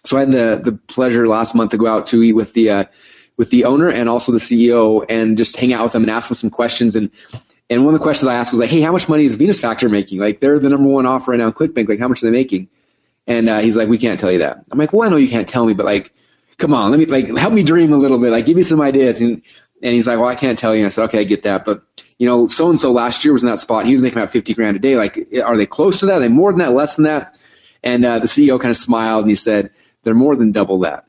[0.05, 2.69] So I had the, the pleasure last month to go out to eat with the,
[2.69, 2.85] uh,
[3.35, 6.29] with the owner and also the CEO and just hang out with them and ask
[6.29, 6.95] them some questions.
[6.95, 7.11] And,
[7.69, 9.59] and one of the questions I asked was like, Hey, how much money is Venus
[9.59, 10.21] Factor making?
[10.21, 11.89] Like they're the number one offer right now on ClickBank.
[11.89, 12.69] Like how much are they making?
[13.27, 14.63] And, uh, he's like, we can't tell you that.
[14.71, 16.13] I'm like, well, I know you can't tell me, but like,
[16.57, 18.31] come on, let me like, help me dream a little bit.
[18.31, 19.21] Like give me some ideas.
[19.21, 19.41] And,
[19.81, 20.81] and he's like, well, I can't tell you.
[20.81, 21.65] And I said, okay, I get that.
[21.65, 21.83] But
[22.17, 23.85] you know, so and so last year was in that spot.
[23.85, 24.95] He was making about 50 grand a day.
[24.95, 26.13] Like, are they close to that?
[26.13, 26.71] Are they more than that?
[26.71, 27.39] Less than that?
[27.83, 29.69] And, uh, the CEO kind of smiled and he said,
[30.03, 31.05] they're more than double that.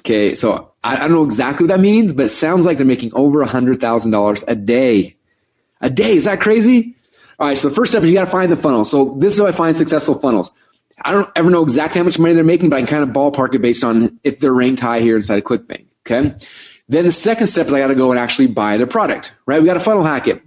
[0.00, 2.86] Okay, so I, I don't know exactly what that means, but it sounds like they're
[2.86, 5.16] making over hundred thousand dollars a day.
[5.80, 6.96] A day, is that crazy?
[7.38, 8.84] All right, so the first step is you got to find the funnel.
[8.84, 10.52] So this is how I find successful funnels.
[11.02, 13.10] I don't ever know exactly how much money they're making, but I can kind of
[13.10, 15.86] ballpark it based on if they're ranked high here inside of ClickBank.
[16.06, 16.34] Okay.
[16.88, 19.60] Then the second step is I got to go and actually buy their product, right?
[19.60, 20.42] We got to funnel hack it.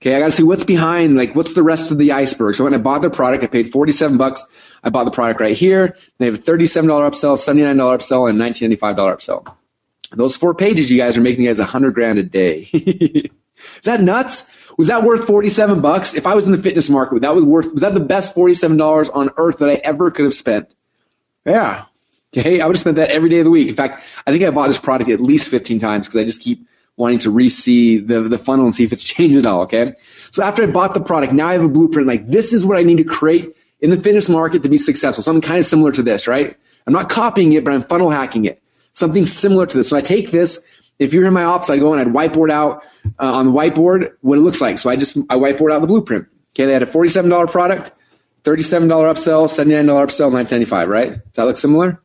[0.00, 0.14] Okay.
[0.14, 2.54] I got to see what's behind, like what's the rest of the iceberg.
[2.54, 4.46] So when I bought their product, I paid 47 bucks.
[4.84, 5.96] I bought the product right here.
[6.18, 9.56] They have a $37 upsell, $79 upsell, and $19.95 upsell.
[10.10, 12.68] Those four pages, you guys are making you guys a hundred grand a day.
[13.76, 14.72] Is that nuts?
[14.78, 16.14] Was that worth 47 bucks?
[16.14, 19.10] If I was in the fitness market, that was worth, was that the best $47
[19.14, 20.72] on earth that I ever could have spent?
[21.44, 21.84] Yeah.
[22.36, 22.60] Okay.
[22.60, 23.68] I would have spent that every day of the week.
[23.68, 26.40] In fact, I think I bought this product at least 15 times because I just
[26.40, 29.62] keep wanting to re-see the, the funnel and see if it's changed at all.
[29.62, 29.92] Okay.
[29.98, 32.08] So after I bought the product, now I have a blueprint.
[32.08, 35.22] Like this is what I need to create in the fitness market to be successful.
[35.22, 36.56] Something kind of similar to this, right?
[36.86, 38.62] I'm not copying it, but I'm funnel hacking it.
[38.92, 39.88] Something similar to this.
[39.88, 40.64] So I take this.
[41.02, 42.84] If you're in my office, I go and I'd whiteboard out
[43.18, 44.78] uh, on the whiteboard what it looks like.
[44.78, 46.26] So I just I whiteboard out the blueprint.
[46.54, 47.92] Okay, they had a $47 product,
[48.44, 51.08] $37 upsell, $79 upsell, $9.95, right?
[51.10, 52.00] Does that look similar?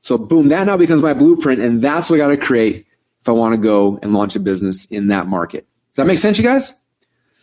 [0.00, 2.86] So boom, that now becomes my blueprint, and that's what I got to create
[3.20, 5.66] if I want to go and launch a business in that market.
[5.90, 6.72] Does that make sense, you guys?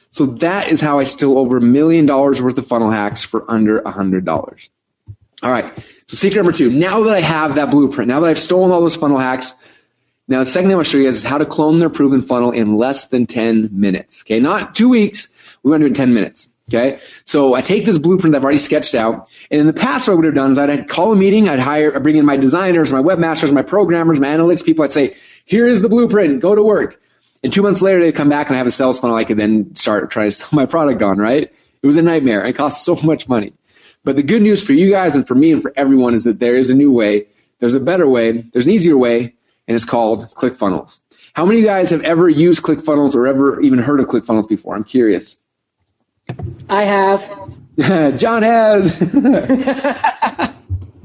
[0.10, 3.50] So that is how I steal over a million dollars worth of funnel hacks for
[3.52, 4.70] under a hundred dollars.
[5.44, 5.72] All right.
[6.08, 6.72] So secret number two.
[6.72, 9.54] Now that I have that blueprint, now that I've stolen all those funnel hacks,
[10.28, 11.90] now the second thing I want to show you guys is how to clone their
[11.90, 14.24] proven funnel in less than 10 minutes.
[14.24, 14.40] Okay.
[14.40, 15.34] Not two weeks.
[15.64, 16.50] We want to do it in 10 minutes.
[16.70, 16.98] Okay.
[17.24, 19.30] So I take this blueprint that I've already sketched out.
[19.50, 21.48] And in the past, what I would have done is I'd call a meeting.
[21.48, 24.84] I'd hire, I'd bring in my designers, my webmasters, my programmers, my analytics people.
[24.84, 25.16] I'd say,
[25.46, 26.42] here is the blueprint.
[26.42, 27.02] Go to work.
[27.42, 29.38] And two months later, they'd come back and I have a sales funnel I could
[29.38, 31.44] then start trying to sell my product on, right?
[31.82, 32.46] It was a nightmare.
[32.46, 33.54] It cost so much money.
[34.04, 36.40] But the good news for you guys and for me and for everyone is that
[36.40, 37.28] there is a new way.
[37.60, 38.44] There's a better way.
[38.54, 39.36] There's an easier way,
[39.68, 41.02] and it's called ClickFunnels.
[41.34, 44.48] How many of you guys have ever used ClickFunnels or ever even heard of ClickFunnels
[44.48, 44.76] before?
[44.76, 45.38] I'm curious.
[46.70, 47.30] I have.
[48.18, 49.00] John has.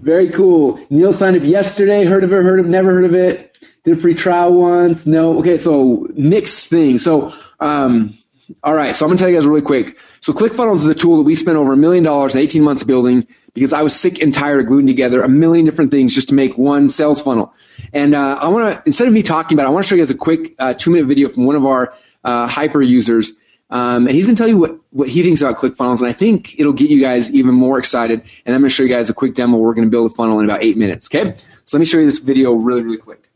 [0.00, 0.80] Very cool.
[0.90, 2.04] Neil signed up yesterday.
[2.04, 2.42] Heard of it?
[2.42, 2.68] Heard of?
[2.68, 3.58] Never heard of it.
[3.84, 5.06] Did a free trial once.
[5.06, 5.38] No.
[5.38, 5.58] Okay.
[5.58, 6.98] So mixed thing.
[6.98, 8.16] So, um,
[8.62, 8.94] all right.
[8.94, 9.98] So I'm gonna tell you guys really quick.
[10.20, 12.82] So ClickFunnels is the tool that we spent over a million dollars in 18 months
[12.82, 16.28] building because I was sick and tired of gluing together a million different things just
[16.30, 17.54] to make one sales funnel.
[17.92, 19.94] And uh, I want to instead of me talking about, it, I want to show
[19.94, 23.32] you guys a quick uh, two minute video from one of our uh, hyper users.
[23.70, 26.00] Um, and he's to tell you what, what he thinks about ClickFunnels.
[26.00, 28.22] And I think it'll get you guys even more excited.
[28.44, 29.56] And I'm to show you guys a quick demo.
[29.56, 31.08] Where We're to build a funnel in about eight minutes.
[31.08, 31.34] Okay.
[31.64, 33.30] So let me show you this video really, really quick.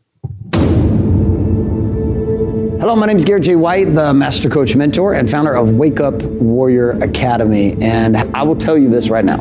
[2.87, 3.57] Hello, my name is Garrett J.
[3.57, 7.75] White, the Master Coach Mentor and founder of Wake Up Warrior Academy.
[7.81, 9.39] And I will tell you this right now.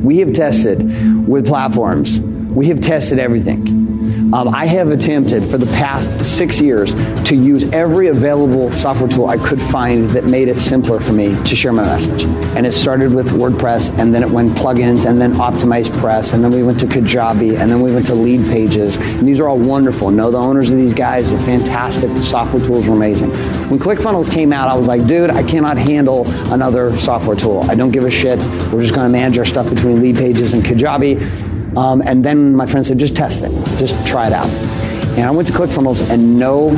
[0.00, 2.20] We have tested with platforms.
[2.20, 3.85] We have tested everything.
[4.32, 6.92] Um, I have attempted for the past six years
[7.28, 11.40] to use every available software tool I could find that made it simpler for me
[11.44, 12.24] to share my message.
[12.56, 16.50] And it started with WordPress, and then it went plugins, and then OptimizePress, and then
[16.50, 19.00] we went to Kajabi, and then we went to Leadpages.
[19.00, 20.10] And these are all wonderful.
[20.10, 22.10] Know the owners of these guys are fantastic.
[22.10, 23.30] The software tools are amazing.
[23.70, 27.62] When ClickFunnels came out, I was like, dude, I cannot handle another software tool.
[27.70, 28.40] I don't give a shit.
[28.72, 31.54] We're just going to manage our stuff between Leadpages and Kajabi.
[31.76, 34.48] Um, and then my friend said, just test it, just try it out.
[35.16, 36.70] And I went to ClickFunnels and no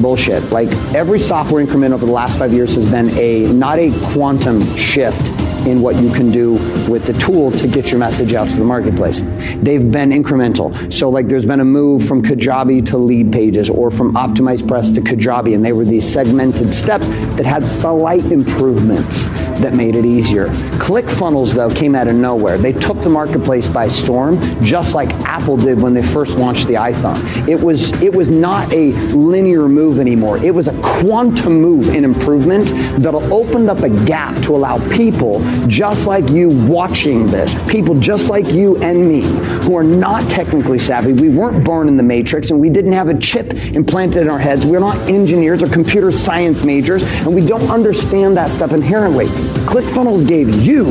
[0.00, 0.42] bullshit.
[0.50, 4.64] Like every software increment over the last five years has been a not a quantum
[4.76, 5.20] shift
[5.66, 6.52] in what you can do
[6.90, 9.20] with the tool to get your message out to the marketplace.
[9.62, 10.92] They've been incremental.
[10.92, 15.54] So like there's been a move from Kajabi to Leadpages or from OptimizePress to Kajabi
[15.54, 19.26] and they were these segmented steps that had slight improvements
[19.60, 20.48] that made it easier.
[20.78, 22.58] ClickFunnels though came out of nowhere.
[22.58, 26.74] They took the marketplace by storm just like Apple did when they first launched the
[26.74, 27.48] iPhone.
[27.48, 30.38] It was it was not a linear move anymore.
[30.38, 35.40] It was a quantum move in improvement that'll opened up a gap to allow people
[35.68, 39.22] just like you watching this, people just like you and me,
[39.64, 41.12] who are not technically savvy.
[41.12, 44.38] We weren't born in the matrix and we didn't have a chip implanted in our
[44.38, 44.64] heads.
[44.64, 49.26] We're not engineers or computer science majors and we don't understand that stuff inherently.
[49.66, 50.84] ClickFunnels gave you,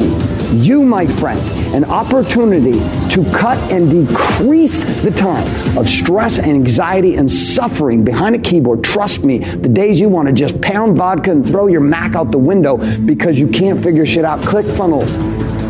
[0.54, 1.40] you, my friend,
[1.76, 2.74] an opportunity
[3.10, 5.48] to cut and decrease the time
[5.78, 8.84] of stress and anxiety and suffering behind a keyboard.
[8.84, 12.32] Trust me, the days you want to just pound vodka and throw your Mac out
[12.32, 15.10] the window because you can't figure shit out, ClickFunnels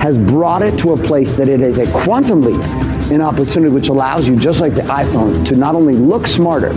[0.02, 2.62] has brought it to a place that it is a quantum leap
[3.12, 6.74] in opportunity which allows you, just like the iPhone, to not only look smarter,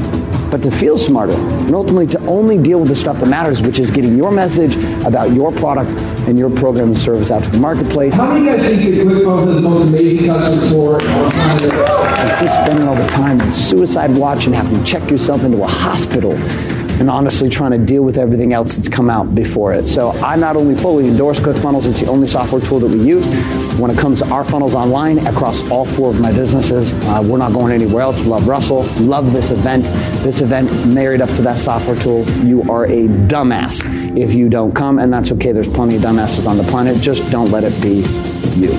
[0.57, 3.79] but to feel smarter and ultimately to only deal with the stuff that matters, which
[3.79, 5.91] is getting your message about your product
[6.27, 8.15] and your program and service out to the marketplace.
[8.15, 12.41] How many guys think that ClickFunnels is the most amazing customer support on planet Earth?
[12.41, 15.67] You're spending all the time in suicide watch and having to check yourself into a
[15.67, 16.33] hospital
[16.99, 19.87] and honestly trying to deal with everything else that's come out before it.
[19.87, 23.27] So I not only fully endorse ClickFunnels, it's the only software tool that we use.
[23.79, 27.39] When it comes to our funnels online across all four of my businesses, uh, we're
[27.39, 28.25] not going anywhere else.
[28.25, 29.85] Love Russell, love this event.
[30.23, 32.25] This event married up to that software tool.
[32.45, 33.85] You are a dumbass
[34.17, 35.53] if you don't come, and that's okay.
[35.53, 37.01] There's plenty of dumbasses on the planet.
[37.01, 37.97] Just don't let it be
[38.59, 38.71] you.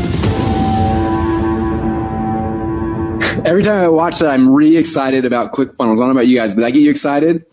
[3.46, 5.94] Every time I watch that, I'm really excited about ClickFunnels.
[5.94, 7.46] I don't know about you guys, but I get you excited.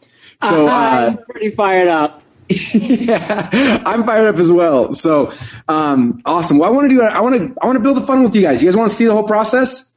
[0.49, 2.23] So uh, I'm pretty fired up.
[2.49, 4.93] yeah, I'm fired up as well.
[4.93, 5.33] So
[5.69, 6.59] um, awesome.
[6.59, 7.03] Well, I want to do.
[7.03, 7.55] I want to.
[7.61, 8.63] I want to build a funnel with you guys.
[8.63, 9.93] You guys want to see the whole process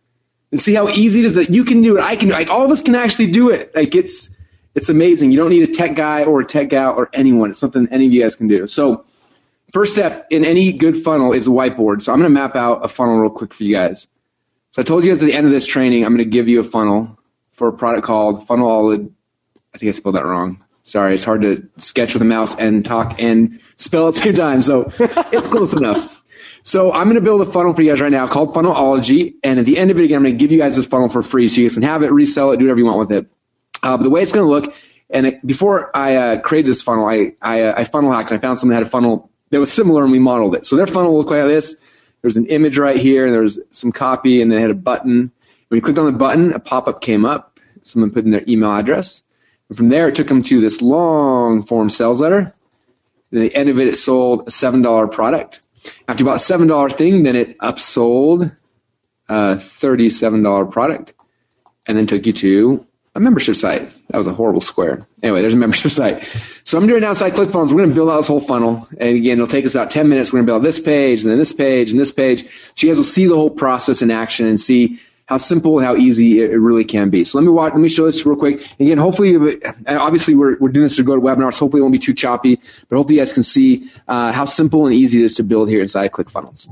[0.52, 2.02] and see how easy it is that you can do it.
[2.02, 2.30] I can.
[2.30, 3.76] Do it like all of us can actually do it.
[3.76, 4.30] Like it's
[4.76, 5.32] it's amazing.
[5.32, 7.50] You don't need a tech guy or a tech gal or anyone.
[7.50, 8.68] It's something any of you guys can do.
[8.68, 9.06] So
[9.74, 12.04] first step in any good funnel is a whiteboard.
[12.04, 14.08] So I'm going to map out a funnel real quick for you guys.
[14.72, 16.48] So I told you guys at the end of this training, I'm going to give
[16.48, 17.18] you a funnel
[17.52, 19.10] for a product called Funnel.
[19.74, 20.64] I think I spelled that wrong.
[20.84, 24.36] Sorry, it's hard to sketch with a mouse and talk and spell at the same
[24.36, 24.62] time.
[24.62, 26.24] So it's close enough.
[26.64, 29.36] So I'm going to build a funnel for you guys right now called Funnelology.
[29.44, 31.10] And at the end of it, again, I'm going to give you guys this funnel
[31.10, 33.12] for free so you guys can have it, resell it, do whatever you want with
[33.12, 33.26] it.
[33.84, 34.76] Uh, but the way it's going to look,
[35.10, 38.38] and it, before I uh, created this funnel, I, I, uh, I funnel hacked and
[38.38, 40.66] I found someone that had a funnel that was similar and we modeled it.
[40.66, 41.82] So their funnel looked like this.
[42.22, 45.32] There's an image right here and there's some copy and then it had a button.
[45.70, 47.60] When you clicked on the button, a pop-up came up.
[47.84, 49.24] Someone put in their email address.
[49.76, 52.54] From there, it took them to this long form sales letter.
[53.34, 55.62] At the end of it, it sold a $7 product.
[56.08, 58.56] After about $7 thing, then it upsold
[59.30, 61.14] a $37 product
[61.86, 63.82] and then took you to a membership site.
[64.10, 65.06] That was a horrible square.
[65.24, 66.24] Anyway, there's a membership site.
[66.64, 67.72] So I'm doing inside ClickFunnels.
[67.72, 68.88] We're going to build out this whole funnel.
[69.00, 70.32] And again, it'll take us about 10 minutes.
[70.32, 72.50] We're going to build out this page and then this page and this page.
[72.50, 75.86] So you guys will see the whole process in action and see how simple and
[75.86, 77.24] how easy it really can be.
[77.24, 78.66] So let me watch, let me show this real quick.
[78.80, 81.60] Again, hopefully, obviously we're, we're doing this to go to webinars.
[81.60, 82.56] Hopefully it won't be too choppy,
[82.90, 85.70] but hopefully you guys can see uh, how simple and easy it is to build
[85.70, 86.70] here inside ClickFunnels.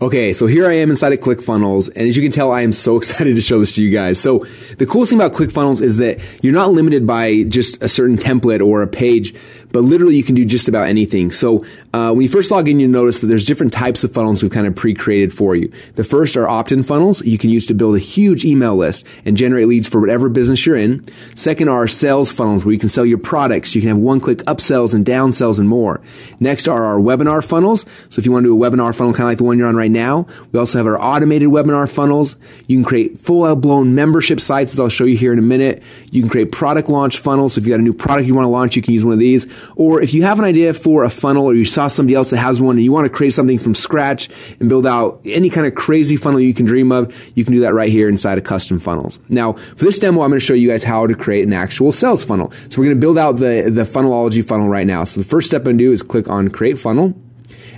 [0.00, 2.72] Okay, so here I am inside of ClickFunnels, and as you can tell, I am
[2.72, 4.20] so excited to show this to you guys.
[4.20, 4.40] So
[4.76, 8.66] the coolest thing about ClickFunnels is that you're not limited by just a certain template
[8.66, 9.34] or a page,
[9.76, 11.30] but literally you can do just about anything.
[11.30, 11.62] So
[11.92, 14.50] uh, when you first log in, you notice that there's different types of funnels we've
[14.50, 15.70] kind of pre-created for you.
[15.96, 19.36] The first are opt-in funnels you can use to build a huge email list and
[19.36, 21.04] generate leads for whatever business you're in.
[21.34, 23.74] Second are sales funnels where you can sell your products.
[23.74, 26.00] You can have one-click upsells and downsells and more.
[26.40, 27.84] Next are our webinar funnels.
[28.08, 29.68] So if you want to do a webinar funnel kind of like the one you're
[29.68, 32.38] on right now, we also have our automated webinar funnels.
[32.66, 35.82] You can create full-blown membership sites, as I'll show you here in a minute.
[36.10, 37.52] You can create product launch funnels.
[37.52, 39.12] So if you got a new product you want to launch, you can use one
[39.12, 39.44] of these.
[39.74, 42.38] Or if you have an idea for a funnel or you saw somebody else that
[42.38, 44.28] has one and you want to create something from scratch
[44.60, 47.60] and build out any kind of crazy funnel you can dream of, you can do
[47.60, 49.18] that right here inside of custom funnels.
[49.28, 51.92] Now, for this demo, I'm going to show you guys how to create an actual
[51.92, 52.52] sales funnel.
[52.70, 55.04] So we're going to build out the, the funnelology funnel right now.
[55.04, 57.14] So the first step I'm going to do is click on create funnel.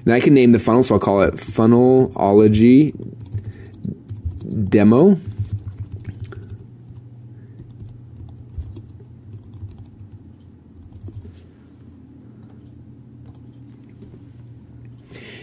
[0.04, 2.94] And I can name the funnel, so I'll call it funnelology
[4.68, 5.20] demo.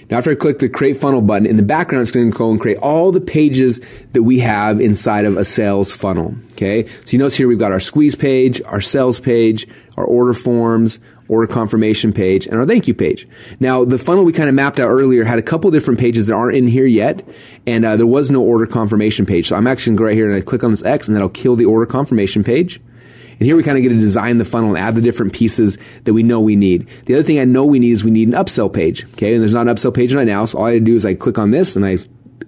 [0.10, 2.52] Now, after I click the create funnel button in the background, it's going to go
[2.52, 3.82] and create all the pages
[4.14, 6.36] that we have inside of a sales funnel.
[6.52, 6.86] Okay.
[6.88, 11.00] So you notice here we've got our squeeze page, our sales page, our order forms,
[11.28, 13.28] order confirmation page, and our thank you page.
[13.60, 16.34] Now, the funnel we kind of mapped out earlier had a couple different pages that
[16.34, 17.28] aren't in here yet,
[17.66, 19.48] and uh, there was no order confirmation page.
[19.48, 21.16] So I'm actually going to go right here and I click on this X, and
[21.16, 22.80] that'll kill the order confirmation page.
[23.40, 25.78] And here we kind of get to design the funnel and add the different pieces
[26.06, 26.88] that we know we need.
[27.06, 29.06] The other thing I know we need is we need an upsell page.
[29.14, 29.34] Okay.
[29.34, 30.46] And there's not an upsell page right now.
[30.46, 31.98] So all I do is I click on this and I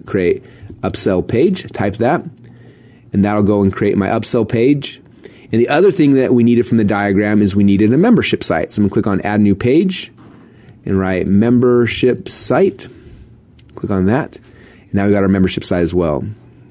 [0.06, 0.44] create
[0.80, 2.24] upsell page, type that,
[3.12, 5.02] and that'll go and create my upsell page.
[5.50, 8.44] And the other thing that we needed from the diagram is we needed a membership
[8.44, 8.72] site.
[8.72, 10.12] So I'm going to click on add new page
[10.84, 12.88] and write membership site.
[13.74, 14.36] Click on that.
[14.36, 16.24] And now we got our membership site as well.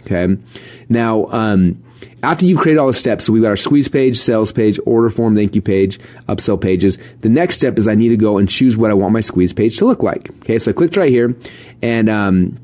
[0.04, 0.38] Okay.
[0.90, 1.84] Now, um,
[2.24, 5.10] after you've created all the steps, so we've got our squeeze page, sales page, order
[5.10, 6.98] form, thank you page, upsell pages.
[7.22, 9.54] The next step is I need to go and choose what I want my squeeze
[9.54, 10.30] page to look like.
[10.42, 11.36] Okay, so I clicked right here,
[11.82, 12.60] and um,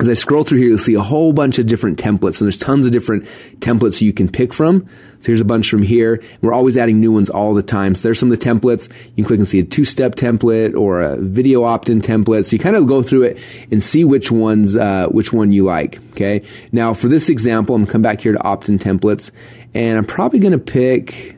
[0.00, 2.58] as I scroll through here, you'll see a whole bunch of different templates, and there's
[2.58, 3.24] tons of different
[3.60, 4.88] templates you can pick from.
[5.20, 6.22] So here's a bunch from here.
[6.42, 7.94] We're always adding new ones all the time.
[7.94, 8.88] So there's some of the templates.
[9.08, 12.46] You can click and see a two-step template or a video opt-in template.
[12.46, 13.38] So you kind of go through it
[13.70, 15.98] and see which ones, uh, which one you like.
[16.10, 16.44] Okay.
[16.72, 19.30] Now for this example, I'm gonna come back here to opt-in templates,
[19.74, 21.36] and I'm probably going to pick.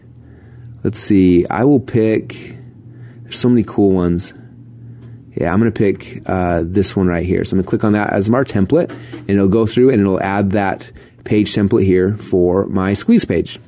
[0.84, 1.46] Let's see.
[1.48, 2.56] I will pick.
[3.22, 4.32] There's so many cool ones.
[5.36, 7.44] Yeah, I'm going to pick uh, this one right here.
[7.44, 10.00] So I'm going to click on that as my template, and it'll go through and
[10.00, 10.90] it'll add that
[11.24, 13.58] page template here for my squeeze page.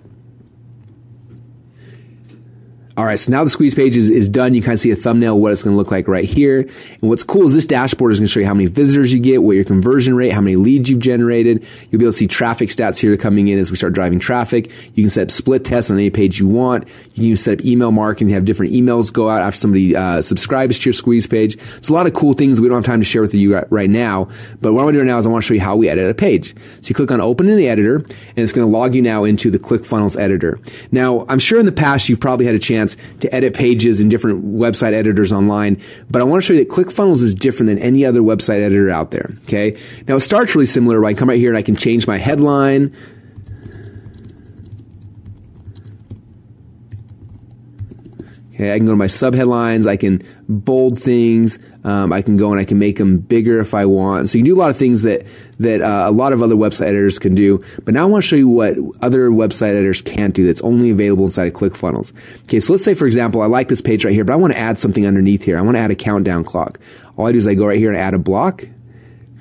[2.95, 4.53] All right, so now the squeeze page is, is done.
[4.53, 6.61] You kind of see a thumbnail what it's going to look like right here.
[6.61, 9.18] And what's cool is this dashboard is going to show you how many visitors you
[9.18, 11.66] get, what your conversion rate, how many leads you've generated.
[11.90, 14.70] You'll be able to see traffic stats here coming in as we start driving traffic.
[14.95, 16.86] You can set up split tests on any page you want.
[16.86, 20.20] You can even set up email marketing, have different emails go out after somebody uh,
[20.20, 21.55] subscribes to your squeeze page.
[21.55, 23.88] It's a lot of cool things we don't have time to share with you right,
[23.88, 24.28] now.
[24.61, 25.88] But what I'm going to do now is I want to show you how we
[25.88, 26.55] edit a page.
[26.82, 29.24] So you click on open in the editor and it's going to log you now
[29.24, 30.61] into the ClickFunnels editor.
[30.90, 34.09] Now, I'm sure in the past you've probably had a chance to edit pages in
[34.09, 35.80] different website editors online,
[36.11, 38.91] but I want to show you that ClickFunnels is different than any other website editor
[38.91, 39.30] out there.
[39.43, 39.76] Okay.
[40.07, 41.05] Now it starts really similar.
[41.05, 42.95] I come right here and I can change my headline.
[48.55, 49.89] Okay, I can go to my subheadlines.
[49.89, 51.59] I can bold things.
[51.85, 54.30] Um, I can go and I can make them bigger if I want.
[54.30, 55.26] So you can do a lot of things that
[55.59, 57.62] that uh, a lot of other website editors can do.
[57.85, 60.47] But now I want to show you what other website editors can't do.
[60.47, 62.12] That's only available inside of ClickFunnels.
[62.45, 64.53] Okay, so let's say for example, I like this page right here, but I want
[64.53, 65.59] to add something underneath here.
[65.59, 66.78] I want to add a countdown clock.
[67.16, 68.64] All I do is I go right here and add a block.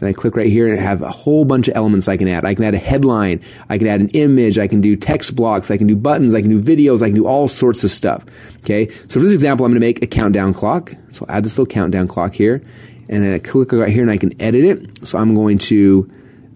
[0.01, 2.27] Then I click right here and I have a whole bunch of elements I can
[2.27, 2.43] add.
[2.43, 3.39] I can add a headline.
[3.69, 4.57] I can add an image.
[4.57, 5.69] I can do text blocks.
[5.69, 6.33] I can do buttons.
[6.33, 7.03] I can do videos.
[7.03, 8.25] I can do all sorts of stuff.
[8.57, 8.89] Okay.
[8.89, 10.93] So for this example, I'm going to make a countdown clock.
[11.11, 12.63] So I'll add this little countdown clock here
[13.09, 15.05] and then I click right here and I can edit it.
[15.05, 16.09] So I'm going to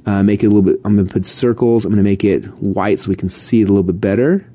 [0.07, 1.85] uh, make it a little bit, I'm going to put circles.
[1.85, 4.49] I'm going to make it white so we can see it a little bit better.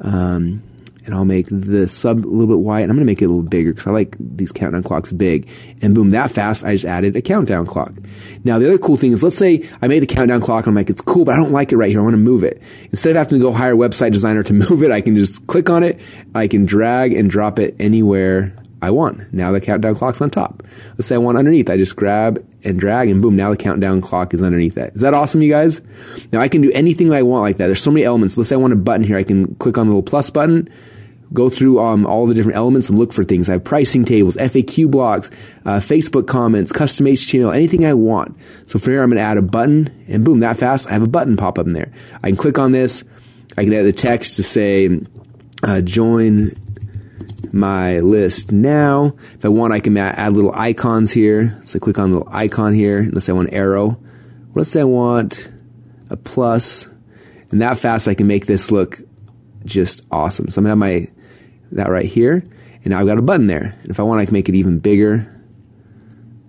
[0.00, 0.62] Um,
[1.04, 2.80] and I'll make the sub a little bit white.
[2.80, 5.12] And I'm going to make it a little bigger because I like these countdown clocks
[5.12, 5.48] big.
[5.82, 7.92] And boom, that fast, I just added a countdown clock.
[8.44, 10.74] Now, the other cool thing is, let's say I made the countdown clock and I'm
[10.74, 12.00] like, it's cool, but I don't like it right here.
[12.00, 12.62] I want to move it.
[12.90, 15.46] Instead of having to go hire a website designer to move it, I can just
[15.46, 16.00] click on it.
[16.34, 19.32] I can drag and drop it anywhere I want.
[19.32, 20.62] Now the countdown clock's on top.
[20.90, 21.70] Let's say I want underneath.
[21.70, 24.94] I just grab and drag and boom, now the countdown clock is underneath that.
[24.94, 25.80] Is that awesome, you guys?
[26.32, 27.66] Now I can do anything that I want like that.
[27.66, 28.36] There's so many elements.
[28.36, 29.16] Let's say I want a button here.
[29.16, 30.68] I can click on the little plus button,
[31.32, 33.48] go through um, all the different elements and look for things.
[33.48, 35.30] I have pricing tables, FAQ blocks,
[35.64, 38.36] uh, Facebook comments, custom HTML, anything I want.
[38.66, 41.02] So for here, I'm going to add a button and boom, that fast, I have
[41.02, 41.92] a button pop up in there.
[42.22, 43.04] I can click on this.
[43.56, 45.00] I can add the text to say,
[45.62, 46.50] uh, join
[47.52, 49.14] my list now.
[49.34, 51.60] If I want, I can add little icons here.
[51.64, 53.08] So I click on the little icon here.
[53.12, 54.00] Let's say I want an arrow.
[54.54, 55.50] Let's say I want
[56.10, 56.88] a plus.
[57.50, 59.00] And that fast, I can make this look
[59.64, 60.48] just awesome.
[60.48, 61.13] So I'm gonna have my
[61.74, 62.44] that right here,
[62.82, 63.76] and now I've got a button there.
[63.82, 65.30] And if I want, I can make it even bigger.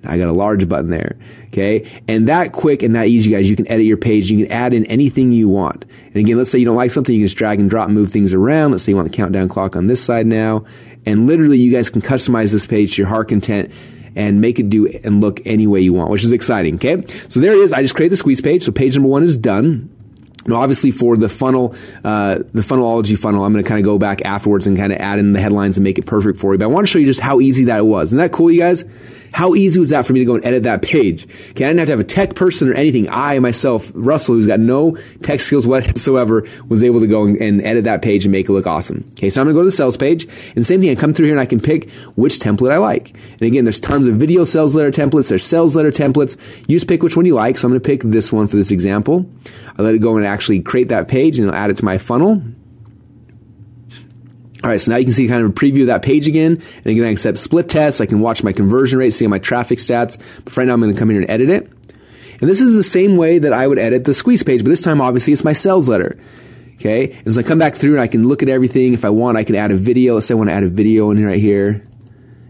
[0.08, 1.18] I got a large button there.
[1.48, 1.90] Okay.
[2.08, 4.30] And that quick and that easy, guys, you can edit your page.
[4.30, 5.84] You can add in anything you want.
[6.08, 7.96] And again, let's say you don't like something, you can just drag and drop, and
[7.96, 8.72] move things around.
[8.72, 10.66] Let's say you want the countdown clock on this side now.
[11.06, 13.72] And literally you guys can customize this page to your heart content
[14.16, 16.76] and make it do and look any way you want, which is exciting.
[16.76, 17.04] Okay.
[17.30, 17.74] So there it is.
[17.74, 18.64] I just created the squeeze page.
[18.64, 19.95] So page number one is done.
[20.48, 23.98] Now, obviously, for the funnel, uh, the funnelology funnel, I'm going to kind of go
[23.98, 26.60] back afterwards and kind of add in the headlines and make it perfect for you.
[26.60, 28.10] But I want to show you just how easy that was.
[28.10, 28.86] Isn't that cool, you guys?
[29.36, 31.26] How easy was that for me to go and edit that page?
[31.50, 33.10] Okay, I didn't have to have a tech person or anything.
[33.10, 37.62] I myself, Russell, who's got no tech skills whatsoever, was able to go and, and
[37.62, 39.04] edit that page and make it look awesome.
[39.10, 40.26] Okay, so I'm gonna go to the sales page,
[40.56, 43.10] and same thing, I come through here and I can pick which template I like.
[43.10, 46.38] And again, there's tons of video sales letter templates, there's sales letter templates.
[46.70, 47.58] You just pick which one you like.
[47.58, 49.30] So I'm gonna pick this one for this example.
[49.78, 51.98] I let it go and actually create that page and I'll add it to my
[51.98, 52.42] funnel.
[54.66, 56.54] All right, so now you can see kind of a preview of that page again.
[56.54, 58.02] And again, I can accept split tests.
[58.02, 60.18] I can watch my conversion rate, see my traffic stats.
[60.44, 61.72] But right now, I'm going to come in here and edit it.
[62.42, 64.82] And this is the same way that I would edit the squeeze page, but this
[64.82, 66.20] time, obviously, it's my sales letter.
[66.78, 67.16] Okay.
[67.26, 68.96] And so I come back through and I can look at everything.
[68.96, 70.16] If I want, I can add a video.
[70.16, 71.86] Let's say I want to add a video in right here.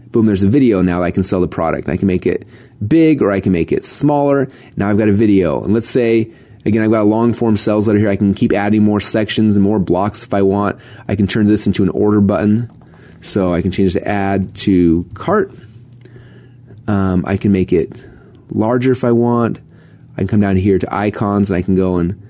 [0.06, 1.86] Boom, there's a video now I can sell the product.
[1.90, 2.48] I can make it
[2.88, 4.50] big or I can make it smaller.
[4.74, 5.62] Now I've got a video.
[5.62, 6.32] And let's say
[6.66, 8.08] Again, I've got a long form sales letter here.
[8.08, 10.80] I can keep adding more sections and more blocks if I want.
[11.06, 12.68] I can turn this into an order button.
[13.20, 15.52] So I can change the add to cart.
[16.88, 17.92] Um, I can make it
[18.50, 19.60] larger if I want.
[20.14, 22.20] I can come down here to icons and I can go and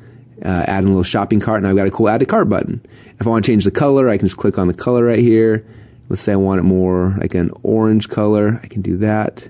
[0.44, 2.84] uh, add a little shopping cart and I've got a cool add to cart button.
[3.18, 5.18] If I want to change the color, I can just click on the color right
[5.18, 5.66] here.
[6.10, 8.60] Let's say I want it more like an orange color.
[8.62, 9.48] I can do that.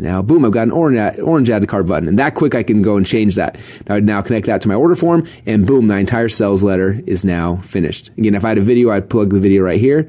[0.00, 2.08] Now, boom, I've got an orange, orange add to cart button.
[2.08, 3.58] And that quick, I can go and change that.
[3.88, 7.24] I now connect that to my order form, and boom, my entire sales letter is
[7.24, 8.10] now finished.
[8.16, 10.08] Again, if I had a video, I'd plug the video right here.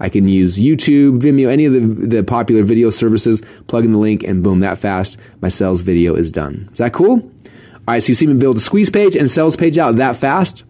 [0.00, 3.98] I can use YouTube, Vimeo, any of the, the popular video services, plug in the
[3.98, 6.68] link, and boom, that fast, my sales video is done.
[6.72, 7.20] Is that cool?
[7.20, 10.16] All right, so you see me build a squeeze page and sales page out that
[10.16, 10.64] fast.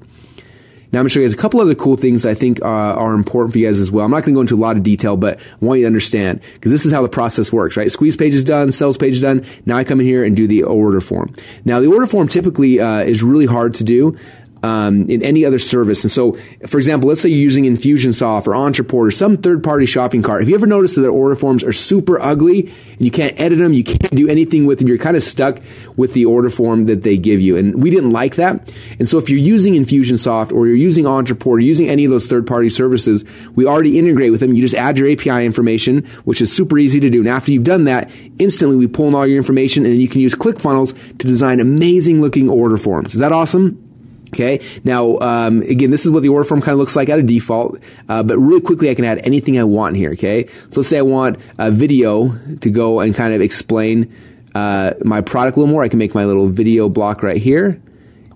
[0.93, 2.67] Now I'm going to show you guys a couple other cool things I think uh,
[2.67, 4.05] are important for you guys as well.
[4.05, 5.87] I'm not going to go into a lot of detail, but I want you to
[5.87, 7.91] understand because this is how the process works, right?
[7.91, 9.43] Squeeze page is done, sales page is done.
[9.65, 11.33] Now I come in here and do the order form.
[11.65, 14.17] Now the order form typically uh, is really hard to do
[14.63, 16.05] um, in any other service.
[16.05, 16.37] And so,
[16.67, 20.43] for example, let's say you're using Infusionsoft or Ontraport or some third party shopping cart.
[20.43, 23.59] Have you ever noticed that their order forms are super ugly and you can't edit
[23.59, 23.73] them?
[23.73, 24.89] You can't do anything with them.
[24.89, 25.59] You're kind of stuck
[25.97, 27.57] with the order form that they give you.
[27.57, 28.73] And we didn't like that.
[28.99, 32.27] And so if you're using Infusionsoft or you're using Ontraport or using any of those
[32.27, 34.55] third party services, we already integrate with them.
[34.55, 37.21] You just add your API information, which is super easy to do.
[37.21, 40.09] And after you've done that, instantly we pull in all your information and then you
[40.09, 43.15] can use ClickFunnels to design amazing looking order forms.
[43.15, 43.92] Is that awesome?
[44.35, 44.65] Okay.
[44.83, 47.23] Now, um, again, this is what the order form kind of looks like at a
[47.23, 47.79] default.
[48.09, 50.13] Uh, but really quickly, I can add anything I want here.
[50.13, 50.47] Okay.
[50.47, 54.15] So let's say I want a video to go and kind of explain
[54.55, 55.83] uh, my product a little more.
[55.83, 57.83] I can make my little video block right here,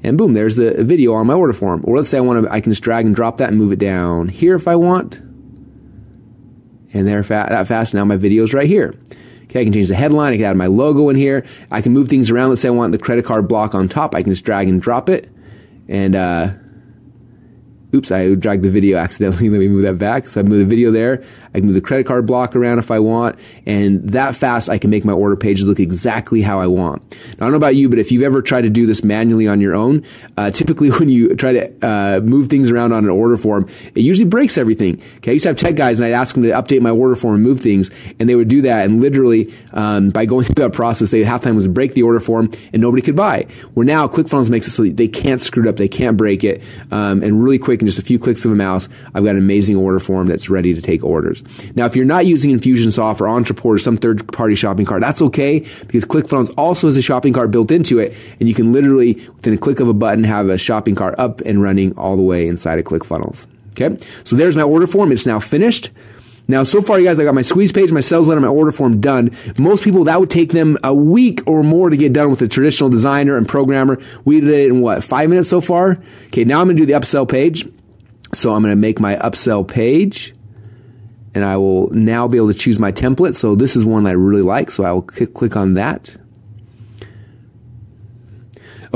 [0.03, 1.83] and boom, there's the video on my order form.
[1.87, 3.73] Or let's say I want to, I can just drag and drop that and move
[3.73, 5.21] it down here if I want.
[6.93, 7.95] And there, fa- that fast.
[7.95, 8.95] Now my video is right here.
[9.45, 10.33] Okay, I can change the headline.
[10.33, 11.47] I can add my logo in here.
[11.71, 12.51] I can move things around.
[12.51, 14.15] Let's say I want the credit card block on top.
[14.15, 15.31] I can just drag and drop it
[15.89, 16.49] and uh,
[17.97, 19.49] oops, I dragged the video accidentally.
[19.49, 20.29] Let me move that back.
[20.29, 21.25] So I move the video there.
[21.55, 23.39] I can move the credit card block around if I want.
[23.65, 27.03] And that fast, I can make my order pages look exactly how I want.
[27.13, 29.49] Now, I don't know about you, but if you've ever tried to do this manually
[29.49, 30.05] on your own,
[30.37, 34.01] uh, typically when you try to uh, move things around on an order form, it
[34.01, 35.03] usually breaks everything.
[35.17, 35.31] Okay.
[35.31, 37.37] I used to have tech guys and I'd ask them to update my order form
[37.37, 37.91] and move things.
[38.19, 38.85] And they would do that.
[38.85, 42.21] And literally, um, by going through that process, they half time was break the order
[42.21, 43.47] form and nobody could buy.
[43.75, 45.77] Where now ClickFunnels makes it so they can't screw it up.
[45.77, 46.63] They can't break it.
[46.91, 49.39] Um, and really quick in just a few clicks of a mouse, I've got an
[49.39, 51.43] amazing order form that's ready to take orders.
[51.77, 55.23] Now, if you're not using Infusionsoft or Ontraport or some third party shopping cart, that's
[55.23, 58.15] okay because ClickFunnels also has a shopping cart built into it.
[58.41, 61.41] And you can literally, within a click of a button, have a shopping cart up
[61.43, 63.47] and running all the way inside of ClickFunnels.
[63.79, 63.97] Okay.
[64.25, 65.13] So there's my order form.
[65.13, 65.91] It's now finished.
[66.49, 68.71] Now, so far, you guys, I got my squeeze page, my sales letter, my order
[68.71, 69.31] form done.
[69.59, 72.49] Most people, that would take them a week or more to get done with a
[72.49, 73.99] traditional designer and programmer.
[74.25, 75.99] We did it in what, five minutes so far?
[76.27, 77.69] Okay, now I'm going to do the upsell page.
[78.33, 80.35] So I'm going to make my upsell page
[81.35, 83.35] and I will now be able to choose my template.
[83.35, 84.71] So this is one I really like.
[84.71, 86.17] So I will click on that.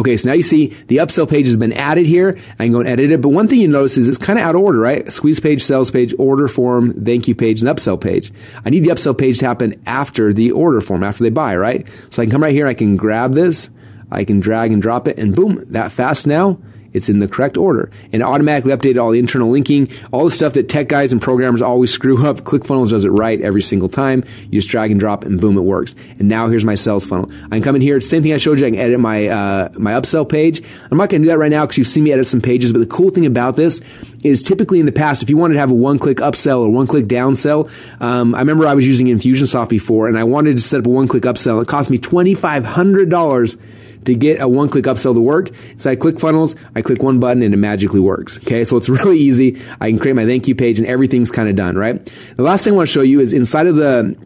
[0.00, 2.38] Okay, so now you see the upsell page has been added here.
[2.58, 3.20] I can go and edit it.
[3.20, 5.06] But one thing you notice is it's kind of out of order, right?
[5.12, 8.32] Squeeze page, sales page, order form, thank you page, and upsell page.
[8.64, 11.86] I need the upsell page to happen after the order form, after they buy, right?
[12.08, 13.68] So I can come right here, I can grab this,
[14.10, 16.58] I can drag and drop it, and boom, that fast now
[16.92, 20.54] it's in the correct order and automatically updated all the internal linking, all the stuff
[20.54, 22.40] that tech guys and programmers always screw up.
[22.42, 24.24] ClickFunnels does it right every single time.
[24.44, 25.94] You just drag and drop and boom, it works.
[26.18, 27.30] And now here's my sales funnel.
[27.46, 28.00] I can come in here.
[28.00, 28.66] Same thing I showed you.
[28.66, 30.62] I can edit my, uh, my upsell page.
[30.90, 32.72] I'm not going to do that right now because you've seen me edit some pages.
[32.72, 33.80] But the cool thing about this
[34.24, 36.68] is typically in the past, if you wanted to have a one click upsell or
[36.68, 37.70] one click downsell,
[38.02, 40.90] um, I remember I was using Infusionsoft before and I wanted to set up a
[40.90, 41.62] one click upsell.
[41.62, 43.58] It cost me $2,500
[44.04, 45.50] to get a one click upsell to work.
[45.70, 48.38] Inside ClickFunnels, I click one button and it magically works.
[48.38, 48.64] Okay.
[48.64, 49.60] So it's really easy.
[49.80, 52.04] I can create my thank you page and everything's kind of done, right?
[52.36, 54.16] The last thing I want to show you is inside of the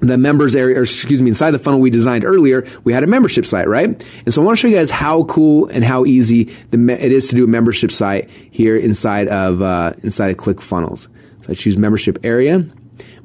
[0.00, 3.06] the members area, or excuse me, inside the funnel we designed earlier, we had a
[3.06, 3.88] membership site, right?
[4.24, 7.12] And so I want to show you guys how cool and how easy the, it
[7.12, 11.08] is to do a membership site here inside of uh, inside of ClickFunnels.
[11.42, 12.66] So I choose membership area.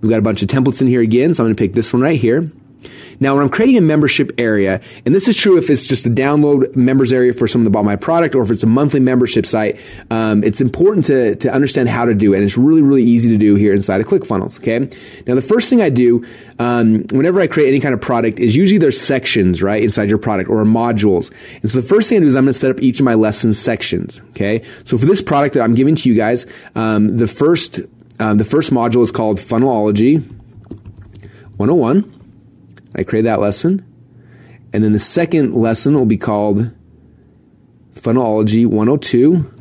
[0.02, 1.94] We've got a bunch of templates in here again, so I'm going to pick this
[1.94, 2.52] one right here.
[3.20, 6.10] Now, when I'm creating a membership area, and this is true if it's just a
[6.10, 9.46] download members area for someone that bought my product or if it's a monthly membership
[9.46, 9.80] site,
[10.12, 12.38] um, it's important to, to understand how to do it.
[12.38, 14.60] And it's really, really easy to do here inside of ClickFunnels.
[14.60, 14.80] Okay.
[15.26, 16.26] Now, the first thing I do,
[16.60, 20.18] um, whenever I create any kind of product is usually there's sections, right, inside your
[20.18, 21.32] product or modules.
[21.62, 23.06] And so the first thing I do is I'm going to set up each of
[23.06, 24.22] my lesson sections.
[24.32, 24.64] Okay.
[24.84, 26.46] So for this product that I'm giving to you guys,
[26.76, 27.80] um, the first,
[28.20, 30.24] um, the first module is called Funnelology
[31.58, 32.15] 101.
[32.96, 33.86] I create that lesson.
[34.74, 36.74] And then the second lesson will be called
[37.94, 39.52] Funnelology 102.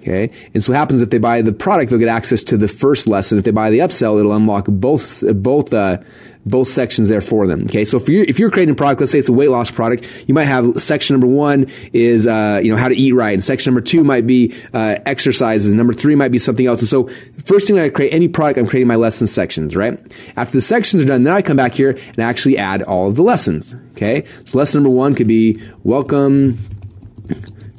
[0.00, 0.30] Okay.
[0.54, 3.06] And so what happens if they buy the product, they'll get access to the first
[3.06, 3.38] lesson.
[3.38, 5.98] If they buy the upsell, it'll unlock both, both, uh,
[6.46, 7.64] both sections there for them.
[7.64, 7.84] Okay.
[7.84, 10.06] So if you're, if you're creating a product, let's say it's a weight loss product,
[10.26, 13.34] you might have section number one is, uh, you know, how to eat right.
[13.34, 15.74] And section number two might be, uh, exercises.
[15.74, 16.80] Number three might be something else.
[16.80, 17.08] And so
[17.44, 19.98] first thing when I create any product, I'm creating my lesson sections, right?
[20.36, 23.16] After the sections are done, then I come back here and actually add all of
[23.16, 23.74] the lessons.
[23.92, 24.24] Okay.
[24.46, 26.58] So lesson number one could be welcome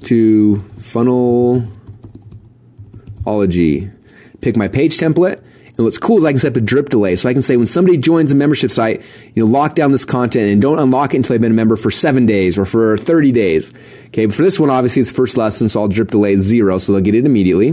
[0.04, 1.68] to funnel
[3.26, 3.92] ology.
[4.42, 5.44] Pick my page template.
[5.82, 7.16] And what's cool is I can set up a drip delay.
[7.16, 9.02] So I can say when somebody joins a membership site,
[9.34, 11.76] you know, lock down this content and don't unlock it until they've been a member
[11.76, 13.74] for seven days or for 30 days.
[14.10, 14.28] Okay.
[14.28, 15.70] But for this one, obviously it's first lesson.
[15.70, 16.78] So I'll drip delay zero.
[16.78, 17.72] So they'll get it immediately.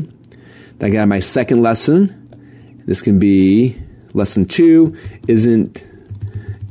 [0.78, 2.82] Then I have my second lesson.
[2.86, 3.78] This can be
[4.14, 4.96] lesson two.
[5.28, 5.86] Isn't,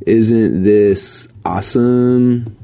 [0.07, 2.57] isn't this awesome?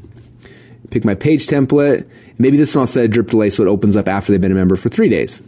[0.89, 2.09] Pick my page template.
[2.39, 4.51] Maybe this one I'll set a drip delay so it opens up after they've been
[4.51, 5.43] a member for three days.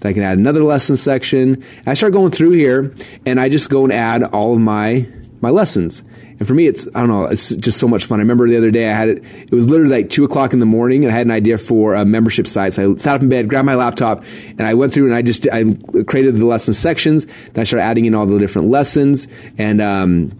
[0.00, 1.64] Then I can add another lesson section.
[1.86, 2.94] I start going through here
[3.26, 5.06] and I just go and add all of my,
[5.40, 6.02] my lessons.
[6.38, 8.20] And for me, it's, I don't know, it's just so much fun.
[8.20, 10.60] I remember the other day I had it, it was literally like two o'clock in
[10.60, 12.74] the morning and I had an idea for a membership site.
[12.74, 15.22] So I sat up in bed, grabbed my laptop and I went through and I
[15.22, 15.64] just, I
[16.04, 17.26] created the lesson sections.
[17.26, 19.26] Then I started adding in all the different lessons
[19.58, 20.30] and, um,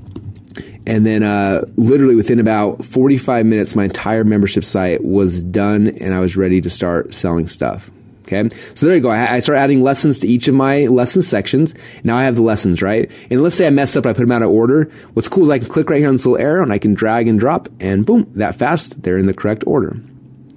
[0.86, 6.14] and then uh, literally within about 45 minutes my entire membership site was done and
[6.14, 7.90] i was ready to start selling stuff
[8.30, 8.54] Okay.
[8.74, 9.08] So there you go.
[9.08, 11.74] I, I start adding lessons to each of my lesson sections.
[12.04, 13.10] Now I have the lessons, right?
[13.30, 14.84] And let's say I mess up, I put them out of order.
[15.14, 16.92] What's cool is I can click right here on this little arrow and I can
[16.92, 19.96] drag and drop and boom, that fast, they're in the correct order.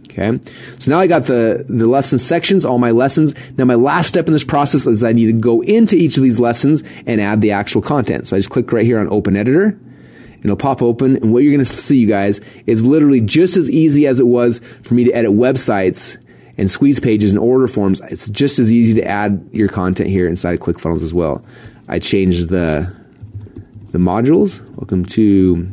[0.10, 0.38] Okay.
[0.80, 3.34] So now I got the, the lesson sections, all my lessons.
[3.58, 6.24] Now my last step in this process is I need to go into each of
[6.24, 8.28] these lessons and add the actual content.
[8.28, 11.16] So I just click right here on open editor and it'll pop open.
[11.16, 14.28] And what you're going to see, you guys, is literally just as easy as it
[14.28, 16.18] was for me to edit websites
[16.58, 18.02] and squeeze pages and order forms.
[18.12, 21.44] It's just as easy to add your content here inside ClickFunnels as well.
[21.88, 22.94] I changed the
[23.92, 24.62] the modules.
[24.78, 25.70] Welcome to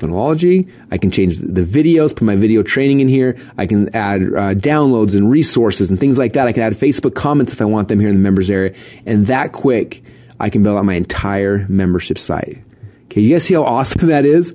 [0.00, 0.70] Funnelology.
[0.90, 3.38] I can change the videos, put my video training in here.
[3.56, 6.46] I can add uh, downloads and resources and things like that.
[6.46, 8.74] I can add Facebook comments if I want them here in the members area.
[9.06, 10.02] And that quick,
[10.38, 12.62] I can build out my entire membership site.
[13.04, 14.54] Okay, you guys see how awesome that is?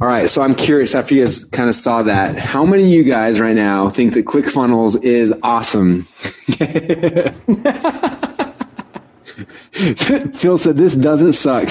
[0.00, 2.88] All right, so I'm curious after you guys kind of saw that, how many of
[2.88, 6.04] you guys right now think that ClickFunnels is awesome?
[10.32, 11.68] Phil said this doesn't suck.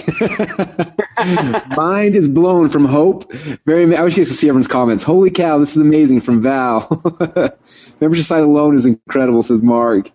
[1.76, 3.32] Mind is blown from hope.
[3.66, 3.96] Very.
[3.96, 5.04] I wish you could see everyone's comments.
[5.04, 7.02] Holy cow, this is amazing from Val.
[8.00, 10.12] Membership site alone is incredible, says Mark.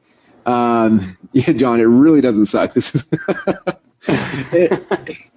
[0.47, 2.75] Um, yeah, John, it really doesn't suck.
[2.75, 3.05] This is.
[4.53, 5.31] it,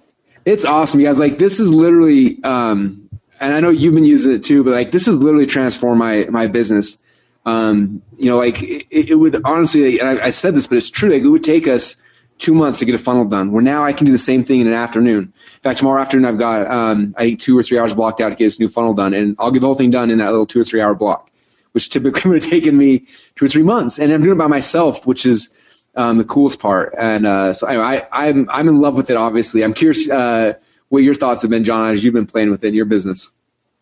[0.48, 1.18] it's awesome, you guys.
[1.18, 3.08] Like this is literally, um,
[3.40, 6.26] and I know you've been using it too, but like this has literally transformed my
[6.30, 6.98] my business.
[7.44, 10.90] Um, you know, like it, it would honestly, and I, I, said this, but it's
[10.90, 11.10] true.
[11.10, 11.96] Like it would take us
[12.38, 13.52] two months to get a funnel done.
[13.52, 15.24] Where now I can do the same thing in an afternoon.
[15.24, 18.30] In fact, tomorrow afternoon I've got um, I think two or three hours blocked out
[18.30, 20.30] to get this new funnel done, and I'll get the whole thing done in that
[20.30, 21.30] little two or three hour block,
[21.72, 23.98] which typically would have taken me two or three months.
[23.98, 25.50] And I'm doing it by myself, which is
[25.98, 26.94] um, the coolest part.
[26.96, 29.16] And uh, so anyway, I, I'm I'm in love with it.
[29.16, 30.54] Obviously, I'm curious uh,
[30.88, 33.30] what your thoughts have been, John, as you've been playing within your business.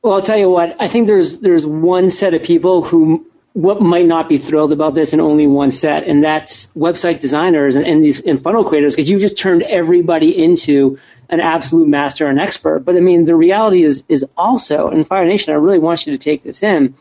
[0.03, 0.75] Well, I'll tell you what.
[0.81, 4.95] I think there's there's one set of people who what might not be thrilled about
[4.95, 8.97] this and only one set, and that's website designers and, and these and funnel creators
[8.97, 10.99] because you've just turned everybody into
[11.29, 12.81] an absolute master and expert.
[12.81, 16.13] But I mean, the reality is is also, in Fire Nation, I really want you
[16.13, 16.95] to take this in,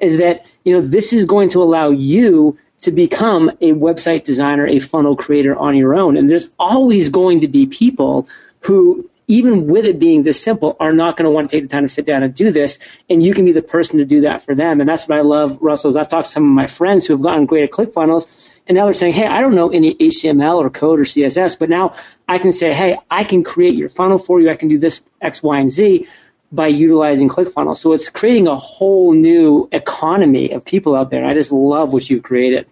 [0.00, 4.66] is that you know this is going to allow you to become a website designer,
[4.66, 8.28] a funnel creator on your own, and there's always going to be people
[8.60, 11.68] who even with it being this simple, are not going to want to take the
[11.68, 12.78] time to sit down and do this.
[13.08, 14.80] And you can be the person to do that for them.
[14.80, 17.14] And that's what I love, Russell, is I've talked to some of my friends who
[17.14, 18.50] have gotten great at ClickFunnels.
[18.66, 21.68] And now they're saying, hey, I don't know any HTML or code or CSS, but
[21.68, 21.94] now
[22.28, 24.50] I can say, hey, I can create your funnel for you.
[24.50, 26.06] I can do this X, Y, and Z
[26.52, 27.78] by utilizing ClickFunnels.
[27.78, 31.24] So it's creating a whole new economy of people out there.
[31.24, 32.66] I just love what you've created.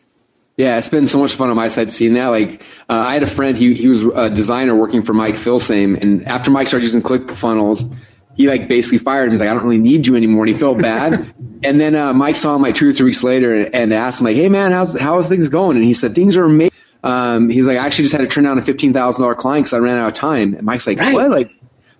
[0.63, 2.29] Yeah, it's been so much fun on my side seeing that.
[2.29, 6.01] Like, uh, I had a friend, he, he was a designer working for Mike Filsaime,
[6.01, 7.93] and after Mike started using ClickFunnels,
[8.37, 9.31] he like basically fired him.
[9.31, 10.45] He's like, I don't really need you anymore.
[10.45, 11.35] And he felt bad.
[11.65, 14.21] and then uh, Mike saw him like two or three weeks later and, and asked
[14.21, 15.77] him like, Hey man, how's how's things going?
[15.77, 16.79] And he said things are amazing.
[17.03, 19.65] Um, he's like, I actually just had to turn down a fifteen thousand dollar client
[19.65, 20.55] because I ran out of time.
[20.55, 21.13] And Mike's like, right.
[21.13, 21.31] what?
[21.31, 21.51] Like,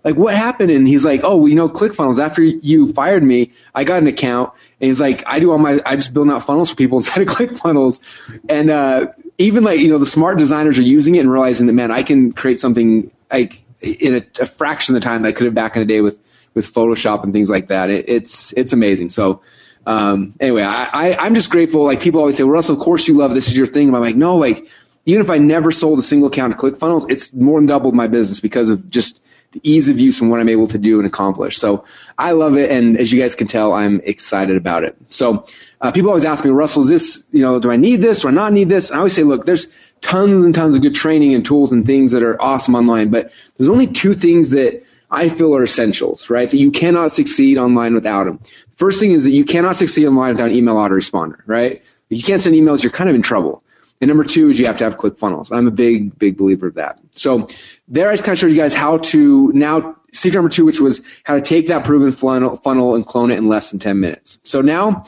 [0.05, 0.71] like what happened?
[0.71, 2.19] And he's like, oh, well, you know, ClickFunnels.
[2.19, 5.81] After you fired me, I got an account, and he's like, I do all my,
[5.87, 8.01] I just build out funnels for people inside of ClickFunnels,
[8.49, 9.07] and uh,
[9.39, 12.03] even like you know, the smart designers are using it and realizing that man, I
[12.03, 15.55] can create something like in a, a fraction of the time that I could have
[15.55, 16.19] back in the day with
[16.55, 17.91] with Photoshop and things like that.
[17.91, 19.11] It, it's it's amazing.
[19.11, 19.41] So.
[19.85, 21.83] Um, anyway, I, I, am just grateful.
[21.83, 23.89] Like people always say, well, Russell, of course you love this is your thing.
[23.89, 24.69] And I'm like, no, like
[25.07, 28.07] even if I never sold a single account to ClickFunnels, it's more than doubled my
[28.07, 29.21] business because of just
[29.53, 31.57] the ease of use and what I'm able to do and accomplish.
[31.59, 31.85] So
[32.19, 32.71] I love it.
[32.71, 34.97] And as you guys can tell, I'm excited about it.
[35.09, 35.45] So
[35.81, 38.33] uh, people always ask me, Russell, is this, you know, do I need this or
[38.33, 38.89] not need this?
[38.89, 39.69] And I always say, look, there's
[40.01, 43.33] tons and tons of good training and tools and things that are awesome online, but
[43.57, 46.51] there's only two things that I feel are essentials, right?
[46.51, 48.41] That you cannot succeed online without them.
[48.77, 51.83] First thing is that you cannot succeed online without an email autoresponder, right?
[52.09, 53.63] If you can't send emails, you're kind of in trouble.
[54.03, 55.57] And number two is you have to have ClickFunnels.
[55.57, 56.99] I'm a big, big believer of that.
[57.13, 57.47] So
[57.87, 60.81] there I just kind of showed you guys how to now secret number two, which
[60.81, 64.01] was how to take that proven funnel, funnel and clone it in less than 10
[64.01, 64.41] minutes.
[64.43, 65.05] So now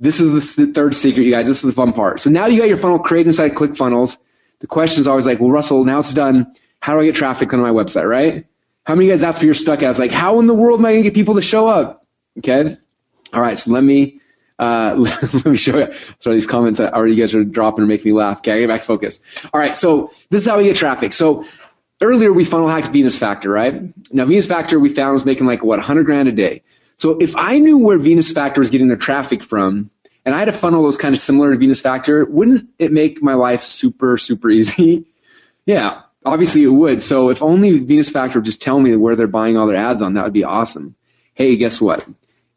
[0.00, 1.46] this is the third secret, you guys.
[1.46, 2.20] This is the fun part.
[2.20, 4.16] So now you got your funnel created inside ClickFunnels.
[4.60, 6.50] The question is always like, well, Russell, now it's done.
[6.80, 8.46] How do I get traffic on my website, right?
[8.86, 9.98] How many of you guys, that's what you're stuck at?
[9.98, 12.06] Like, how in the world am I going to get people to show up?
[12.38, 12.78] Okay.
[13.34, 13.58] All right.
[13.58, 14.21] So let me
[14.62, 14.94] uh,
[15.32, 15.92] let me show you.
[16.20, 18.38] Sorry, these comments that already you guys are dropping are making me laugh.
[18.38, 19.20] Okay, I get back to focus.
[19.52, 21.12] All right, so this is how we get traffic.
[21.12, 21.44] So
[22.00, 23.82] earlier we funnel hacked Venus Factor, right?
[24.14, 26.62] Now Venus Factor we found was making like what 100 grand a day.
[26.94, 29.90] So if I knew where Venus Factor was getting their traffic from,
[30.24, 32.92] and I had a funnel that was kind of similar to Venus Factor, wouldn't it
[32.92, 35.06] make my life super super easy?
[35.66, 37.02] yeah, obviously it would.
[37.02, 40.02] So if only Venus Factor would just tell me where they're buying all their ads
[40.02, 40.94] on, that would be awesome.
[41.34, 42.06] Hey, guess what?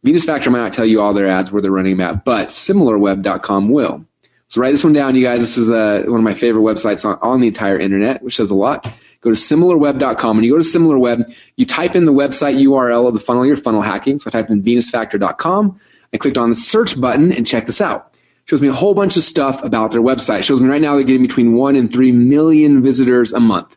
[0.06, 2.50] Venus Factor might not tell you all their ads where they're running them at, but
[2.50, 4.06] similarweb.com will.
[4.48, 5.40] So write this one down, you guys.
[5.40, 8.52] This is uh, one of my favorite websites on, on the entire internet, which says
[8.52, 8.84] a lot.
[9.22, 10.38] Go to similarweb.com.
[10.38, 13.58] When you go to SimilarWeb, you type in the website URL of the funnel you're
[13.58, 14.20] funnel hacking.
[14.20, 15.80] So I typed in venusfactor.com.
[16.14, 18.12] I clicked on the search button and check this out.
[18.14, 20.40] It shows me a whole bunch of stuff about their website.
[20.40, 23.76] It shows me right now they're getting between one and three million visitors a month.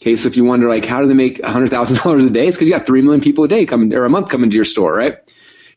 [0.00, 2.46] Okay, so if you wonder like how do they make $100,000 a day?
[2.46, 4.56] It's because you got 3 million people a day coming or a month coming to
[4.56, 5.18] your store, right?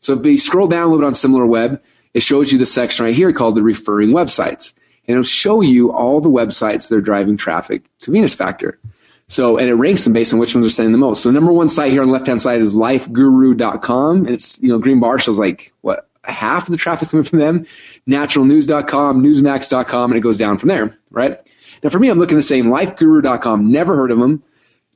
[0.02, 1.80] So if you scroll down a little bit on similar web,
[2.12, 4.74] it shows you the section right here called the referring websites.
[5.06, 8.78] And it'll show you all the websites that are driving traffic to Venus Factor.
[9.28, 11.22] So, and it ranks them based on which ones are sending the most.
[11.22, 14.18] So the number one site here on the left hand side is lifeguru.com.
[14.18, 17.38] And it's, you know, green bar shows like what half of the traffic coming from
[17.38, 17.64] them,
[18.08, 21.38] naturalnews.com, newsmax.com, and it goes down from there, right?
[21.82, 23.72] Now for me, I'm looking the same lifeguru.com.
[23.72, 24.42] Never heard of them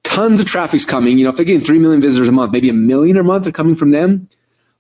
[0.06, 1.18] tons of traffic's coming.
[1.18, 3.46] You know, if they're getting 3 million visitors a month, maybe a million a month
[3.46, 4.28] are coming from them.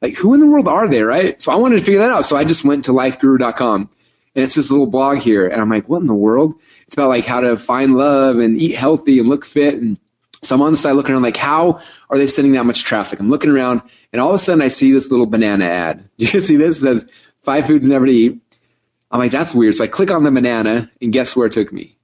[0.02, 1.40] Like, who in the world are they, right?
[1.40, 2.26] So I wanted to figure that out.
[2.26, 3.90] So I just went to lifeguru.com
[4.36, 5.48] and it's this little blog here.
[5.48, 6.54] And I'm like, what in the world?
[6.82, 9.74] It's about like how to find love and eat healthy and look fit.
[9.74, 9.98] And
[10.42, 13.18] so I'm on the side looking around, like, how are they sending that much traffic?
[13.18, 13.80] I'm looking around,
[14.12, 16.08] and all of a sudden I see this little banana ad.
[16.18, 17.10] You can see this it says
[17.42, 18.38] five foods never to eat.
[19.10, 19.74] I'm like, that's weird.
[19.74, 21.96] So I click on the banana, and guess where it took me?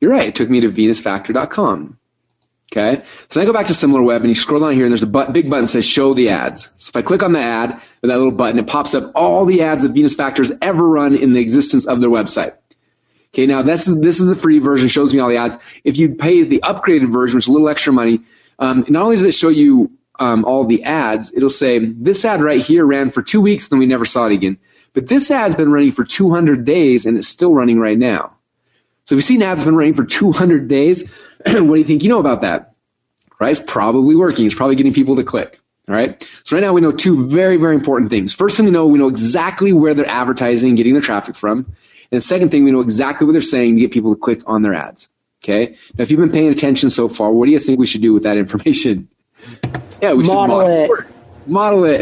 [0.00, 0.28] You're right.
[0.28, 1.98] It took me to venusfactor.com.
[2.74, 3.02] Okay.
[3.28, 5.06] So then I go back to SimilarWeb and you scroll down here and there's a
[5.06, 6.70] but- big button that says show the ads.
[6.78, 9.44] So if I click on the ad with that little button, it pops up all
[9.44, 12.54] the ads that Venus Factors ever run in the existence of their website.
[13.34, 13.44] Okay.
[13.44, 15.58] Now this is, this is the free version, shows me all the ads.
[15.84, 18.20] If you pay the upgraded version, which is a little extra money,
[18.58, 22.40] um, not only does it show you um, all the ads, it'll say this ad
[22.40, 24.56] right here ran for two weeks, then we never saw it again.
[24.94, 28.36] But this ad's been running for 200 days and it's still running right now.
[29.04, 31.12] So if you've seen ads been running for 200 days,
[31.46, 32.74] what do you think you know about that?
[33.40, 33.50] Right?
[33.50, 34.46] It's probably working.
[34.46, 35.60] It's probably getting people to click.
[35.88, 36.22] All right.
[36.44, 38.32] So right now we know two very, very important things.
[38.32, 41.58] First thing we know, we know exactly where they're advertising and getting their traffic from.
[41.58, 44.42] And the second thing, we know exactly what they're saying to get people to click
[44.46, 45.08] on their ads.
[45.42, 45.74] Okay.
[45.98, 48.12] Now, if you've been paying attention so far, what do you think we should do
[48.12, 49.08] with that information?
[50.00, 51.11] Yeah, we Model should it.
[51.46, 52.00] Model it.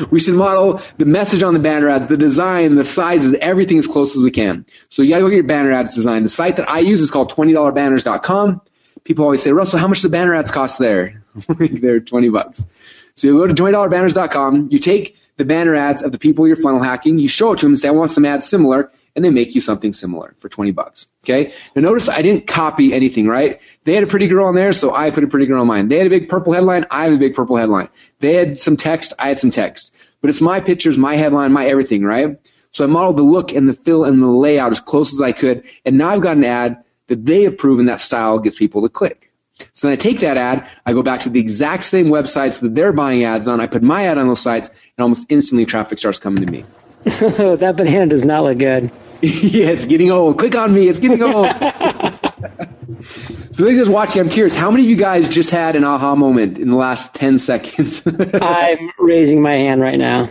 [0.10, 3.86] we should model the message on the banner ads, the design, the sizes, everything as
[3.86, 4.66] close as we can.
[4.88, 6.24] So you got to go get your banner ads designed.
[6.24, 8.60] The site that I use is called $20banners.com.
[9.04, 11.22] People always say, Russell, how much do the banner ads cost there?
[11.58, 12.66] They're 20 bucks.
[13.14, 16.82] So you go to $20banners.com, you take the banner ads of the people you're funnel
[16.82, 19.30] hacking, you show it to them and say, I want some ads similar, and they
[19.30, 21.06] make you something similar for 20 bucks.
[21.24, 21.52] Okay.
[21.74, 23.60] Now notice I didn't copy anything, right?
[23.84, 25.88] They had a pretty girl on there, so I put a pretty girl on mine.
[25.88, 27.88] They had a big purple headline, I have a big purple headline.
[28.20, 29.96] They had some text, I had some text.
[30.20, 32.38] But it's my pictures, my headline, my everything, right?
[32.70, 35.32] So I modeled the look and the fill and the layout as close as I
[35.32, 35.64] could.
[35.86, 38.88] And now I've got an ad that they have proven that style gets people to
[38.88, 39.32] click.
[39.72, 42.74] So then I take that ad, I go back to the exact same websites that
[42.74, 43.60] they're buying ads on.
[43.60, 46.64] I put my ad on those sites and almost instantly traffic starts coming to me.
[47.58, 48.90] that banana does not look good.
[49.22, 50.38] yeah, it's getting old.
[50.38, 50.88] Click on me.
[50.88, 51.46] It's getting old.
[53.04, 54.20] so they just watching.
[54.20, 54.56] I'm curious.
[54.56, 58.04] How many of you guys just had an aha moment in the last 10 seconds?
[58.34, 60.28] I'm raising my hand right now.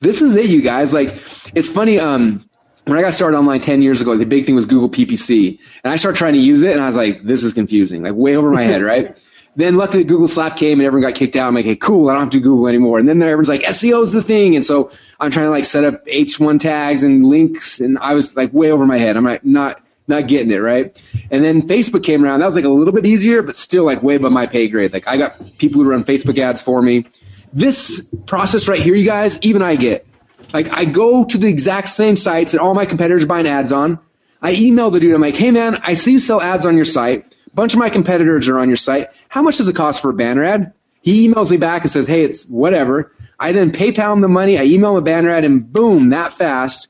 [0.00, 0.92] this is it, you guys.
[0.92, 1.10] Like,
[1.54, 2.00] it's funny.
[2.00, 2.44] Um,
[2.86, 5.60] when I got started online 10 years ago, the big thing was Google PPC.
[5.84, 8.14] And I started trying to use it and I was like, this is confusing, like
[8.14, 9.16] way over my head, right?
[9.56, 11.48] Then luckily Google Slap came and everyone got kicked out.
[11.48, 12.98] I'm like, hey, cool, I don't have to Google anymore.
[12.98, 14.54] And then everyone's like, SEO is the thing.
[14.54, 17.80] And so I'm trying to like set up H1 tags and links.
[17.80, 19.16] And I was like way over my head.
[19.16, 21.02] I'm like, not, not getting it, right?
[21.30, 22.40] And then Facebook came around.
[22.40, 24.92] That was like a little bit easier, but still like way above my pay grade.
[24.92, 27.06] Like I got people who run Facebook ads for me.
[27.52, 30.06] This process right here, you guys, even I get.
[30.52, 33.72] Like I go to the exact same sites that all my competitors are buying ads
[33.72, 33.98] on.
[34.42, 35.14] I email the dude.
[35.14, 37.35] I'm like, hey man, I see you sell ads on your site.
[37.56, 39.08] Bunch of my competitors are on your site.
[39.30, 40.74] How much does it cost for a banner ad?
[41.00, 43.10] He emails me back and says, hey, it's whatever.
[43.40, 44.58] I then PayPal him the money.
[44.58, 46.88] I email him a banner ad and boom, that fast,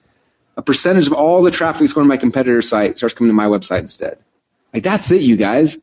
[0.56, 3.34] a percentage of all the traffic that's going to my competitor's site starts coming to
[3.34, 4.18] my website instead.
[4.74, 5.78] Like that's it, you guys.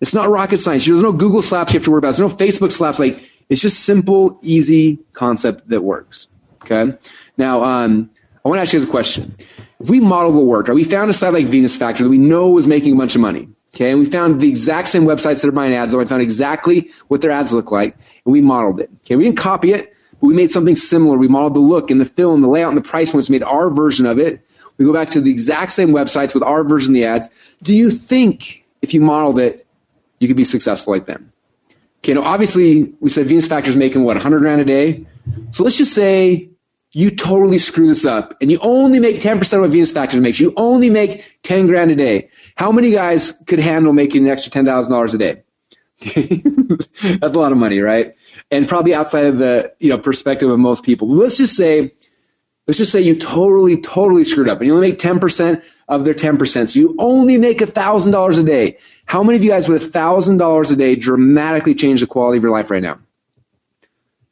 [0.00, 0.86] It's not rocket science.
[0.86, 2.14] There's no Google slaps you have to worry about.
[2.14, 3.00] There's no Facebook slaps.
[3.00, 6.28] Like it's just simple, easy concept that works.
[6.64, 6.96] Okay.
[7.36, 8.08] Now, um,
[8.44, 9.34] I want to ask you guys a question.
[9.80, 10.74] If we modeled the work, right?
[10.74, 13.20] We found a site like Venus Factor that we know was making a bunch of
[13.20, 13.48] money.
[13.74, 13.90] Okay.
[13.90, 15.92] And we found the exact same websites that are buying ads.
[15.92, 18.90] So I found exactly what their ads look like and we modeled it.
[19.04, 19.16] Okay.
[19.16, 21.18] We didn't copy it, but we made something similar.
[21.18, 23.42] We modeled the look and the fill and the layout and the price points, made
[23.42, 24.40] our version of it.
[24.78, 27.28] We go back to the exact same websites with our version of the ads.
[27.62, 29.66] Do you think if you modeled it,
[30.20, 31.32] you could be successful like them?
[31.98, 32.14] Okay.
[32.14, 35.06] Now, obviously we said Venus Factor is making what, 100 grand a day.
[35.50, 36.48] So let's just say
[36.92, 40.40] you totally screw this up and you only make 10% of what Venus Factor makes.
[40.40, 42.30] You only make 10 grand a day.
[42.58, 45.42] How many guys could handle making an extra $10,000 a day?
[47.20, 48.16] That's a lot of money, right?
[48.50, 51.08] And probably outside of the, you know, perspective of most people.
[51.08, 51.92] Let's just say,
[52.66, 56.14] let's just say you totally, totally screwed up and you only make 10% of their
[56.14, 56.68] 10%.
[56.68, 58.76] So you only make $1,000 a day.
[59.06, 62.50] How many of you guys with $1,000 a day dramatically change the quality of your
[62.50, 62.98] life right now?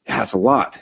[0.05, 0.77] That's a lot.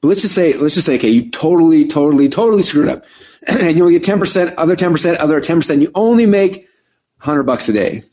[0.00, 3.04] But let's just say, let's just say, okay, you totally, totally, totally screwed up.
[3.46, 5.82] and you only get 10%, other 10%, other 10%.
[5.82, 6.66] You only make
[7.22, 8.04] 100 bucks a day.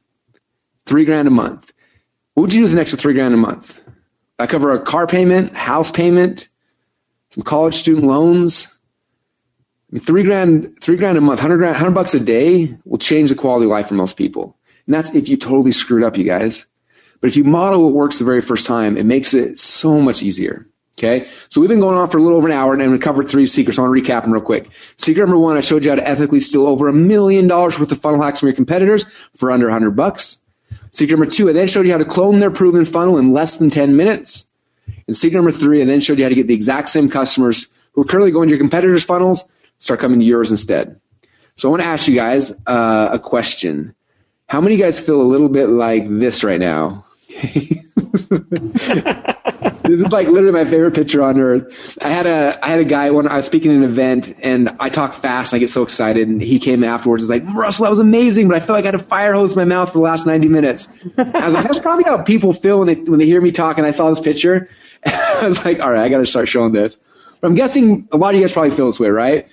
[0.86, 1.72] Three grand a month.
[2.34, 3.84] What would you do with an extra three grand a month?
[4.40, 6.50] I cover a car payment, house payment,
[7.30, 8.68] some college student loans.
[9.90, 13.00] I mean, three grand, three grand a month, hundred grand, hundred bucks a day will
[13.00, 14.58] change the quality of life for most people.
[14.86, 16.68] And that's if you totally screwed up, you guys.
[17.20, 20.22] But if you model what works the very first time, it makes it so much
[20.22, 20.68] easier.
[20.98, 21.28] Okay.
[21.50, 23.46] So we've been going on for a little over an hour and we covered three
[23.46, 23.78] secrets.
[23.78, 24.70] I want to recap them real quick.
[24.98, 27.92] Secret number one, I showed you how to ethically steal over a million dollars worth
[27.92, 29.04] of funnel hacks from your competitors
[29.36, 30.42] for under a hundred bucks.
[30.90, 33.58] Secret number two, I then showed you how to clone their proven funnel in less
[33.58, 34.48] than 10 minutes.
[35.06, 37.68] And secret number three, I then showed you how to get the exact same customers
[37.94, 39.46] who are currently going to your competitors' funnels
[39.78, 41.00] start coming to yours instead.
[41.58, 43.94] So I want to ask you guys uh, a question.
[44.48, 47.06] How many of you guys feel a little bit like this right now?
[49.88, 51.98] this is like literally my favorite picture on earth.
[52.02, 54.76] I had a I had a guy when I was speaking at an event and
[54.80, 57.58] I talk fast and I get so excited and he came afterwards and was like,
[57.58, 59.66] Russell, that was amazing, but I feel like I had a fire hose in my
[59.66, 60.90] mouth for the last 90 minutes.
[61.18, 63.78] I was like, that's probably how people feel when they when they hear me talk
[63.78, 64.68] and I saw this picture.
[65.06, 66.98] I was like, all right, I gotta start showing this.
[67.42, 69.48] But I'm guessing a lot of you guys probably feel this way, right?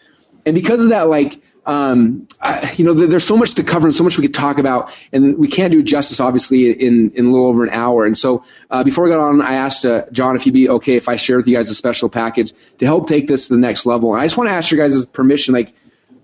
[0.47, 3.95] And because of that, like um, I, you know, there's so much to cover and
[3.95, 7.31] so much we could talk about, and we can't do justice, obviously, in, in a
[7.31, 8.05] little over an hour.
[8.05, 10.97] And so, uh, before we got on, I asked uh, John if he'd be okay
[10.97, 13.61] if I share with you guys a special package to help take this to the
[13.61, 14.13] next level.
[14.13, 15.75] And I just want to ask your guys' permission, like,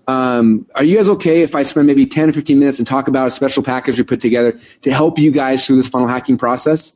[0.07, 3.07] um, are you guys okay if I spend maybe 10 or 15 minutes and talk
[3.07, 6.37] about a special package we put together to help you guys through this funnel hacking
[6.37, 6.93] process?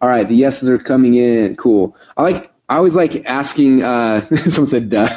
[0.00, 1.56] All right, the yeses are coming in.
[1.56, 1.96] Cool.
[2.16, 3.82] I like I always like asking.
[3.82, 5.06] Uh, someone said, "Duh."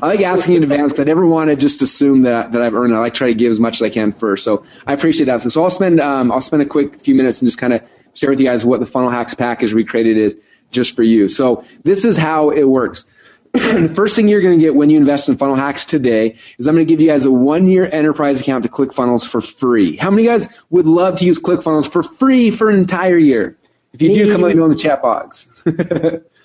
[0.00, 0.96] I like asking in advance.
[1.00, 2.96] I never want to just assume that that I've earned it.
[2.96, 4.44] I like try to give as much as I can first.
[4.44, 5.42] So I appreciate that.
[5.42, 7.82] So, so I'll spend um, I'll spend a quick few minutes and just kind of
[8.14, 10.40] share with you guys what the Funnel Hacks package we created is
[10.70, 11.28] just for you.
[11.28, 13.06] So this is how it works.
[13.52, 16.68] the first thing you're going to get when you invest in Funnel Hacks today is
[16.68, 19.96] I'm going to give you guys a one year enterprise account to ClickFunnels for free.
[19.96, 23.58] How many guys would love to use ClickFunnels for free for an entire year?
[23.92, 25.48] If you do, come let me know in the chat box.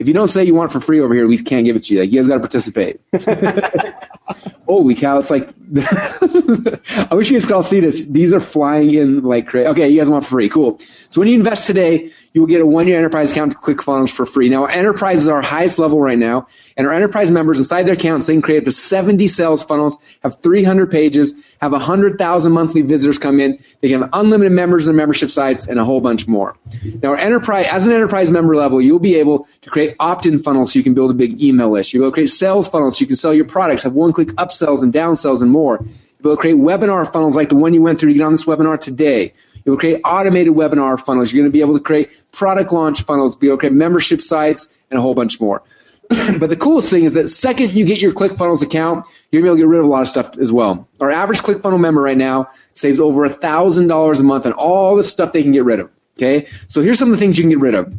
[0.00, 1.84] if you don't say you want it for free over here, we can't give it
[1.84, 2.00] to you.
[2.00, 3.00] Like you guys got to participate.
[4.66, 5.18] Holy cow!
[5.18, 5.50] It's like
[7.10, 8.06] I wish you guys could all see this.
[8.06, 9.66] These are flying in like crazy.
[9.68, 10.48] Okay, you guys want free?
[10.48, 10.78] Cool.
[10.78, 14.24] So when you invest today, you will get a one-year enterprise account to ClickFunnels for
[14.24, 14.48] free.
[14.48, 16.46] Now, enterprise is our highest level right now,
[16.76, 19.98] and our enterprise members inside their accounts they can create up to 70 sales funnels,
[20.22, 23.58] have 300 pages, have 100,000 monthly visitors come in.
[23.80, 26.56] They can have unlimited members in their membership sites, and a whole bunch more.
[27.02, 30.72] Now, our enterprise as an enterprise member level, you'll be able to create opt-in funnels
[30.72, 31.92] so you can build a big email list.
[31.92, 35.42] You'll create sales funnels so you can sell your products, have one-click upsells and downsells
[35.42, 35.84] and more.
[36.22, 38.78] You'll create webinar funnels like the one you went through to get on this webinar
[38.78, 39.32] today.
[39.64, 41.32] You'll create automated webinar funnels.
[41.32, 44.98] You're going to be able to create product launch funnels, be create membership sites, and
[44.98, 45.62] a whole bunch more.
[46.40, 49.56] but the coolest thing is that second you get your ClickFunnels account, you're going to
[49.56, 50.88] be able to get rid of a lot of stuff as well.
[50.98, 55.32] Our average ClickFunnels member right now saves over $1,000 a month on all the stuff
[55.32, 55.90] they can get rid of.
[56.18, 56.48] Okay.
[56.66, 57.94] So here's some of the things you can get rid of.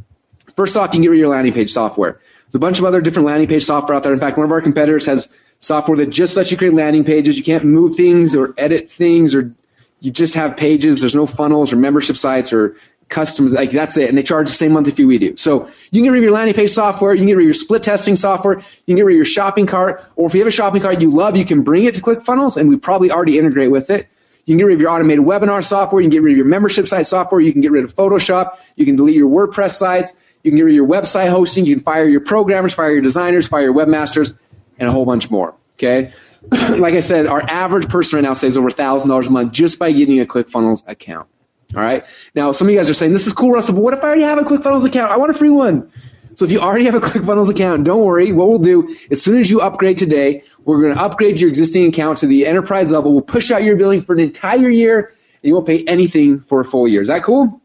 [0.56, 2.20] First off, you can get rid of your landing page software.
[2.46, 4.14] There's a bunch of other different landing page software out there.
[4.14, 7.38] In fact, one of our competitors has software that just lets you create landing pages.
[7.38, 9.56] You can't move things or edit things or
[10.02, 11.00] you just have pages.
[11.00, 12.76] There's no funnels or membership sites or
[13.10, 13.54] customs.
[13.54, 14.10] Like that's it.
[14.10, 15.38] And they charge the same monthly fee we do.
[15.38, 17.14] So you can get rid of your landing page software.
[17.14, 18.58] You can get rid of your split testing software.
[18.58, 20.04] You can get rid of your shopping cart.
[20.16, 22.58] Or if you have a shopping cart you love, you can bring it to ClickFunnels
[22.58, 24.08] and we probably already integrate with it.
[24.46, 26.02] You can get rid of your automated webinar software.
[26.02, 27.40] You can get rid of your membership site software.
[27.40, 28.58] You can get rid of Photoshop.
[28.76, 30.16] You can delete your WordPress sites.
[30.44, 31.66] You can get rid of your website hosting.
[31.66, 34.40] You can fire your programmers, fire your designers, fire your webmasters,
[34.80, 35.54] and a whole bunch more.
[35.74, 36.12] Okay.
[36.78, 39.92] like I said, our average person right now saves over $1,000 a month just by
[39.92, 41.28] getting a ClickFunnels account.
[41.76, 42.06] All right.
[42.36, 44.08] Now, some of you guys are saying, this is cool, Russell, but what if I
[44.08, 45.12] already have a ClickFunnels account?
[45.12, 45.90] I want a free one.
[46.36, 48.32] So if you already have a ClickFunnels account, don't worry.
[48.32, 51.86] What we'll do, as soon as you upgrade today, we're going to upgrade your existing
[51.86, 53.14] account to the enterprise level.
[53.14, 55.14] We'll push out your billing for an entire year
[55.44, 57.02] and you won't pay anything for a full year.
[57.02, 57.62] Is that cool?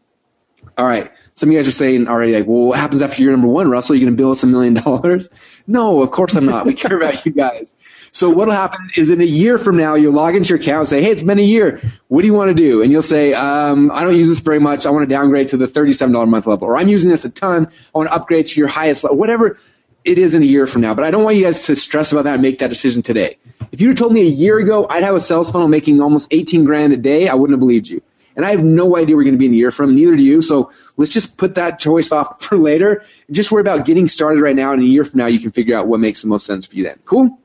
[0.77, 1.11] All right.
[1.35, 3.69] Some of you guys are saying already, like, well, what happens after year number one,
[3.69, 3.93] Russell?
[3.93, 5.29] Are you going to bill us a million dollars?
[5.69, 6.65] No, of course I'm not.
[6.65, 7.73] We care about you guys.
[8.17, 10.87] So what'll happen is in a year from now, you'll log into your account and
[10.87, 11.79] say, Hey, it's been a year.
[12.07, 12.81] What do you want to do?
[12.81, 14.87] And you'll say, um, I don't use this very much.
[14.87, 17.29] I want to downgrade to the $37 a month level, or I'm using this a
[17.29, 17.67] ton.
[17.67, 19.59] I want to upgrade to your highest level, whatever
[20.03, 20.95] it is in a year from now.
[20.95, 23.37] But I don't want you guys to stress about that and make that decision today.
[23.71, 26.65] If you told me a year ago I'd have a sales funnel making almost 18
[26.65, 28.01] grand a day, I wouldn't have believed you.
[28.35, 30.23] And I have no idea we're going to be in a year from, neither do
[30.23, 30.41] you.
[30.41, 34.55] So let's just put that choice off for later just worry about getting started right
[34.55, 34.73] now.
[34.73, 36.65] And in a year from now, you can figure out what makes the most sense
[36.65, 36.97] for you then.
[37.05, 37.37] Cool?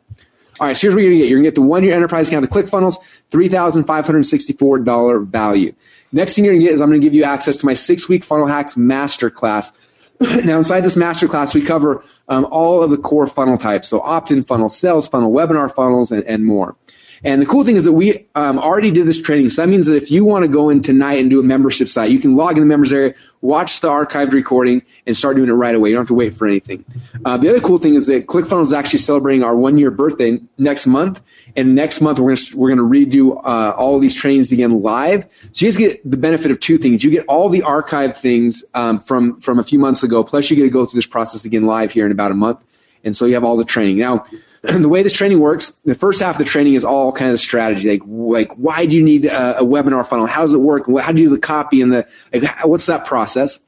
[0.60, 1.28] All right, so here's what you're gonna get.
[1.28, 2.96] You're gonna get the one year enterprise account to ClickFunnels,
[3.30, 5.74] $3,564 value.
[6.12, 8.22] Next thing you're gonna get is I'm gonna give you access to my six week
[8.22, 9.72] funnel hacks masterclass.
[10.44, 13.88] now, inside this masterclass, we cover um, all of the core funnel types.
[13.88, 16.76] So opt in funnel, sales funnel, webinar funnels, and, and more.
[17.24, 19.48] And the cool thing is that we um, already did this training.
[19.50, 21.88] So that means that if you want to go in tonight and do a membership
[21.88, 25.48] site, you can log in the members area, watch the archived recording, and start doing
[25.48, 25.90] it right away.
[25.90, 26.84] You don't have to wait for anything.
[27.24, 30.40] Uh, the other cool thing is that ClickFunnels is actually celebrating our one year birthday
[30.58, 31.22] next month.
[31.54, 35.26] And next month, we're going we're to redo uh, all these trainings again live.
[35.52, 37.04] So you just get the benefit of two things.
[37.04, 40.56] You get all the archived things um, from, from a few months ago, plus you
[40.56, 42.64] get to go through this process again live here in about a month.
[43.04, 43.98] And so you have all the training.
[43.98, 44.24] Now,
[44.62, 47.40] the way this training works, the first half of the training is all kind of
[47.40, 47.90] strategy.
[47.90, 50.26] Like, like why do you need a, a webinar funnel?
[50.26, 50.86] How does it work?
[51.00, 53.60] How do you do the copy and the, like, what's that process?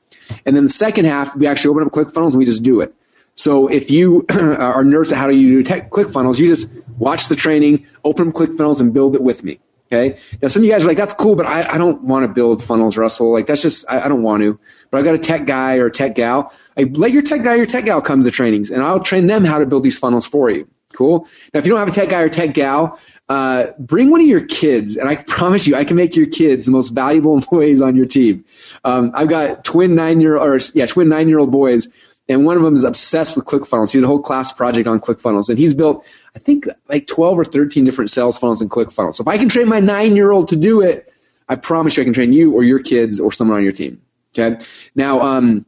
[0.47, 2.94] And then the second half, we actually open up ClickFunnels and we just do it.
[3.35, 7.28] So if you are nervous to how do you do tech ClickFunnels, you just watch
[7.28, 9.59] the training, open up ClickFunnels and build it with me.
[9.95, 10.19] Okay.
[10.43, 12.33] Now some of you guys are like, that's cool, but I, I don't want to
[12.33, 13.33] build funnels, Russell.
[13.33, 14.59] Like that's just, I, I, don't want to,
[14.91, 16.53] but I've got a tech guy or a tech gal.
[16.77, 19.27] I let your tech guy or tech gal come to the trainings and I'll train
[19.29, 20.69] them how to build these funnels for you.
[20.95, 21.27] Cool.
[21.53, 22.99] Now, if you don't have a tech guy or tech gal,
[23.29, 26.66] uh, bring one of your kids, and I promise you, I can make your kids
[26.66, 28.45] the most valuable employees on your team.
[28.85, 31.89] Um, I've got twin nine year or yeah, twin nine year old boys,
[32.29, 33.93] and one of them is obsessed with ClickFunnels.
[33.93, 37.39] He did a whole class project on ClickFunnels, and he's built, I think, like twelve
[37.39, 39.19] or thirteen different sales funnels and click funnels.
[39.19, 41.12] So if I can train my nine year old to do it,
[41.48, 44.01] I promise you, I can train you or your kids or someone on your team.
[44.36, 44.59] Okay.
[44.94, 45.65] Now, um,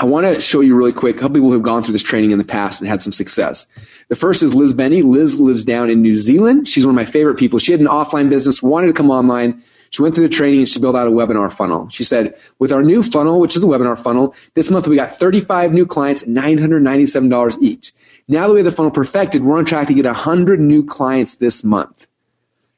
[0.00, 2.32] I want to show you really quick a couple people who've gone through this training
[2.32, 3.66] in the past and had some success.
[4.08, 5.02] The first is Liz Benny.
[5.02, 6.66] Liz lives down in New Zealand.
[6.66, 7.60] She's one of my favorite people.
[7.60, 9.62] She had an offline business, wanted to come online.
[9.90, 11.88] She went through the training and she built out a webinar funnel.
[11.90, 15.12] She said, with our new funnel, which is a webinar funnel, this month we got
[15.12, 17.92] 35 new clients, $997 each.
[18.26, 21.36] Now that we have the funnel perfected, we're on track to get 100 new clients
[21.36, 22.06] this month.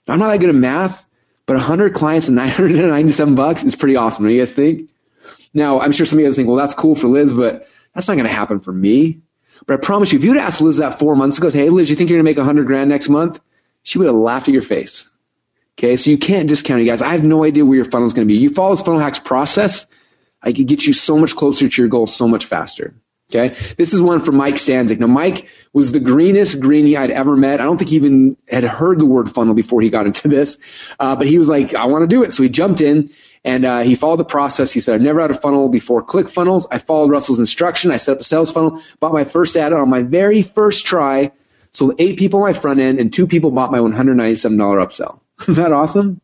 [0.07, 1.07] Now, I'm not that good at math,
[1.47, 4.27] but 100 clients and 997 bucks is pretty awesome.
[4.27, 4.91] Do you guys think?
[5.55, 8.09] Now, I'm sure some of you guys think, well, that's cool for Liz, but that's
[8.09, 9.21] not going to happen for me.
[9.67, 11.97] But I promise you, if you'd asked Liz that four months ago, hey, Liz, you
[11.97, 13.41] think you're going to make 100 grand next month?
[13.83, 15.11] She would have laughed at your face.
[15.79, 17.03] Okay, so you can't discount it, guys.
[17.03, 18.39] I have no idea where your funnel is going to be.
[18.39, 19.87] You follow this funnel hacks process,
[20.43, 22.95] I could get you so much closer to your goal so much faster.
[23.31, 23.49] Okay.
[23.77, 25.01] This is one from Mike Stanzik.
[25.01, 27.61] Now, Mike was the greenest greenie I'd ever met.
[27.61, 30.59] I don't think he even had heard the word funnel before he got into this.
[31.01, 32.33] Uh, but he was like, I want to do it.
[32.33, 33.11] So he jumped in
[33.45, 34.73] and uh, he followed the process.
[34.73, 36.67] He said, I've never had a funnel before ClickFunnels.
[36.71, 37.91] I followed Russell's instruction.
[37.91, 41.33] I set up a sales funnel, bought my first ad on my very first try,
[41.73, 45.21] sold eight people on my front end, and two people bought my $197 upsell.
[45.43, 46.21] Isn't that awesome?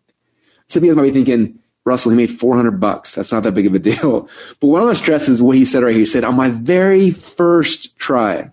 [0.68, 3.14] Some people might be thinking, Russell, he made 400 bucks.
[3.14, 4.28] That's not that big of a deal.
[4.60, 5.98] But what I want to stress is what he said right here.
[5.98, 8.52] He said, on my very first try,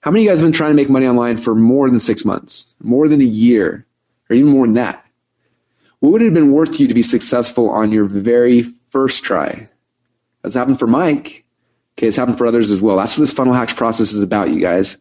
[0.00, 2.00] how many of you guys have been trying to make money online for more than
[2.00, 3.86] six months, more than a year,
[4.28, 5.06] or even more than that?
[6.00, 9.22] What would it have been worth to you to be successful on your very first
[9.22, 9.68] try?
[10.42, 11.44] That's happened for Mike.
[11.96, 12.96] Okay, it's happened for others as well.
[12.96, 14.96] That's what this funnel hacks process is about, you guys.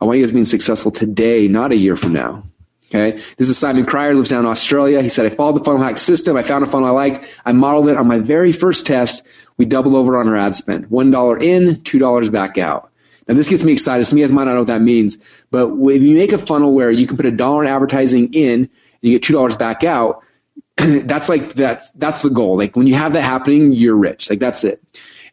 [0.00, 2.44] I want you guys being successful today, not a year from now.
[2.86, 3.12] Okay.
[3.36, 5.02] This is Simon Cryer, lives down in Australia.
[5.02, 6.36] He said, I followed the funnel hack system.
[6.36, 7.40] I found a funnel I liked.
[7.44, 9.26] I modeled it on my very first test.
[9.56, 10.88] We doubled over on our ad spend.
[10.88, 12.90] $1 in, $2 back out.
[13.26, 14.04] Now this gets me excited.
[14.04, 15.18] Some of you guys might not know what that means,
[15.50, 18.60] but if you make a funnel where you can put a dollar in advertising in
[18.60, 18.70] and
[19.00, 20.22] you get $2 back out,
[20.76, 22.56] that's like that's that's the goal.
[22.56, 24.28] Like when you have that happening, you're rich.
[24.28, 24.82] Like that's it.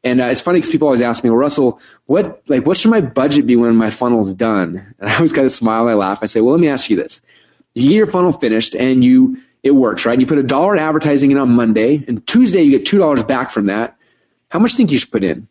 [0.04, 2.92] And uh, it's funny because people always ask me, well, Russell, what like what should
[2.92, 4.80] my budget be when my funnel's done?
[5.00, 6.20] And I always kind of smile and I laugh.
[6.22, 7.22] I say, well, let me ask you this:
[7.74, 10.20] you get your funnel finished and you it works, right?
[10.20, 13.24] You put a dollar in advertising in on Monday, and Tuesday you get two dollars
[13.24, 13.96] back from that.
[14.50, 15.38] How much do you think you should put in?
[15.38, 15.48] And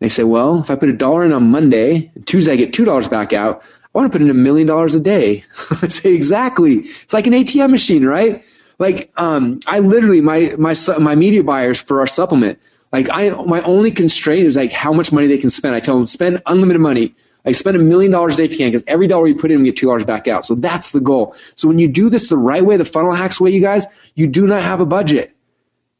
[0.00, 2.72] they say, well, if I put a dollar in on Monday, and Tuesday I get
[2.72, 3.62] two dollars back out.
[3.94, 5.44] I want to put in a million dollars a day.
[5.82, 6.80] I say exactly.
[6.80, 8.44] It's like an ATM machine, right?
[8.78, 12.58] Like, um, I literally, my, my, my media buyers for our supplement,
[12.92, 15.74] like I, my only constraint is like how much money they can spend.
[15.74, 17.14] I tell them spend unlimited money.
[17.46, 19.50] Like spend a million dollars a day if you can, because every dollar you put
[19.50, 20.44] in, we get two dollars back out.
[20.44, 21.34] So that's the goal.
[21.54, 23.86] So when you do this the right way, the funnel hacks way, you guys,
[24.16, 25.34] you do not have a budget.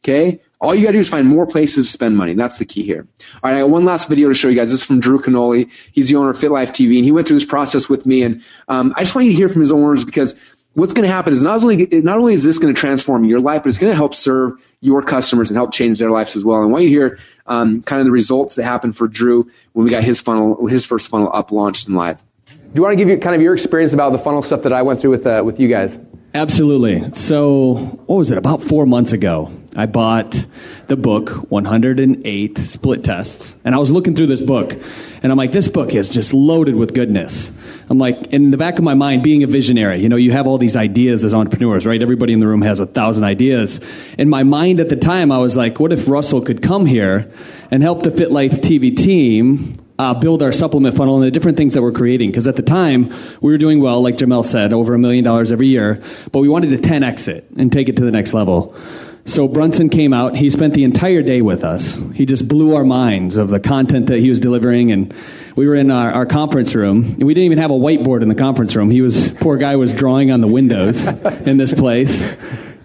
[0.04, 0.40] Okay.
[0.60, 2.32] All you got to do is find more places to spend money.
[2.32, 3.06] That's the key here.
[3.42, 4.70] All right, I got one last video to show you guys.
[4.70, 5.70] This is from Drew Canole.
[5.92, 8.22] He's the owner of Fit Life TV, and he went through this process with me.
[8.22, 10.34] And um, I just want you to hear from his owners because
[10.76, 13.40] what's going to happen is not only not only is this going to transform your
[13.40, 16.44] life, but it's going to help serve your customers and help change their lives as
[16.44, 16.58] well.
[16.58, 19.50] And I want you to hear um, kind of the results that happened for Drew
[19.72, 22.22] when we got his funnel, his first funnel up, launched, and live.
[22.46, 24.72] Do you want to give you kind of your experience about the funnel stuff that
[24.72, 25.98] I went through with uh, with you guys?
[26.36, 27.14] Absolutely.
[27.14, 28.36] So, what was it?
[28.36, 30.44] About four months ago, I bought
[30.86, 34.78] the book 108 Split Tests, and I was looking through this book,
[35.22, 37.50] and I'm like, this book is just loaded with goodness.
[37.88, 40.46] I'm like, in the back of my mind, being a visionary, you know, you have
[40.46, 42.02] all these ideas as entrepreneurs, right?
[42.02, 43.80] Everybody in the room has a thousand ideas.
[44.18, 47.32] In my mind at the time, I was like, what if Russell could come here
[47.70, 51.56] and help the Fit Life TV team uh, build our supplement funnel and the different
[51.56, 52.30] things that we're creating.
[52.30, 55.52] Because at the time, we were doing well, like Jamel said, over a million dollars
[55.52, 56.02] every year,
[56.32, 58.76] but we wanted to 10x it and take it to the next level.
[59.24, 60.36] So Brunson came out.
[60.36, 61.98] He spent the entire day with us.
[62.14, 64.92] He just blew our minds of the content that he was delivering.
[64.92, 65.12] And
[65.56, 67.04] we were in our, our conference room.
[67.04, 68.88] And we didn't even have a whiteboard in the conference room.
[68.88, 71.04] He was, poor guy was drawing on the windows
[71.44, 72.24] in this place.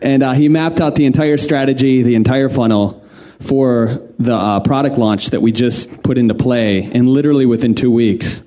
[0.01, 3.00] And uh, he mapped out the entire strategy, the entire funnel
[3.41, 6.83] for the uh, product launch that we just put into play.
[6.83, 8.41] And literally within two weeks,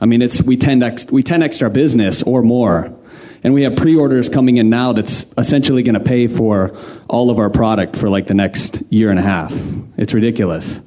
[0.00, 2.94] I mean, it's we 10x we 10x our business or more,
[3.42, 6.76] and we have pre-orders coming in now that's essentially going to pay for
[7.08, 9.52] all of our product for like the next year and a half.
[9.96, 10.80] It's ridiculous.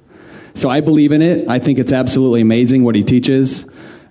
[0.55, 1.47] So I believe in it.
[1.47, 3.65] I think it's absolutely amazing what he teaches.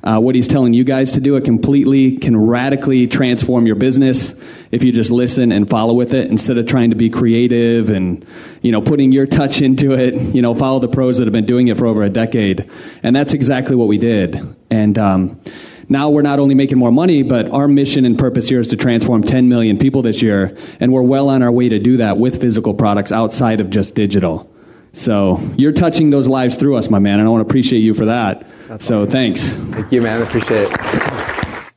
[0.04, 4.34] Uh, what he's telling you guys to do, it completely can radically transform your business
[4.72, 8.26] if you just listen and follow with it instead of trying to be creative and
[8.62, 10.14] you know putting your touch into it.
[10.34, 12.68] You know, follow the pros that have been doing it for over a decade,
[13.02, 14.56] and that's exactly what we did.
[14.70, 15.40] And um,
[15.88, 18.76] now we're not only making more money, but our mission and purpose here is to
[18.76, 22.16] transform 10 million people this year, and we're well on our way to do that
[22.16, 24.50] with physical products outside of just digital.
[24.94, 27.94] So you're touching those lives through us, my man, and I want to appreciate you
[27.94, 28.46] for that.
[28.68, 29.10] That's so awesome.
[29.10, 29.42] thanks.
[29.42, 30.20] Thank you, man.
[30.20, 31.72] I appreciate it.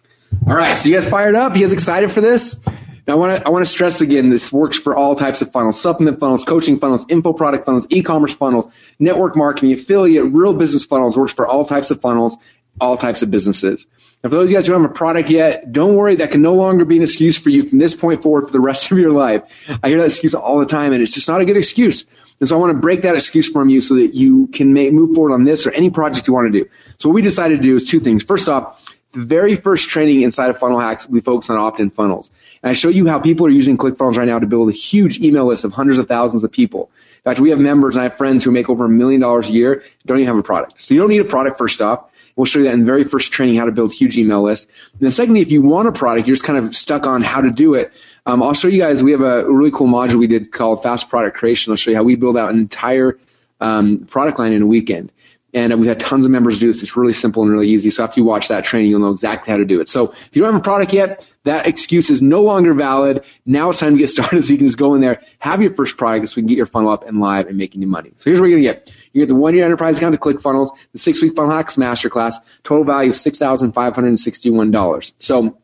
[0.48, 1.56] All right, so you guys fired up?
[1.56, 2.64] You guys excited for this?
[3.08, 4.30] Now, I want to I want to stress again.
[4.30, 8.34] This works for all types of funnels: supplement funnels, coaching funnels, info product funnels, e-commerce
[8.34, 8.68] funnels,
[9.00, 11.18] network marketing, affiliate, real business funnels.
[11.18, 12.38] Works for all types of funnels,
[12.82, 13.86] all types of businesses.
[14.24, 16.16] Now, for those of you guys who don't have a product yet, don't worry.
[16.16, 18.60] That can no longer be an excuse for you from this point forward for the
[18.60, 19.44] rest of your life.
[19.84, 22.08] I hear that excuse all the time, and it's just not a good excuse.
[22.40, 24.92] And so I want to break that excuse from you so that you can make,
[24.94, 26.68] move forward on this or any project you want to do.
[26.98, 28.24] So what we decided to do is two things.
[28.24, 32.30] First off, the very first training inside of Funnel Hacks, we focus on opt-in funnels.
[32.62, 35.20] And I show you how people are using ClickFunnels right now to build a huge
[35.20, 36.92] email list of hundreds of thousands of people.
[37.00, 39.50] In fact, we have members and I have friends who make over a million dollars
[39.50, 40.82] a year, don't even have a product.
[40.84, 42.12] So you don't need a product first off.
[42.36, 44.70] We'll show you that in the very first training, how to build huge email lists.
[44.92, 47.40] And then secondly, if you want a product, you're just kind of stuck on how
[47.40, 47.94] to do it.
[48.26, 49.02] Um, I'll show you guys.
[49.02, 51.72] We have a really cool module we did called Fast Product Creation.
[51.72, 53.18] I'll show you how we build out an entire
[53.62, 55.14] um, product line in a weekend.
[55.56, 56.84] And we've had tons of members do this.
[56.84, 57.90] It's really simple and really easy.
[57.90, 59.88] So after you watch that training, you'll know exactly how to do it.
[59.88, 63.24] So if you don't have a product yet, that excuse is no longer valid.
[63.46, 65.72] Now it's time to get started so you can just go in there, have your
[65.72, 68.12] first product so we can get your funnel up and live and making you money.
[68.18, 68.94] So here's what you're going to get.
[69.14, 72.36] You get the one year enterprise account to ClickFunnels, the six week funnel hacks masterclass,
[72.64, 75.14] total value of $6,561.
[75.20, 75.58] So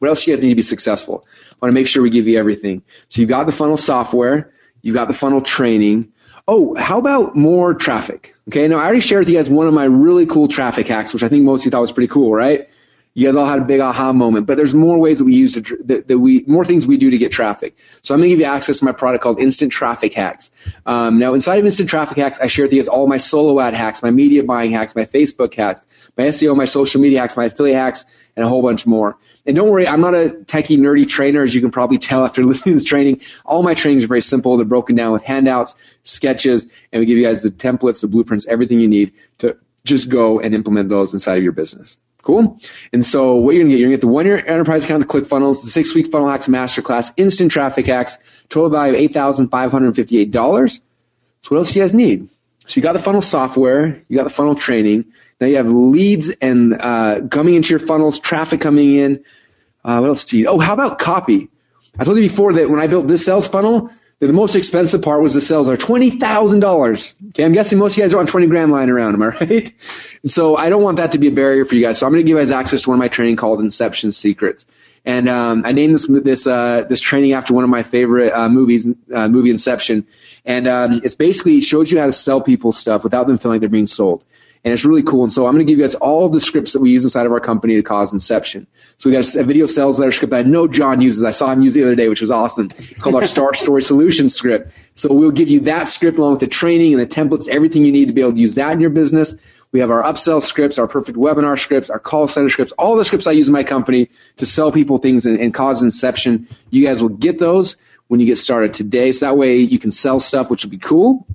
[0.00, 1.24] what else do you guys need to be successful?
[1.52, 2.82] I want to make sure we give you everything.
[3.08, 4.52] So you've got the funnel software,
[4.82, 6.12] you've got the funnel training.
[6.52, 8.34] Oh, how about more traffic?
[8.48, 11.14] Okay, now I already shared with you guys one of my really cool traffic hacks,
[11.14, 12.68] which I think most of you thought was pretty cool, right?
[13.14, 15.54] You guys all had a big aha moment, but there's more ways that we use
[15.54, 17.76] to, that, that we, more things we do to get traffic.
[18.02, 20.50] So I'm going to give you access to my product called Instant Traffic Hacks.
[20.86, 23.60] Um, now inside of Instant Traffic Hacks, I share with you guys all my solo
[23.60, 27.36] ad hacks, my media buying hacks, my Facebook hacks, my SEO, my social media hacks,
[27.36, 29.16] my affiliate hacks, and a whole bunch more.
[29.46, 32.44] And don't worry, I'm not a techie, nerdy trainer, as you can probably tell after
[32.44, 33.20] listening to this training.
[33.44, 34.56] All my trainings are very simple.
[34.56, 38.46] They're broken down with handouts, sketches, and we give you guys the templates, the blueprints,
[38.46, 41.98] everything you need to just go and implement those inside of your business.
[42.22, 42.58] Cool.
[42.92, 45.08] And so what you're gonna get, you're gonna get the one year enterprise account to
[45.08, 50.80] ClickFunnels, the six week funnel hacks masterclass, instant traffic hacks, total value of $8,558.
[51.42, 52.28] So what else do you guys need?
[52.70, 55.04] So you got the funnel software, you got the funnel training,
[55.40, 59.24] now you have leads and uh, coming into your funnels, traffic coming in.
[59.84, 60.46] Uh, what else do you?
[60.46, 61.48] Oh, how about copy?
[61.98, 63.90] I told you before that when I built this sales funnel,
[64.20, 67.14] the most expensive part was the sales are $20,000.
[67.30, 67.44] Okay.
[67.44, 69.14] I'm guessing most of you guys are on 20 grand lying around.
[69.14, 69.74] Am I right?
[70.22, 71.98] And so I don't want that to be a barrier for you guys.
[71.98, 74.12] So I'm going to give you guys access to one of my training called Inception
[74.12, 74.64] Secrets.
[75.04, 78.48] And, um, I named this, this, uh, this training after one of my favorite, uh,
[78.48, 80.06] movies, uh, movie Inception.
[80.44, 83.60] And, um, it's basically shows you how to sell people stuff without them feeling like
[83.60, 84.24] they're being sold
[84.62, 85.22] and it's really cool.
[85.22, 87.02] And so I'm going to give you guys all of the scripts that we use
[87.04, 88.66] inside of our company to cause inception.
[88.98, 91.24] So we got a, video sales letter script that I know John uses.
[91.24, 92.70] I saw him use the other day, which was awesome.
[92.76, 94.72] It's called our Star Story Solution script.
[94.94, 97.92] So we'll give you that script along with the training and the templates, everything you
[97.92, 99.34] need to be able to use that in your business.
[99.72, 103.04] We have our upsell scripts, our perfect webinar scripts, our call center scripts, all the
[103.04, 106.46] scripts I use in my company to sell people things and, and cause inception.
[106.70, 107.76] You guys will get those
[108.10, 109.12] when you get started today.
[109.12, 111.28] So that way you can sell stuff, which will be cool.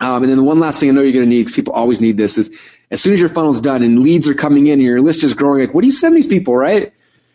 [0.00, 1.72] Um, and then the one last thing I know you're going to need, because people
[1.72, 2.56] always need this, is
[2.92, 5.34] as soon as your funnel's done and leads are coming in and your list is
[5.34, 6.92] growing, like, what do you send these people, right?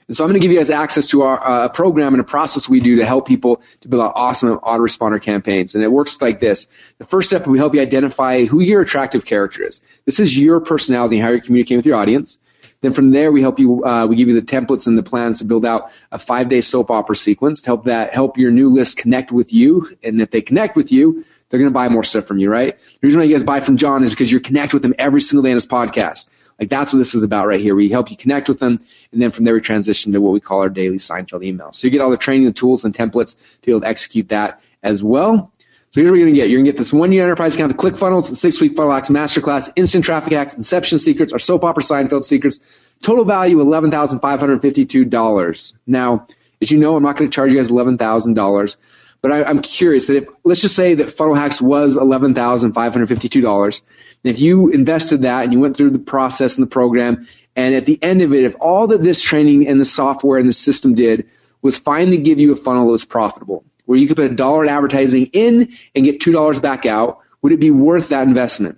[0.08, 2.24] And so I'm going to give you guys access to our uh, program and a
[2.24, 5.76] process we do to help people to build out awesome autoresponder campaigns.
[5.76, 6.70] And it works like this.
[6.98, 9.82] The first step, we help you identify who your attractive character is.
[10.06, 12.40] This is your personality and how you're communicating with your audience.
[12.88, 15.40] Then from there, we help you, uh, we give you the templates and the plans
[15.40, 18.70] to build out a five day soap opera sequence to help that, help your new
[18.70, 19.86] list connect with you.
[20.06, 22.80] And if they connect with you, they're going to buy more stuff from you, right?
[22.80, 25.20] The reason why you guys buy from John is because you're connected with him every
[25.20, 26.30] single day in his podcast.
[26.62, 27.76] Like that's what this is about right here.
[27.76, 28.80] We help you connect with them.
[29.12, 31.74] And then from there, we transition to what we call our daily Seinfeld email.
[31.74, 34.30] So you get all the training, the tools and templates to be able to execute
[34.30, 35.52] that as well.
[35.98, 36.52] So here's what you're to get.
[36.52, 39.10] You're to get this one year enterprise account, the ClickFunnels, the six week funnel hacks
[39.10, 42.60] masterclass, instant traffic hacks, inception secrets, our soap opera Seinfeld secrets.
[43.02, 45.74] Total value $11,552.
[45.88, 46.28] Now,
[46.62, 48.78] as you know, I'm not to charge you guys $11,000
[49.24, 53.82] But I, am curious that if, let's just say that Funnel Hacks was $11,552.
[54.24, 57.26] And if you invested that and you went through the process and the program,
[57.56, 60.48] and at the end of it, if all that this training and the software and
[60.48, 61.28] the system did
[61.64, 64.64] was finally give you a funnel that was profitable, where you could put a dollar
[64.64, 68.78] in advertising in and get $2 back out, would it be worth that investment?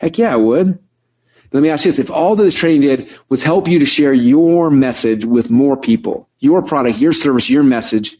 [0.00, 0.78] Heck yeah, it would.
[1.52, 1.98] Let me ask you this.
[1.98, 5.76] If all that this training did was help you to share your message with more
[5.76, 8.16] people, your product, your service, your message,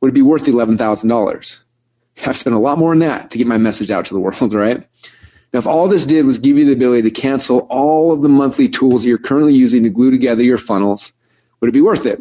[0.00, 1.60] would it be worth the $11,000?
[2.26, 4.52] I've spent a lot more than that to get my message out to the world,
[4.52, 4.86] right?
[5.52, 8.28] Now, if all this did was give you the ability to cancel all of the
[8.28, 11.12] monthly tools you're currently using to glue together your funnels,
[11.60, 12.20] would it be worth it?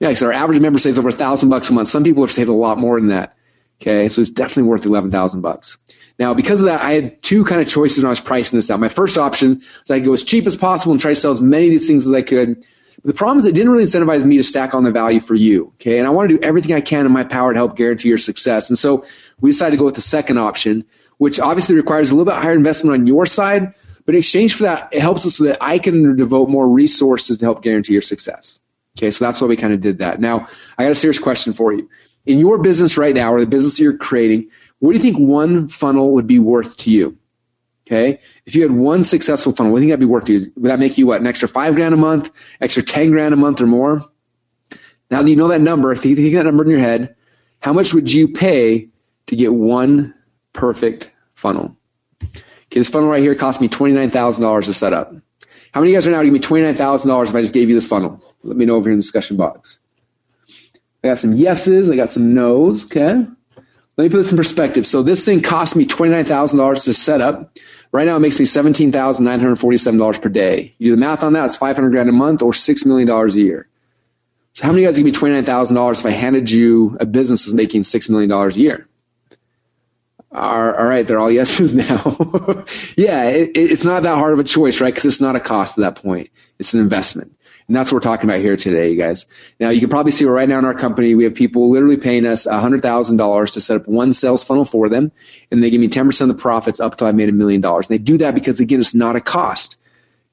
[0.00, 1.88] Yeah, so our average member saves over a thousand bucks a month.
[1.88, 3.36] Some people have saved a lot more than that.
[3.80, 5.78] Okay, so it's definitely worth eleven thousand bucks.
[6.18, 8.70] Now, because of that, I had two kind of choices when I was pricing this
[8.70, 8.80] out.
[8.80, 11.30] My first option was I could go as cheap as possible and try to sell
[11.30, 12.56] as many of these things as I could.
[12.56, 15.34] But the problem is it didn't really incentivize me to stack on the value for
[15.34, 15.66] you.
[15.74, 15.98] Okay.
[15.98, 18.18] And I want to do everything I can in my power to help guarantee your
[18.18, 18.70] success.
[18.70, 19.04] And so
[19.40, 20.84] we decided to go with the second option,
[21.18, 23.74] which obviously requires a little bit higher investment on your side.
[24.06, 27.36] But in exchange for that, it helps us so that I can devote more resources
[27.38, 28.58] to help guarantee your success.
[28.96, 29.10] Okay.
[29.10, 30.20] So that's why we kind of did that.
[30.20, 30.46] Now,
[30.78, 31.88] I got a serious question for you.
[32.24, 34.48] In your business right now or the business you're creating,
[34.80, 37.16] what do you think one funnel would be worth to you?
[37.86, 38.18] Okay.
[38.46, 40.52] If you had one successful funnel, what do you think that'd be worth to you?
[40.56, 41.20] Would that make you what?
[41.20, 44.02] An extra five grand a month, extra 10 grand a month or more?
[45.10, 47.14] Now that you know that number, if you think that number in your head,
[47.60, 48.88] how much would you pay
[49.26, 50.14] to get one
[50.52, 51.76] perfect funnel?
[52.24, 52.42] Okay.
[52.70, 55.14] This funnel right here cost me $29,000 to set up.
[55.72, 57.74] How many of you guys are now give me $29,000 if I just gave you
[57.74, 58.22] this funnel?
[58.42, 59.78] Let me know over here in the discussion box.
[61.04, 61.90] I got some yeses.
[61.90, 62.84] I got some nos.
[62.86, 63.26] Okay.
[63.96, 64.84] Let me put this in perspective.
[64.84, 67.56] So this thing cost me $29,000 to set up.
[67.92, 70.74] Right now it makes me $17,947 per day.
[70.78, 73.26] You do the math on that, it's 500 grand a month or $6 million a
[73.32, 73.68] year.
[74.52, 77.44] So how many of you guys give me $29,000 if I handed you a business
[77.44, 78.85] that's making $6 million a year?
[80.36, 82.64] All right, they're all yeses now.
[82.96, 84.92] yeah, it, it's not that hard of a choice, right?
[84.94, 86.30] Because it's not a cost at that point.
[86.58, 87.32] It's an investment.
[87.68, 89.26] And that's what we're talking about here today, you guys.
[89.58, 92.24] Now, you can probably see right now in our company, we have people literally paying
[92.24, 95.10] us $100,000 to set up one sales funnel for them.
[95.50, 97.88] And they give me 10% of the profits up till I made a million dollars.
[97.88, 99.78] And they do that because, again, it's not a cost.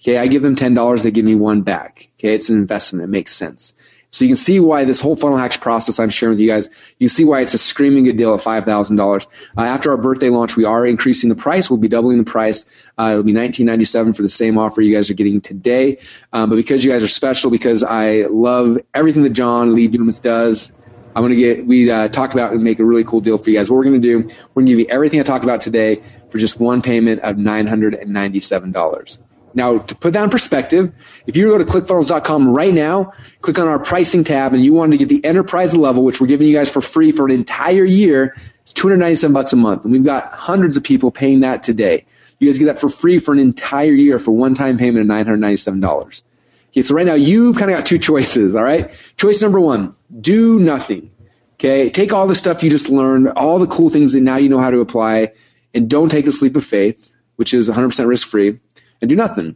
[0.01, 0.17] Okay.
[0.17, 1.03] I give them $10.
[1.03, 2.09] They give me one back.
[2.19, 2.35] Okay.
[2.35, 3.05] It's an investment.
[3.05, 3.73] It makes sense.
[4.13, 6.69] So you can see why this whole funnel hacks process I'm sharing with you guys,
[6.99, 9.27] you see why it's a screaming good deal at $5,000.
[9.57, 11.67] Uh, after our birthday launch, we are increasing the price.
[11.67, 12.63] We'll be doubling the price.
[12.99, 15.97] Uh, it'll be $19.97 for the same offer you guys are getting today.
[16.31, 20.19] Um, but because you guys are special, because I love everything that John Lee Dumas
[20.19, 20.71] does,
[21.15, 23.49] I'm going to get, we uh, talked about and make a really cool deal for
[23.49, 23.71] you guys.
[23.71, 24.17] What we're going to do,
[24.53, 27.37] we're going to give you everything I talked about today for just one payment of
[27.37, 29.23] $997.
[29.53, 30.91] Now, to put that in perspective,
[31.27, 34.91] if you go to clickfunnels.com right now, click on our pricing tab and you want
[34.91, 37.83] to get the enterprise level, which we're giving you guys for free for an entire
[37.83, 39.83] year, it's 297 bucks a month.
[39.83, 42.05] And we've got hundreds of people paying that today.
[42.39, 45.15] You guys get that for free for an entire year for one time payment of
[45.15, 46.23] $997.
[46.69, 49.13] Okay, so right now you've kind of got two choices, all right?
[49.17, 51.11] Choice number one, do nothing.
[51.53, 54.49] Okay, take all the stuff you just learned, all the cool things that now you
[54.49, 55.31] know how to apply,
[55.73, 58.59] and don't take the sleep of faith, which is 100% risk free
[59.03, 59.55] and do nothing.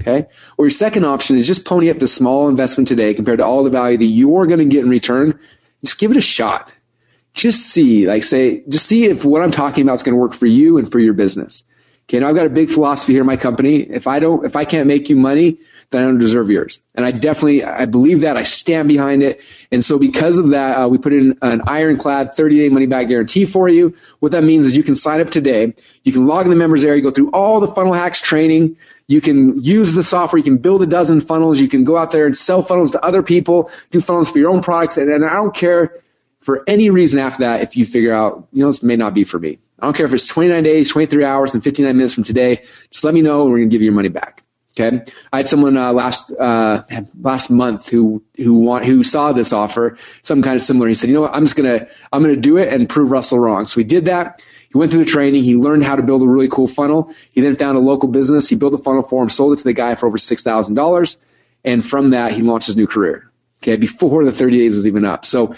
[0.00, 0.26] Okay.
[0.58, 3.64] Or your second option is just pony up the small investment today compared to all
[3.64, 5.38] the value that you're going to get in return.
[5.84, 6.72] Just give it a shot.
[7.34, 10.34] Just see, like say, just see if what I'm talking about is going to work
[10.34, 11.64] for you and for your business.
[12.04, 12.20] Okay.
[12.20, 13.78] Now I've got a big philosophy here in my company.
[13.80, 15.58] If I don't, if I can't make you money,
[15.90, 16.80] then I don't deserve yours.
[16.94, 18.36] And I definitely, I believe that.
[18.36, 19.40] I stand behind it.
[19.70, 23.08] And so because of that, uh, we put in an ironclad 30 day money back
[23.08, 23.94] guarantee for you.
[24.20, 25.74] What that means is you can sign up today.
[26.02, 28.76] You can log in the members area, go through all the funnel hacks training.
[29.08, 30.38] You can use the software.
[30.38, 31.60] You can build a dozen funnels.
[31.60, 34.50] You can go out there and sell funnels to other people, do funnels for your
[34.50, 34.96] own products.
[34.96, 36.02] And, and I don't care
[36.40, 39.24] for any reason after that if you figure out, you know, this may not be
[39.24, 39.58] for me.
[39.78, 42.56] I don't care if it's 29 days, 23 hours, and 59 minutes from today.
[42.90, 44.42] Just let me know and we're going to give you your money back.
[44.78, 46.82] Okay, I had someone uh, last uh,
[47.20, 50.88] last month who who want who saw this offer, some kind of similar.
[50.88, 51.34] He said, "You know what?
[51.34, 54.44] I'm just gonna I'm gonna do it and prove Russell wrong." So he did that.
[54.70, 55.44] He went through the training.
[55.44, 57.10] He learned how to build a really cool funnel.
[57.32, 58.50] He then found a local business.
[58.50, 60.74] He built a funnel for him, sold it to the guy for over six thousand
[60.74, 61.18] dollars,
[61.64, 63.30] and from that he launched his new career.
[63.62, 65.24] Okay, before the 30 days was even up.
[65.24, 65.54] So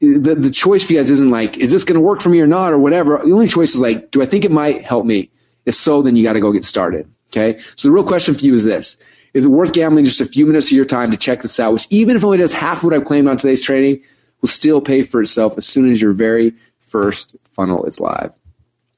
[0.00, 2.40] the the choice for you guys isn't like, is this going to work for me
[2.40, 3.18] or not, or whatever.
[3.18, 5.30] The only choice is like, do I think it might help me?
[5.66, 7.10] If so, then you got to go get started.
[7.32, 7.58] Okay.
[7.76, 9.02] So the real question for you is this.
[9.32, 11.72] Is it worth gambling just a few minutes of your time to check this out,
[11.72, 14.02] which even if only does half of what I've claimed on today's training,
[14.40, 18.32] will still pay for itself as soon as your very first funnel is live.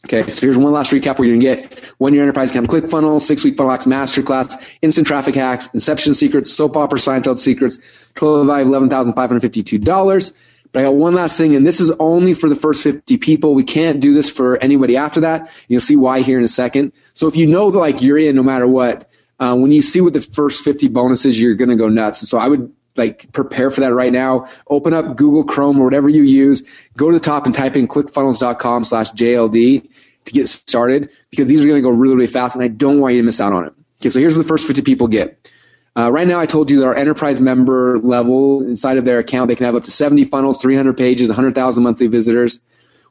[0.05, 1.19] Okay, so here's one last recap.
[1.19, 4.55] We're going to get one year enterprise account click funnel, six week funnel hacks masterclass,
[4.83, 7.79] instant traffic hacks, inception secrets, soap opera Seinfeld secrets,
[8.17, 10.33] total value of $11,552
[10.73, 13.55] But I got one last thing, and this is only for the first 50 people.
[13.55, 15.51] We can't do this for anybody after that.
[15.69, 16.93] You'll see why here in a second.
[17.13, 19.09] So if you know that like you're in no matter what,
[19.39, 22.29] uh, when you see what the first 50 bonuses, you're going to go nuts.
[22.29, 24.47] So I would like prepare for that right now.
[24.69, 26.63] Open up Google Chrome or whatever you use.
[26.97, 29.89] Go to the top and type in clickfunnels.com slash JLD
[30.25, 33.01] to get started because these are going to go really, really fast and I don't
[33.01, 33.73] want you to miss out on it.
[34.01, 34.11] Okay.
[34.11, 35.51] So here's what the first 50 people get.
[35.95, 39.49] Uh, right now, I told you that our enterprise member level inside of their account,
[39.49, 42.61] they can have up to 70 funnels, 300 pages, 100,000 monthly visitors.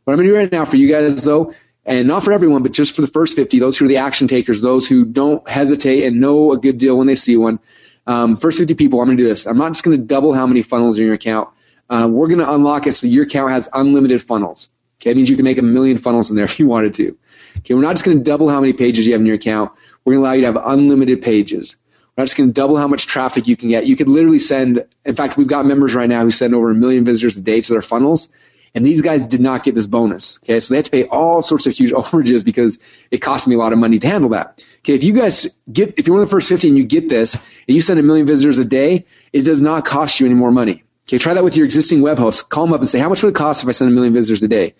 [0.03, 1.53] What I'm going to do right now for you guys, though,
[1.85, 4.27] and not for everyone, but just for the first 50, those who are the action
[4.27, 7.59] takers, those who don't hesitate and know a good deal when they see one.
[8.07, 9.45] Um, first 50 people, I'm going to do this.
[9.45, 11.49] I'm not just going to double how many funnels in your account.
[11.89, 14.71] Uh, we're going to unlock it so your account has unlimited funnels.
[15.01, 17.15] Okay, it means you can make a million funnels in there if you wanted to.
[17.59, 19.71] Okay, we're not just going to double how many pages you have in your account.
[20.03, 21.75] We're going to allow you to have unlimited pages.
[22.21, 23.87] Not just going to double how much traffic you can get.
[23.87, 26.75] You could literally send, in fact, we've got members right now who send over a
[26.75, 28.29] million visitors a day to their funnels.
[28.75, 30.37] And these guys did not get this bonus.
[30.43, 30.59] Okay.
[30.59, 32.77] So they had to pay all sorts of huge overages because
[33.09, 34.63] it cost me a lot of money to handle that.
[34.81, 34.93] Okay.
[34.93, 37.33] If you guys get, if you're one of the first 50 and you get this
[37.33, 39.03] and you send a million visitors a day,
[39.33, 40.83] it does not cost you any more money.
[41.07, 41.17] Okay.
[41.17, 42.51] Try that with your existing web host.
[42.51, 44.13] Call them up and say, how much would it cost if I send a million
[44.13, 44.75] visitors a day?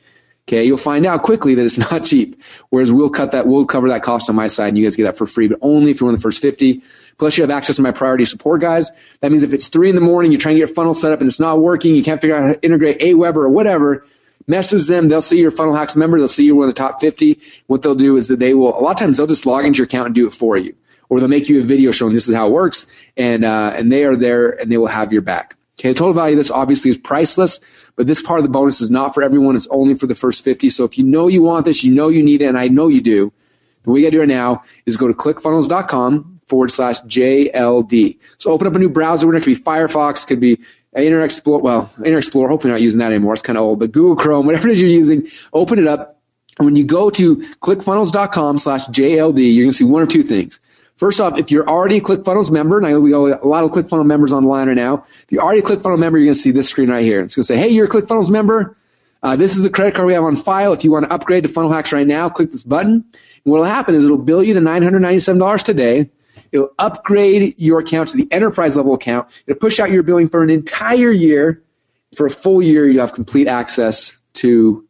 [0.52, 2.42] Okay, you'll find out quickly that it's not cheap.
[2.72, 5.04] Whereas we'll cut that, we'll cover that cost on my side and you guys get
[5.04, 6.82] that for free, but only if you're one of the first 50.
[7.18, 8.92] Plus you have access to my priority support guys.
[9.22, 11.14] That means if it's three in the morning, you're trying to get your funnel set
[11.14, 14.06] up and it's not working, you can't figure out how to integrate Aweber or whatever,
[14.46, 15.08] message them.
[15.08, 16.18] They'll see your funnel hacks member.
[16.18, 17.40] They'll see you're one of the top 50.
[17.68, 19.78] What they'll do is that they will, a lot of times they'll just log into
[19.78, 20.76] your account and do it for you.
[21.08, 22.88] Or they'll make you a video showing this is how it works.
[23.16, 25.56] And, uh, and they are there and they will have your back.
[25.80, 25.90] Okay.
[25.90, 28.92] The total value of this obviously is priceless, but this part of the bonus is
[28.92, 29.56] not for everyone.
[29.56, 30.70] It's only for the first 50.
[30.70, 32.88] So if you know you want this, you know you need it, and I know
[32.88, 33.32] you do,
[33.84, 38.18] the way you gotta do it now is go to clickfunnels.com forward slash JLD.
[38.38, 39.34] So open up a new browser.
[39.34, 40.60] It could be Firefox, could be
[40.96, 41.62] Internet Explorer.
[41.62, 43.34] Well, Internet Explorer, hopefully not using that anymore.
[43.34, 46.20] It's kind of old, but Google Chrome, whatever it is you're using, open it up.
[46.60, 50.24] And when you go to clickfunnels.com slash JLD, you're going to see one of two
[50.24, 50.60] things.
[51.02, 53.64] First off, if you're already a ClickFunnels member, and I know we got a lot
[53.64, 55.04] of ClickFunnels members online right now.
[55.10, 57.22] If you're already a ClickFunnels member, you're going to see this screen right here.
[57.24, 58.78] It's going to say, hey, you're a ClickFunnels member.
[59.24, 60.74] Uh, this is the credit card we have on file.
[60.74, 62.94] If you want to upgrade to Funnel Hacks right now, click this button.
[62.94, 66.12] And what will happen is it'll bill you the $997 today.
[66.52, 69.28] It'll upgrade your account to the enterprise level account.
[69.48, 71.64] It'll push out your billing for an entire year.
[72.16, 74.88] For a full year, you have complete access to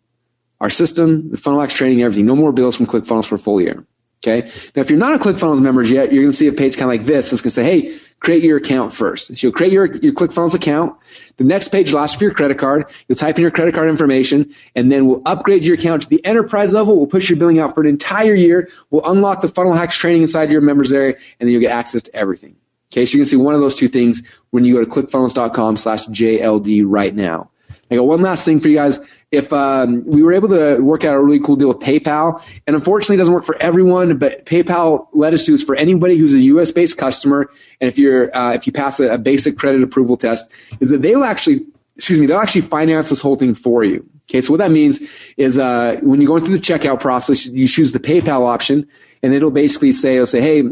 [0.60, 2.26] our system, the Funnel Hacks training, everything.
[2.26, 3.86] No more bills from ClickFunnels for a full year.
[4.24, 4.48] Okay.
[4.76, 6.84] Now, if you're not a ClickFunnels member yet, you're going to see a page kind
[6.84, 7.34] of like this.
[7.34, 9.36] It's going to say, Hey, create your account first.
[9.36, 10.96] So you'll create your, your ClickFunnels account.
[11.38, 12.86] The next page will ask for your credit card.
[13.08, 16.24] You'll type in your credit card information and then we'll upgrade your account to the
[16.24, 16.98] enterprise level.
[16.98, 18.70] We'll push your billing out for an entire year.
[18.92, 22.04] We'll unlock the funnel hacks training inside your members area and then you'll get access
[22.04, 22.56] to everything.
[22.94, 23.06] Okay.
[23.06, 26.06] So you can see one of those two things when you go to clickfunnels.com slash
[26.08, 27.51] JLD right now.
[27.92, 29.00] I got one last thing for you guys.
[29.32, 32.76] If um, we were able to work out a really cool deal with PayPal, and
[32.76, 36.34] unfortunately it doesn't work for everyone, but PayPal let us do this for anybody who's
[36.34, 36.72] a U.S.
[36.72, 37.50] based customer,
[37.82, 40.50] and if you're uh, if you pass a, a basic credit approval test,
[40.80, 41.66] is that they'll actually
[41.98, 44.08] excuse me they'll actually finance this whole thing for you.
[44.30, 47.68] Okay, so what that means is uh, when you're going through the checkout process, you
[47.68, 48.88] choose the PayPal option,
[49.22, 50.64] and it'll basically say it'll say, hey.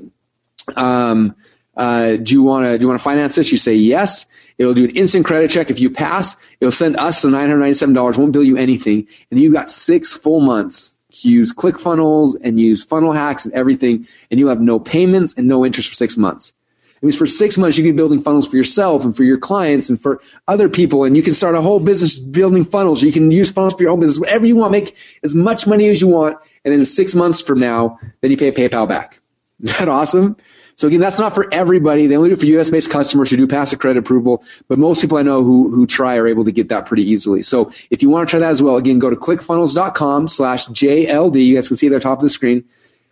[0.75, 1.35] Um,
[1.75, 3.53] uh, do you want to do you want to finance this?
[3.53, 4.25] You say yes.
[4.59, 5.71] It'll do an instant credit check.
[5.71, 9.07] If you pass, it'll send us the $997, won't bill you anything.
[9.31, 14.05] And you've got six full months to use ClickFunnels and use funnel hacks and everything.
[14.29, 16.53] And you'll have no payments and no interest for six months.
[17.01, 19.37] It means for six months, you can be building funnels for yourself and for your
[19.37, 20.19] clients and for
[20.49, 21.05] other people.
[21.05, 23.01] And you can start a whole business building funnels.
[23.01, 25.87] You can use funnels for your own business, whatever you want, make as much money
[25.87, 26.37] as you want.
[26.65, 29.21] And then six months from now, then you pay PayPal back.
[29.61, 30.35] Is that awesome?
[30.79, 32.07] So again, that's not for everybody.
[32.07, 34.79] They only do it for US based customers who do pass a credit approval, but
[34.79, 37.41] most people I know who, who try are able to get that pretty easily.
[37.41, 41.45] So if you want to try that as well, again, go to clickfunnels.com slash JLD.
[41.45, 42.63] You guys can see at the top of the screen.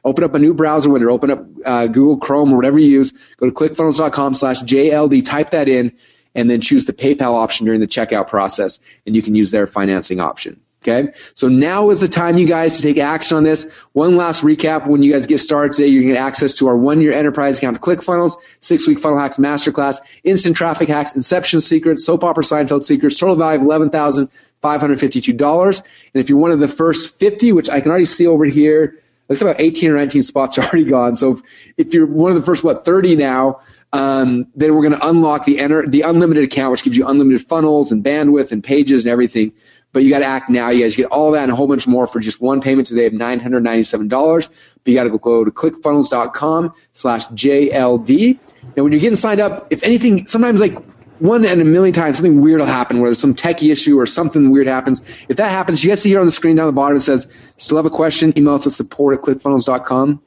[0.05, 3.11] Open up a new browser window, open up uh, Google Chrome or whatever you use.
[3.35, 5.91] Go to clickfunnels.com slash JLD, type that in,
[6.33, 9.67] and then choose the PayPal option during the checkout process, and you can use their
[9.67, 10.61] financing option.
[10.87, 11.11] Okay.
[11.33, 13.69] So now is the time, you guys, to take action on this.
[13.91, 14.87] One last recap.
[14.87, 17.11] When you guys get started today, you're going to get access to our one year
[17.11, 22.43] enterprise account ClickFunnels, six week funnel hacks masterclass, instant traffic hacks, inception secrets, soap opera
[22.43, 25.81] Seinfeld secrets, total value of $11,552.
[26.13, 28.97] And if you're one of the first 50, which I can already see over here,
[29.27, 31.15] looks about 18 or 19 spots already gone.
[31.15, 33.59] So if, if you're one of the first, what, 30 now,
[33.91, 37.41] um, then we're going to unlock the enter, the unlimited account, which gives you unlimited
[37.41, 39.51] funnels and bandwidth and pages and everything
[39.93, 40.69] but you got to act now.
[40.69, 43.05] You guys get all that and a whole bunch more for just one payment today
[43.05, 44.09] of $997.
[44.09, 48.39] But you got to go to clickfunnels.com slash JLD.
[48.75, 50.77] And when you're getting signed up, if anything, sometimes like
[51.19, 54.51] one in a million times something weird will happen, whether some techie issue or something
[54.51, 55.01] weird happens.
[55.29, 57.27] If that happens, you guys see here on the screen down the bottom, it says,
[57.57, 60.21] still have a question, email us at support at clickfunnels.com.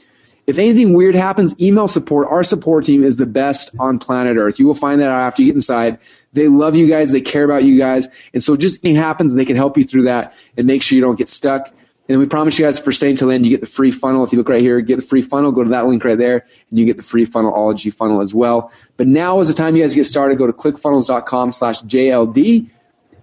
[0.46, 2.28] If anything weird happens, email support.
[2.28, 4.58] Our support team is the best on planet Earth.
[4.58, 5.98] You will find that out after you get inside.
[6.32, 7.12] They love you guys.
[7.12, 8.08] They care about you guys.
[8.32, 11.02] And so just anything happens, they can help you through that and make sure you
[11.02, 11.72] don't get stuck.
[12.08, 14.24] And we promise you guys for staying till end, you get the free funnel.
[14.24, 16.44] If you look right here, get the free funnel, go to that link right there,
[16.68, 18.72] and you get the free funnelology funnel as well.
[18.96, 20.36] But now is the time you guys get started.
[20.36, 22.58] Go to clickfunnels.com slash JLD.
[22.58, 22.68] And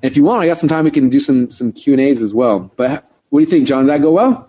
[0.03, 2.71] if you want, I got some time, we can do some, some Q&As as well.
[2.77, 3.87] But what do you think, John?
[3.87, 4.46] Did that go well?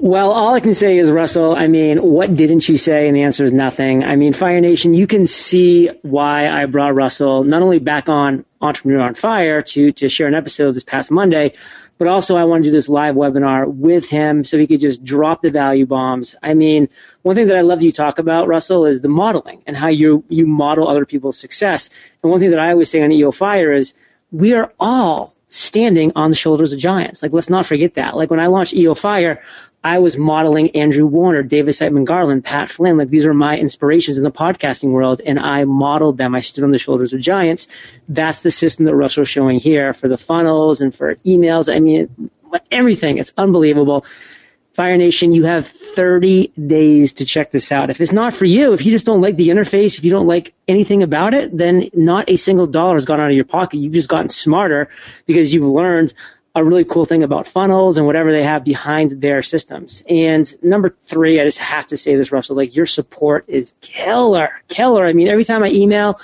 [0.00, 3.08] Well, all I can say is, Russell, I mean, what didn't you say?
[3.08, 4.04] And the answer is nothing.
[4.04, 8.44] I mean, Fire Nation, you can see why I brought Russell not only back on
[8.60, 11.52] Entrepreneur on Fire to, to share an episode this past Monday,
[11.98, 15.02] but also I want to do this live webinar with him so he could just
[15.02, 16.36] drop the value bombs.
[16.44, 16.88] I mean,
[17.22, 20.24] one thing that I love you talk about, Russell, is the modeling and how you
[20.28, 21.90] you model other people's success.
[22.22, 23.94] And one thing that I always say on EO Fire is
[24.30, 27.22] we are all standing on the shoulders of giants.
[27.22, 28.16] Like let's not forget that.
[28.16, 29.42] Like when I launched EO Fire,
[29.84, 32.98] I was modeling Andrew Warner, David Siteman Garland, Pat Flynn.
[32.98, 36.34] Like these are my inspirations in the podcasting world, and I modeled them.
[36.34, 37.68] I stood on the shoulders of giants.
[38.08, 41.72] That's the system that Russell's showing here for the funnels and for emails.
[41.72, 42.30] I mean,
[42.70, 43.18] everything.
[43.18, 44.04] It's unbelievable.
[44.78, 47.90] Fire Nation, you have 30 days to check this out.
[47.90, 50.28] If it's not for you, if you just don't like the interface, if you don't
[50.28, 53.78] like anything about it, then not a single dollar has gone out of your pocket.
[53.78, 54.88] You've just gotten smarter
[55.26, 56.14] because you've learned
[56.58, 60.02] a really cool thing about funnels and whatever they have behind their systems.
[60.08, 64.50] And number three, I just have to say this, Russell, like your support is killer,
[64.68, 65.06] killer.
[65.06, 66.18] I mean, every time I email,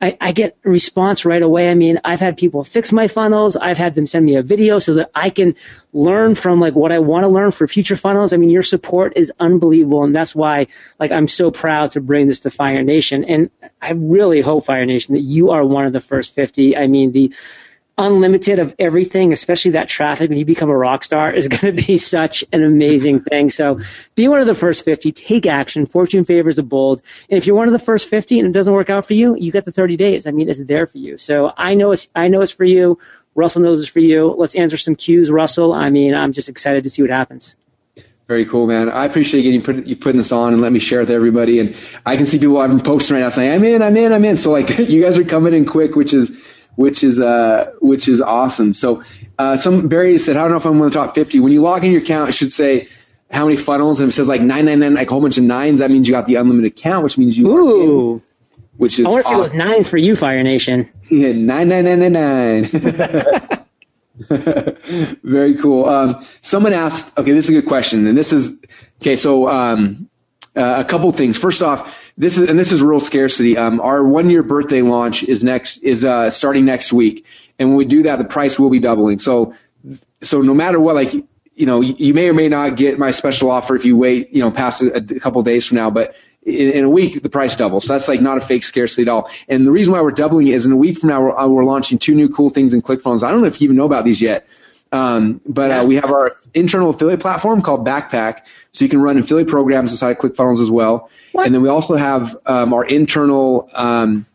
[0.00, 1.70] I, I, get a response right away.
[1.70, 3.56] I mean, I've had people fix my funnels.
[3.56, 5.56] I've had them send me a video so that I can
[5.92, 8.32] learn from like what I want to learn for future funnels.
[8.32, 10.04] I mean, your support is unbelievable.
[10.04, 10.68] And that's why
[11.00, 13.24] like I'm so proud to bring this to Fire Nation.
[13.24, 13.50] And
[13.82, 16.76] I really hope Fire Nation that you are one of the first 50.
[16.76, 17.34] I mean, the,
[17.98, 21.86] unlimited of everything, especially that traffic when you become a rock star is going to
[21.86, 23.50] be such an amazing thing.
[23.50, 23.80] So
[24.14, 25.84] be one of the first 50, take action.
[25.84, 27.02] Fortune favors the bold.
[27.28, 29.36] And if you're one of the first 50 and it doesn't work out for you,
[29.36, 30.26] you get the 30 days.
[30.26, 31.18] I mean, it's there for you.
[31.18, 32.98] So I know it's, I know it's for you.
[33.34, 34.34] Russell knows it's for you.
[34.36, 35.72] Let's answer some cues, Russell.
[35.72, 37.56] I mean, I'm just excited to see what happens.
[38.26, 38.90] Very cool, man.
[38.90, 41.60] I appreciate getting put, you putting this on and let me share with everybody.
[41.60, 44.24] And I can see people I'm posting right now saying, "I'm in, I'm in, I'm
[44.24, 48.06] in." So like, you guys are coming in quick, which is which is uh, which
[48.06, 48.72] is awesome.
[48.72, 49.02] So
[49.36, 51.40] uh, some Barry said, I don't know if I'm in the top 50.
[51.40, 52.86] When you log in your account, it should say
[53.32, 55.38] how many funnels, and if it says like nine nine nine, like a whole bunch
[55.38, 55.80] of nines.
[55.80, 57.48] That means you got the unlimited account, which means you.
[57.48, 58.14] Ooh.
[58.14, 58.22] In,
[58.76, 59.44] which is I want to awesome.
[59.44, 60.88] see those nines for you, Fire Nation.
[61.10, 62.64] Yeah, nine nine nine nine nine.
[65.24, 65.84] Very cool.
[65.86, 68.56] Um, someone asked, okay, this is a good question, and this is
[69.02, 69.16] okay.
[69.16, 70.07] So um,
[70.58, 71.38] uh, a couple things.
[71.38, 73.56] First off, this is and this is real scarcity.
[73.56, 77.24] Um, our one year birthday launch is next is uh, starting next week,
[77.58, 79.18] and when we do that, the price will be doubling.
[79.18, 79.54] So
[80.20, 81.12] so no matter what, like
[81.58, 84.38] you know, you, may or may not get my special offer if you wait, you
[84.38, 86.14] know, past a, a couple days from now, but.
[86.44, 87.84] In, in, a week, the price doubles.
[87.84, 89.28] So that's like not a fake scarcity at all.
[89.48, 91.46] And the reason why we're doubling it is in a week from now, we're, uh,
[91.46, 93.22] we're launching two new cool things in ClickFunnels.
[93.22, 94.46] I don't know if you even know about these yet.
[94.90, 99.18] Um, but uh, we have our internal affiliate platform called Backpack, so you can run
[99.18, 101.10] affiliate programs inside of ClickFunnels as well.
[101.32, 101.46] What?
[101.46, 103.68] And then we also have um, our internal.
[103.74, 104.26] Um,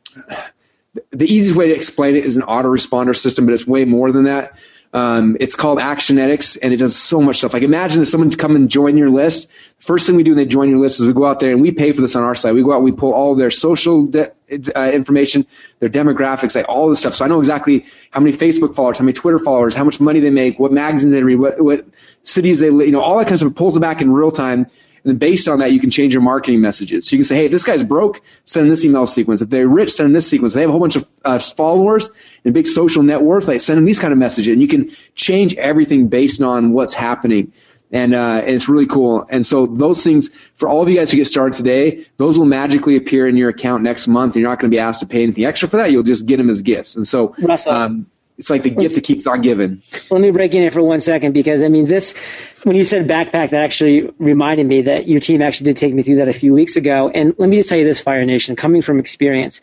[1.09, 4.25] the easiest way to explain it is an autoresponder system, but it's way more than
[4.25, 4.55] that.
[4.93, 7.53] Um, it's called Actionetics, and it does so much stuff.
[7.53, 9.51] Like imagine if someone come and join your list.
[9.79, 11.61] First thing we do when they join your list is we go out there and
[11.61, 12.53] we pay for this on our side.
[12.53, 14.31] We go out, we pull all their social de-
[14.75, 15.45] uh, information,
[15.79, 17.13] their demographics, like all this stuff.
[17.13, 20.19] So I know exactly how many Facebook followers, how many Twitter followers, how much money
[20.19, 21.85] they make, what magazines they read, what, what
[22.23, 23.55] cities they, you know, all that kind of stuff.
[23.55, 24.67] Pulls it back in real time
[25.03, 27.07] and then based on that, you can change your marketing messages.
[27.07, 29.41] So you can say, hey, if this guy's broke, send this email sequence.
[29.41, 30.53] If they're rich, send this sequence.
[30.53, 32.09] If they have a whole bunch of uh, followers
[32.45, 34.53] and big social net worth, like send them these kind of messages.
[34.53, 37.51] And you can change everything based on what's happening.
[37.93, 39.25] And, uh, and it's really cool.
[39.29, 42.45] And so those things for all of you guys who get started today, those will
[42.45, 44.35] magically appear in your account next month.
[44.35, 45.91] You're not going to be asked to pay anything extra for that.
[45.91, 46.95] You'll just get them as gifts.
[46.95, 47.35] And so,
[47.69, 48.07] um,
[48.37, 49.81] it's like the gift that keeps on giving.
[50.09, 52.17] Let me break in here for one second because I mean this
[52.63, 56.01] when you said backpack that actually reminded me that your team actually did take me
[56.01, 57.09] through that a few weeks ago.
[57.13, 59.61] And let me just tell you this, Fire Nation, coming from experience,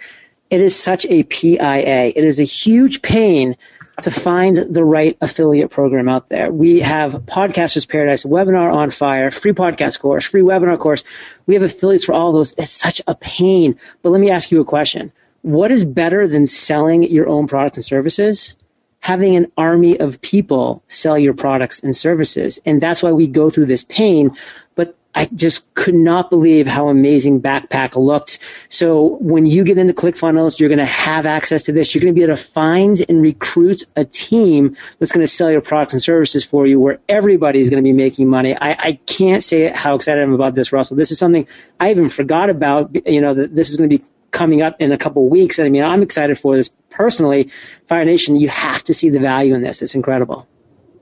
[0.51, 2.13] it is such a PIA.
[2.15, 3.57] It is a huge pain
[4.03, 6.51] to find the right affiliate program out there.
[6.51, 11.05] We have Podcasters Paradise, webinar on fire, free podcast course, free webinar course.
[11.47, 12.53] We have affiliates for all those.
[12.59, 13.79] It's such a pain.
[14.03, 15.13] But let me ask you a question.
[15.43, 18.57] What is better than selling your own products and services?
[19.01, 22.59] having an army of people sell your products and services.
[22.67, 24.37] And that's why we go through this pain.
[24.75, 28.39] But I just could not believe how amazing Backpack looked.
[28.69, 31.95] So when you get into ClickFunnels, you're going to have access to this.
[31.95, 35.51] You're going to be able to find and recruit a team that's going to sell
[35.51, 38.57] your products and services for you where everybody's going to be making money.
[38.57, 40.97] I, I can't say how excited I'm about this, Russell.
[40.97, 41.47] This is something
[41.81, 44.93] I even forgot about, you know, that this is going to be coming up in
[44.93, 45.59] a couple weeks.
[45.59, 47.51] And I mean, I'm excited for this personally.
[47.87, 49.83] Fire Nation, you have to see the value in this.
[49.83, 50.47] It's incredible.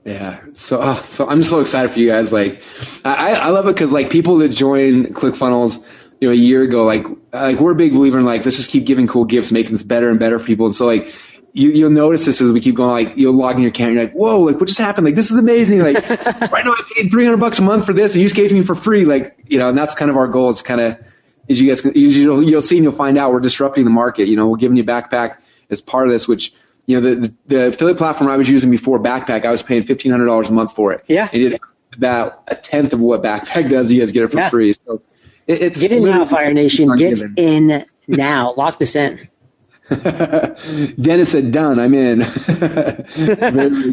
[0.09, 0.39] Yeah.
[0.53, 2.33] So, oh, so I'm so excited for you guys.
[2.33, 2.63] Like,
[3.05, 5.85] I, I love it because like people that join ClickFunnels,
[6.19, 8.71] you know, a year ago, like, like we're a big believer in like, let's just
[8.71, 10.65] keep giving cool gifts, making this better and better for people.
[10.65, 11.13] And so like,
[11.53, 13.93] you, you'll notice this as we keep going, like you'll log in your account.
[13.93, 15.05] You're like, whoa, like what just happened?
[15.05, 15.77] Like, this is amazing.
[15.81, 18.51] Like right now I paid 300 bucks a month for this and you just gave
[18.51, 19.05] me for free.
[19.05, 20.99] Like, you know, and that's kind of our goal is kind of,
[21.47, 24.27] as you guys, you'll, you'll see and you'll find out we're disrupting the market.
[24.27, 25.37] You know, we're giving you backpack
[25.69, 26.51] as part of this, which
[26.89, 30.11] you know, the, the, affiliate platform I was using before Backpack, I was paying fifteen
[30.11, 31.03] hundred dollars a month for it.
[31.05, 31.61] Yeah, it did
[31.95, 33.91] about a tenth of what Backpack does.
[33.91, 34.49] You guys get it for yeah.
[34.49, 34.73] free.
[34.73, 35.03] So
[35.45, 36.89] it, it's get in now, Fire Nation.
[36.95, 38.55] Get in now.
[38.55, 39.29] Lock this in.
[40.99, 41.77] Dennis said, "Done.
[41.77, 42.31] I'm in." cool.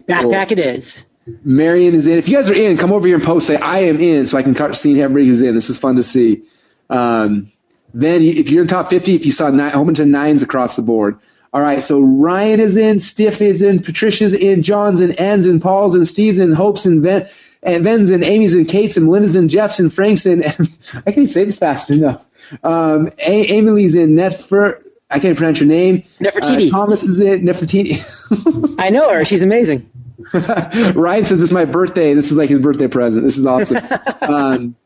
[0.08, 1.04] Backpack it is.
[1.44, 2.16] Marion is in.
[2.16, 3.46] If you guys are in, come over here and post.
[3.46, 5.54] Say I am in, so I can start seeing everybody who's in.
[5.54, 6.44] This is fun to see.
[6.88, 7.52] Um,
[7.92, 10.42] then, if you're in top 50, if you saw nine, a whole bunch of nines
[10.42, 11.18] across the board,
[11.52, 15.60] all right, so Ryan is in, Stiff is in, Patricia's in, John's in, Ann's in,
[15.60, 17.26] Paul's in, Steve's in, Hope's in, Ben,
[17.62, 20.42] and Ben's in, Amy's in, Kate's in, Linda's in, Jeff's in, Frank's in.
[20.42, 20.52] And
[20.94, 22.28] I can't even say this fast enough.
[22.62, 26.02] Um, a- Emily's in, Nefer, I can't pronounce your name.
[26.20, 26.68] Nefertiti.
[26.68, 28.76] Uh, Thomas is in, Nefertiti.
[28.78, 29.24] I know her.
[29.24, 29.88] She's amazing.
[30.34, 32.14] Ryan says, This is my birthday.
[32.14, 33.24] This is like his birthday present.
[33.24, 33.78] This is awesome.
[34.22, 34.76] um,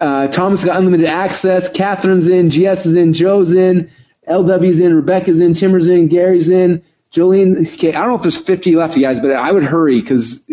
[0.00, 1.72] uh, Thomas got unlimited access.
[1.72, 3.90] Catherine's in, GS is in, Joe's in.
[4.26, 6.82] LW's in, Rebecca's in, Timmer's in, Gary's in,
[7.12, 7.72] Jolene.
[7.74, 10.44] Okay, I don't know if there's 50 left, you guys, but I would hurry because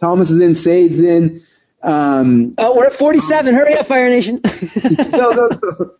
[0.00, 1.42] Thomas is in, Sade's in.
[1.82, 3.54] Um, oh, we're at 47.
[3.54, 4.40] Hurry up, Fire Nation.
[5.12, 5.90] go, go, go.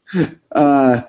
[0.52, 1.02] Uh,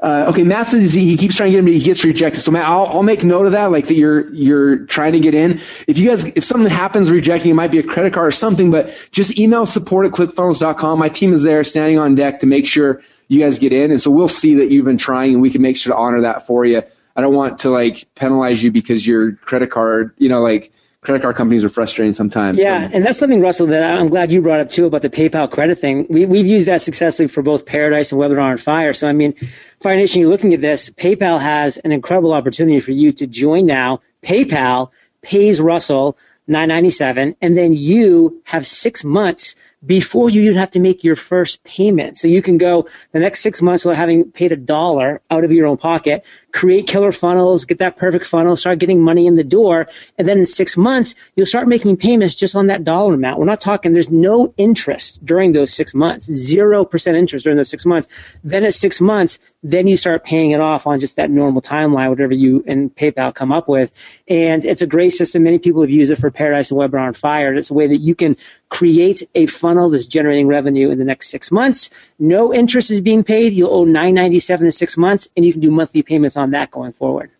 [0.00, 2.40] uh, okay, Matt says he keeps trying to get him, he gets rejected.
[2.40, 5.34] So Matt, I'll, I'll make note of that, like that you're you're trying to get
[5.34, 5.52] in.
[5.88, 8.70] If you guys, if something happens rejecting, it might be a credit card or something,
[8.70, 10.98] but just email support at clickfunnels.com.
[10.98, 13.90] My team is there, standing on deck to make sure you guys get in.
[13.90, 16.20] And so we'll see that you've been trying and we can make sure to honor
[16.22, 16.82] that for you.
[17.16, 20.72] I don't want to like penalize you because your credit card, you know, like
[21.04, 22.58] credit card companies are frustrating sometimes.
[22.58, 22.88] Yeah.
[22.88, 22.94] So.
[22.94, 25.78] And that's something, Russell, that I'm glad you brought up too about the PayPal credit
[25.78, 26.06] thing.
[26.08, 28.92] We, we've used that successfully for both Paradise and Webinar on Fire.
[28.92, 29.34] So, I mean,
[29.80, 33.66] Fire Nation, you're looking at this, PayPal has an incredible opportunity for you to join
[33.66, 34.00] now.
[34.22, 34.90] PayPal
[35.22, 39.56] pays Russell 997 and then you have six months
[39.86, 42.16] before you even have to make your first payment.
[42.16, 45.52] So you can go the next six months without having paid a dollar out of
[45.52, 46.24] your own pocket,
[46.54, 49.88] create killer funnels, get that perfect funnel, start getting money in the door.
[50.16, 53.40] And then in six months, you'll start making payments just on that dollar amount.
[53.40, 57.84] We're not talking, there's no interest during those six months, 0% interest during those six
[57.84, 58.38] months.
[58.44, 62.08] Then at six months, then you start paying it off on just that normal timeline,
[62.08, 63.92] whatever you and PayPal come up with.
[64.28, 65.42] And it's a great system.
[65.42, 67.52] Many people have used it for Paradise and Webinar on Fire.
[67.52, 68.36] It's a way that you can
[68.68, 71.90] create a funnel that's generating revenue in the next six months.
[72.18, 73.52] No interest is being paid.
[73.52, 76.43] You'll owe nine ninety seven in six months, and you can do monthly payments on
[76.50, 77.30] that going forward.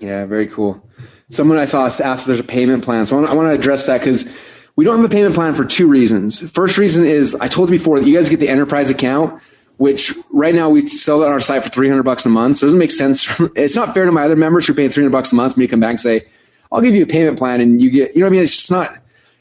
[0.00, 0.82] Yeah, very cool.
[1.28, 3.98] Someone I saw asked if there's a payment plan, so I want to address that
[4.00, 4.32] because
[4.76, 6.50] we don't have a payment plan for two reasons.
[6.52, 9.42] First reason is I told you before that you guys get the enterprise account,
[9.78, 12.58] which right now we sell it on our site for 300 bucks a month.
[12.58, 13.28] So it doesn't make sense.
[13.56, 15.60] it's not fair to my other members who are paying 300 bucks a month for
[15.60, 16.26] me to come back and say,
[16.70, 18.42] I'll give you a payment plan and you get, you know what I mean?
[18.42, 18.98] It's just not,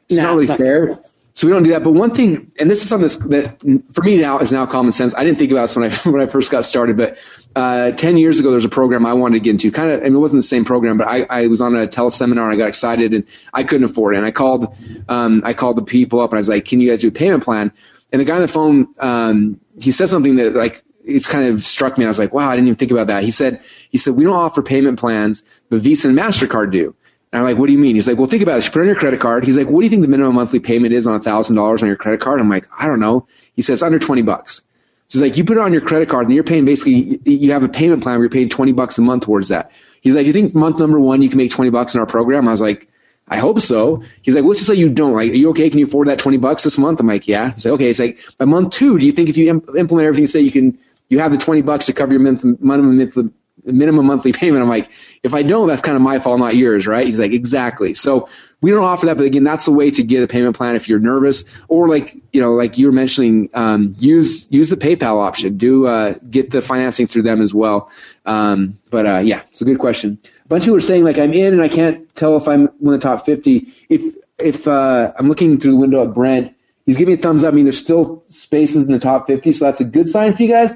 [0.10, 1.00] it's not really fair.
[1.34, 1.84] So we don't do that.
[1.84, 3.60] But one thing, and this is something that
[3.92, 5.14] for me now is now common sense.
[5.16, 7.18] I didn't think about this when I when I first got started, but
[7.56, 9.72] uh, ten years ago, there was a program I wanted to get into.
[9.72, 11.88] Kind of, I mean, it wasn't the same program, but I, I was on a
[11.88, 13.24] teleseminar and I got excited and
[13.54, 14.18] I couldn't afford it.
[14.18, 14.76] And I called,
[15.08, 17.12] um, I called the people up and I was like, "Can you guys do a
[17.12, 17.72] payment plan?"
[18.12, 21.62] And the guy on the phone, um, he said something that like it's kind of
[21.62, 22.06] struck me.
[22.06, 24.24] I was like, "Wow, I didn't even think about that." He said, "He said we
[24.24, 26.96] don't offer payment plans, but Visa and Mastercard do."
[27.36, 27.96] And I'm like, what do you mean?
[27.96, 28.66] He's like, well, think about it.
[28.66, 29.44] You put on your credit card.
[29.44, 31.84] He's like, what do you think the minimum monthly payment is on a thousand dollars
[31.84, 32.40] on your credit card?
[32.40, 33.28] I'm like, I don't know.
[33.58, 34.62] He says under 20 bucks.
[35.08, 37.64] So like, you put it on your credit card and you're paying basically, you have
[37.64, 39.72] a payment plan where you're paying 20 bucks a month towards that.
[40.02, 42.48] He's like, you think month number one, you can make 20 bucks in our program?
[42.48, 42.88] I was like,
[43.28, 44.04] I hope so.
[44.22, 45.14] He's like, let's just say you don't.
[45.14, 45.70] Like, are you okay?
[45.70, 47.00] Can you afford that 20 bucks this month?
[47.00, 47.54] I'm like, yeah.
[47.54, 47.90] He's like, okay.
[47.90, 50.42] It's like, by month two, do you think if you imp- implement everything, you say
[50.42, 50.78] you can,
[51.10, 53.34] you have the 20 bucks to cover your minimum, minimum
[53.66, 54.62] minimum monthly payment.
[54.62, 54.90] I'm like,
[55.24, 57.06] if I don't, that's kind of my fault, not yours, right?
[57.06, 57.94] He's like, exactly.
[57.94, 58.28] So
[58.62, 60.88] we don't offer that, but again, that's the way to get a payment plan if
[60.88, 65.22] you're nervous or like, you know, like you were mentioning, um, use, use the PayPal
[65.22, 65.58] option.
[65.58, 67.90] Do, uh, get the financing through them as well.
[68.26, 70.20] Um, but, uh, yeah, it's a good question.
[70.46, 72.68] A bunch of people are saying like, I'm in and I can't tell if I'm
[72.82, 73.68] in the top 50.
[73.90, 76.56] If, if, uh, I'm looking through the window at Brent,
[76.86, 77.54] He's giving me a thumbs up.
[77.54, 80.44] I mean, there's still spaces in the top 50, so that's a good sign for
[80.44, 80.76] you guys.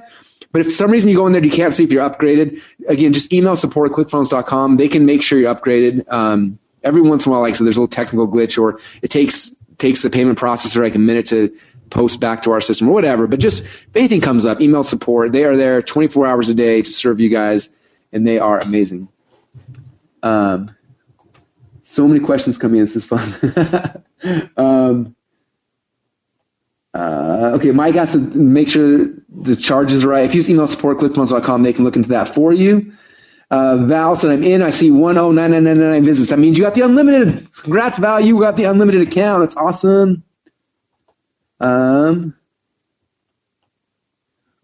[0.52, 2.62] But if for some reason you go in there, you can't see if you're upgraded.
[2.88, 4.78] Again, just email support at clickfunnels.com.
[4.78, 6.12] They can make sure you're upgraded.
[6.12, 9.10] Um, every once in a while, like said, there's a little technical glitch, or it
[9.10, 11.56] takes takes the payment processor like a minute to
[11.90, 13.28] post back to our system or whatever.
[13.28, 15.32] But just if anything comes up, email support.
[15.32, 17.70] They are there 24 hours a day to serve you guys,
[18.12, 19.08] and they are amazing.
[20.24, 20.76] Um,
[21.84, 22.86] so many questions coming in.
[22.86, 24.04] This is fun.
[24.58, 25.16] um,
[26.94, 30.26] uh, okay, Mike has to make sure the charges are right.
[30.26, 32.92] If you use email support clickfunnels.com, they can look into that for you.
[33.52, 34.62] Uh, Val said, I'm in.
[34.62, 36.30] I see 109999 visits.
[36.30, 37.48] That means you got the unlimited.
[37.54, 38.20] Congrats, Val.
[38.22, 39.44] You got the unlimited account.
[39.44, 40.24] It's awesome.
[41.60, 42.36] Um,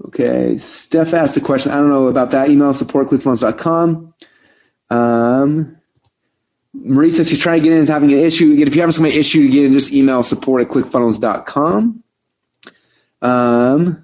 [0.06, 0.58] okay.
[0.60, 1.72] Steph asked a question.
[1.72, 2.50] I don't know about that.
[2.50, 4.14] Email support clickfunnels.com.
[4.92, 5.78] Um,
[6.74, 8.54] Marie says she's trying to get in and having an issue.
[8.54, 12.04] Again, if you have some issue to get in, just email support at clickfunnels.com.
[13.26, 14.04] Um,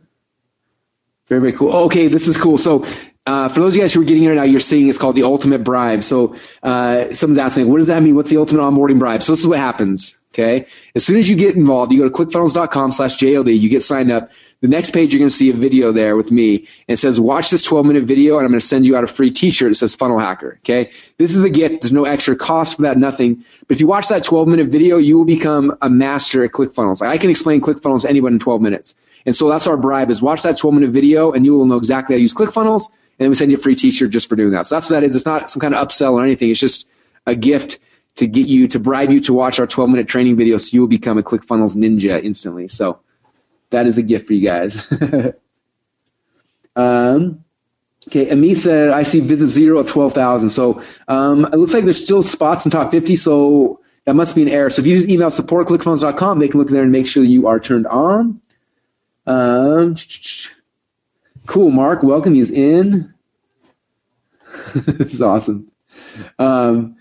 [1.27, 1.72] very, very cool.
[1.85, 2.57] Okay, this is cool.
[2.57, 2.85] So,
[3.27, 5.15] uh, for those of you guys who are getting here now, you're seeing it's called
[5.15, 6.03] the ultimate bribe.
[6.03, 8.15] So, uh, someone's asking, what does that mean?
[8.15, 9.22] What's the ultimate onboarding bribe?
[9.23, 10.18] So, this is what happens.
[10.34, 10.65] Okay.
[10.95, 14.11] As soon as you get involved, you go to clickfunnels.com slash JLD, you get signed
[14.11, 14.31] up.
[14.61, 16.56] The next page, you're going to see a video there with me
[16.88, 19.03] and it says, watch this 12 minute video and I'm going to send you out
[19.03, 20.57] a free t-shirt that says funnel hacker.
[20.61, 20.89] Okay.
[21.18, 21.81] This is a gift.
[21.81, 23.43] There's no extra cost for that, nothing.
[23.68, 27.06] But if you watch that 12 minute video, you will become a master at ClickFunnels.
[27.06, 28.95] I can explain ClickFunnels to anyone in 12 minutes.
[29.26, 31.77] And so that's our bribe is watch that 12 minute video and you will know
[31.77, 32.89] exactly how to use ClickFunnels.
[32.89, 34.68] And then we send you a free t-shirt just for doing that.
[34.68, 35.15] So that's what that is.
[35.15, 36.49] It's not some kind of upsell or anything.
[36.49, 36.89] It's just
[37.27, 37.80] a gift
[38.15, 40.81] to get you to bribe you to watch our 12 minute training video so you
[40.81, 42.68] will become a ClickFunnels ninja instantly.
[42.68, 42.99] So
[43.69, 44.91] that is a gift for you guys.
[46.76, 47.43] um,
[48.07, 50.49] okay, Ami said, I see visit zero of 12,000.
[50.49, 53.15] So um, it looks like there's still spots in top 50.
[53.15, 54.69] So that must be an error.
[54.69, 57.48] So if you just email support clickfunnels.com, they can look there and make sure you
[57.48, 58.40] are turned on.
[59.32, 59.95] Um,
[61.48, 62.03] cool, Mark.
[62.03, 62.34] Welcome.
[62.34, 63.14] He's in.
[64.74, 65.72] this is awesome.
[66.38, 66.98] Um,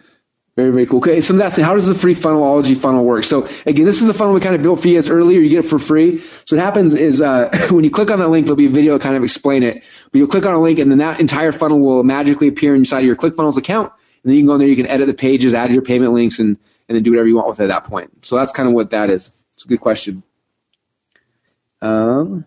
[0.54, 0.98] very, very cool.
[0.98, 3.24] Okay, so that's how does the free funnelology funnel work?
[3.24, 5.40] So again, this is the funnel we kind of built for you guys earlier.
[5.40, 6.20] You get it for free.
[6.44, 8.96] So what happens is uh, when you click on that link, there'll be a video
[8.96, 9.82] to kind of explain it.
[10.12, 13.00] But you'll click on a link, and then that entire funnel will magically appear inside
[13.00, 13.92] your ClickFunnels account.
[14.22, 16.12] And then you can go in there, you can edit the pages, add your payment
[16.12, 16.56] links, and
[16.88, 18.24] and then do whatever you want with it at that point.
[18.24, 19.32] So that's kind of what that is.
[19.54, 20.22] It's a good question.
[21.82, 22.44] Um,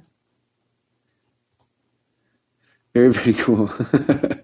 [2.94, 3.72] very, very cool.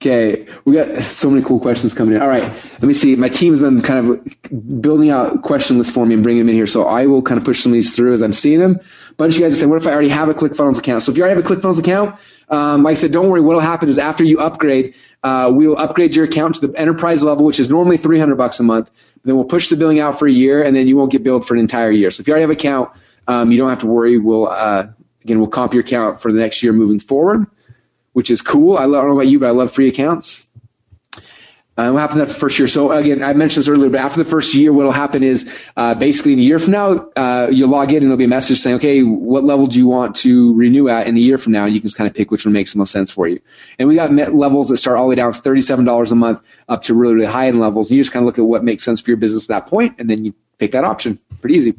[0.00, 2.22] okay, we got so many cool questions coming in.
[2.22, 3.16] All right, let me see.
[3.16, 6.54] My team's been kind of building out question lists for me and bringing them in
[6.54, 6.66] here.
[6.66, 8.78] So I will kind of push some of these through as I'm seeing them.
[9.10, 11.02] A bunch of you guys saying, what if I already have a ClickFunnels account?
[11.02, 12.18] So if you already have a ClickFunnels account,
[12.48, 13.40] um, like I said, don't worry.
[13.40, 16.78] What will happen is after you upgrade, uh, we will upgrade your account to the
[16.78, 18.90] enterprise level, which is normally 300 bucks a month.
[19.24, 21.46] Then we'll push the billing out for a year, and then you won't get billed
[21.46, 22.10] for an entire year.
[22.10, 22.90] So if you already have an account,
[23.28, 24.18] um, you don't have to worry.
[24.18, 24.88] We'll uh,
[25.22, 27.46] again we'll comp your account for the next year moving forward,
[28.12, 28.76] which is cool.
[28.76, 30.48] I, love, I don't know about you, but I love free accounts.
[31.78, 32.68] Uh, what happens after the first year?
[32.68, 35.50] So again, I mentioned this earlier, but after the first year, what will happen is
[35.78, 38.28] uh, basically in a year from now, uh, you'll log in and there'll be a
[38.28, 41.52] message saying, okay, what level do you want to renew at in a year from
[41.52, 41.64] now?
[41.64, 43.40] And you can just kind of pick which one makes the most sense for you.
[43.78, 46.82] And we got levels that start all the way down, it's $37 a month up
[46.82, 47.88] to really, really high end levels.
[47.90, 49.66] And you just kind of look at what makes sense for your business at that
[49.66, 51.18] point, and then you pick that option.
[51.40, 51.74] Pretty easy.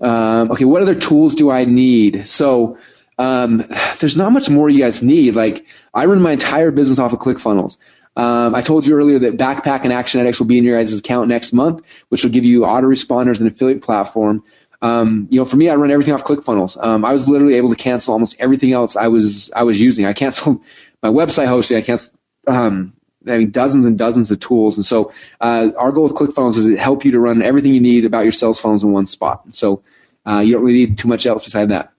[0.00, 2.26] Um, okay, what other tools do I need?
[2.26, 2.76] So
[3.18, 3.58] um,
[4.00, 5.36] there's not much more you guys need.
[5.36, 5.64] Like
[5.94, 7.78] I run my entire business off of ClickFunnels.
[8.18, 11.28] Um, I told you earlier that Backpack and Actionetics will be in your guys' account
[11.28, 14.42] next month, which will give you autoresponders and affiliate platform.
[14.82, 16.82] Um, you know, for me, I run everything off ClickFunnels.
[16.84, 20.04] Um, I was literally able to cancel almost everything else I was I was using.
[20.04, 20.60] I canceled
[21.02, 21.78] my website hosting.
[21.78, 22.18] I canceled
[22.48, 22.92] um,
[23.26, 24.76] having dozens and dozens of tools.
[24.76, 27.80] And so, uh, our goal with ClickFunnels is to help you to run everything you
[27.80, 29.42] need about your sales funnels in one spot.
[29.54, 29.82] So,
[30.26, 31.92] uh, you don't really need too much else beside that.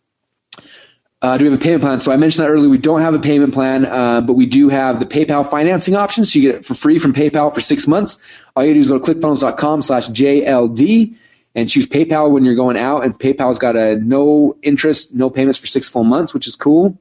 [1.21, 1.99] Uh, do we have a payment plan?
[1.99, 2.69] So I mentioned that earlier.
[2.69, 6.23] We don't have a payment plan, uh, but we do have the PayPal financing option.
[6.23, 8.23] So you get it for free from PayPal for six months.
[8.55, 11.13] All you do is go to clickfunnels.com slash JLD
[11.55, 13.03] and choose PayPal when you're going out.
[13.03, 16.97] And PayPal's got a no interest, no payments for six full months, which is cool.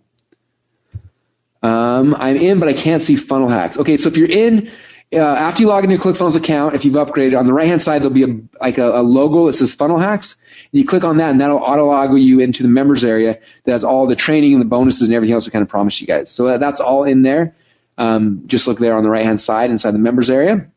[1.62, 3.78] Um, I'm in, but I can't see funnel hacks.
[3.78, 4.70] Okay, so if you're in,
[5.12, 7.80] uh, after you log into your ClickFunnels account, if you've upgraded, on the right hand
[7.80, 10.36] side there'll be a like a, a, logo that says Funnel Hacks.
[10.70, 13.72] And you click on that, and that'll auto log you into the members area that
[13.72, 16.06] has all the training and the bonuses and everything else we kind of promised you
[16.06, 16.30] guys.
[16.30, 17.54] So that's all in there.
[17.96, 20.68] Um, just look there on the right hand side inside the members area.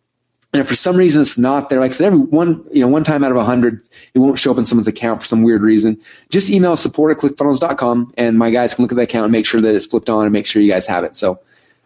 [0.53, 2.87] And if for some reason it's not there, like I said, every one, you know,
[2.87, 3.81] one time out of a hundred,
[4.13, 5.97] it won't show up in someone's account for some weird reason.
[6.29, 9.45] Just email support at clickfunnels.com and my guys can look at the account and make
[9.45, 11.15] sure that it's flipped on and make sure you guys have it.
[11.15, 11.39] So,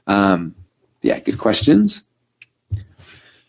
[0.07, 0.55] um,
[1.03, 2.03] yeah, good questions.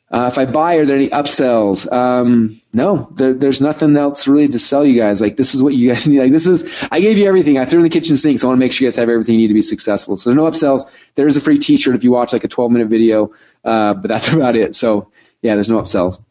[0.08, 1.90] Uh, if I buy, are there any upsells?
[1.92, 5.20] Um, no, there, there's nothing else really to sell you guys.
[5.20, 6.20] Like this is what you guys need.
[6.20, 7.58] Like this is, I gave you everything.
[7.58, 8.38] I threw in the kitchen sink.
[8.38, 10.16] So I want to make sure you guys have everything you need to be successful.
[10.16, 10.82] So there's no upsells.
[11.16, 13.32] There is a free t-shirt if you watch like a 12 minute video.
[13.64, 14.74] Uh, but that's about it.
[14.74, 15.10] So
[15.42, 16.22] yeah, there's no upsells.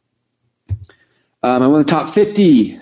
[1.44, 2.80] Um, I'm on the top 50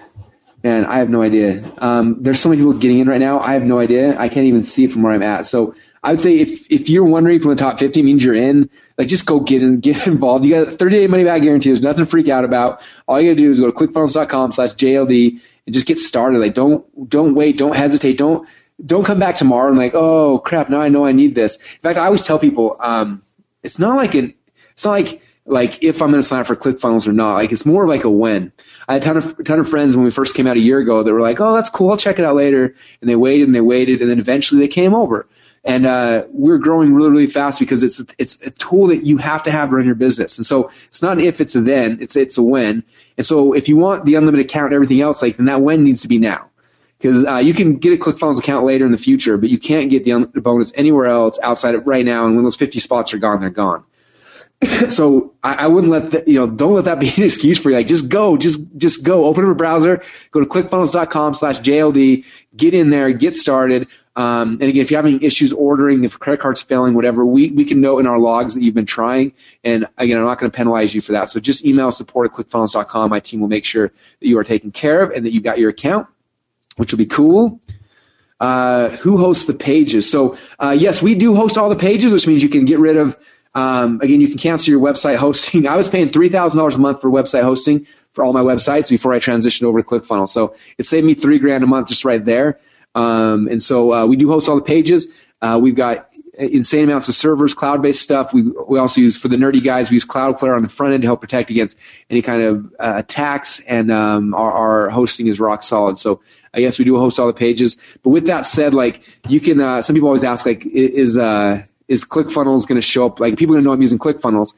[0.64, 1.64] and I have no idea.
[1.80, 3.40] Um, there's so many people getting in right now.
[3.40, 4.18] I have no idea.
[4.18, 5.48] I can't even see from where I'm at.
[5.48, 8.70] So I would say if if you're wondering from the top 50 means you're in,
[8.98, 10.44] like just go get in, get involved.
[10.46, 11.70] You got a 30 day money back guarantee.
[11.70, 12.82] There's nothing to freak out about.
[13.08, 16.40] All you gotta do is go to clickfunnels.com slash JLD and just get started.
[16.40, 18.48] Like don't don't wait, don't hesitate, don't
[18.86, 21.58] don't come back tomorrow and like, oh crap, now I know I need this.
[21.58, 23.24] In fact, I always tell people, um,
[23.62, 24.34] it's not like an
[24.72, 27.36] it's not like like if I'm going to sign up for ClickFunnels or not.
[27.36, 28.52] Like it's more like a when.
[28.88, 30.62] I had a ton of a ton of friends when we first came out a
[30.62, 31.92] year ago that were like, "Oh, that's cool.
[31.92, 34.68] I'll check it out later." And they waited and they waited, and then eventually they
[34.68, 35.28] came over
[35.64, 39.44] and uh, we're growing really really fast because it's it's a tool that you have
[39.44, 40.38] to have to run your business.
[40.38, 42.84] And so it's not an if it's a then it's it's a when.
[43.18, 45.84] And so if you want the unlimited account and everything else like then that when
[45.84, 46.50] needs to be now.
[46.98, 49.90] Because uh, you can get a ClickFunnels account later in the future but you can't
[49.90, 52.26] get the unlimited bonus anywhere else outside of right now.
[52.26, 53.84] And when those 50 spots are gone they're gone.
[54.90, 57.70] So I, I, wouldn't let that, you know, don't let that be an excuse for
[57.70, 57.76] you.
[57.76, 62.26] Like, just go, just, just go, open up a browser, go to clickfunnels.com slash JLD,
[62.56, 63.88] get in there, get started.
[64.16, 67.66] Um, and again, if you're having issues ordering, if credit card's failing, whatever, we, we
[67.66, 69.34] can note in our logs that you've been trying.
[69.64, 71.30] And again, I'm not going to penalize you for that.
[71.30, 73.10] So just email support at clickfunnels.com.
[73.10, 75.58] My team will make sure that you are taken care of and that you've got
[75.58, 76.08] your account,
[76.76, 77.60] which will be cool.
[78.40, 80.10] Uh, who hosts the pages?
[80.10, 82.98] So, uh, yes, we do host all the pages, which means you can get rid
[82.98, 83.18] of
[83.56, 85.68] um, again, you can cancel your website hosting.
[85.68, 88.90] I was paying three thousand dollars a month for website hosting for all my websites
[88.90, 90.30] before I transitioned over to ClickFunnels.
[90.30, 92.60] So it saved me three grand a month just right there.
[92.96, 95.08] Um, and so uh, we do host all the pages.
[95.42, 98.34] Uh, we've got insane amounts of servers, cloud-based stuff.
[98.34, 99.90] We we also use for the nerdy guys.
[99.90, 101.78] We use Cloudflare on the front end to help protect against
[102.10, 105.98] any kind of uh, attacks, and um, our, our, hosting is rock solid.
[105.98, 106.22] So
[106.54, 107.78] I guess we do host all the pages.
[108.04, 111.64] But with that said, like you can, uh, some people always ask, like, is uh,
[111.88, 113.20] is ClickFunnels going to show up?
[113.20, 114.54] Like people going to know I'm using ClickFunnels.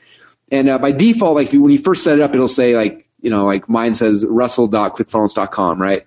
[0.52, 3.30] And uh, by default, like when you first set it up, it'll say like, you
[3.30, 6.06] know, like mine says russell.clickfunnels.com, right?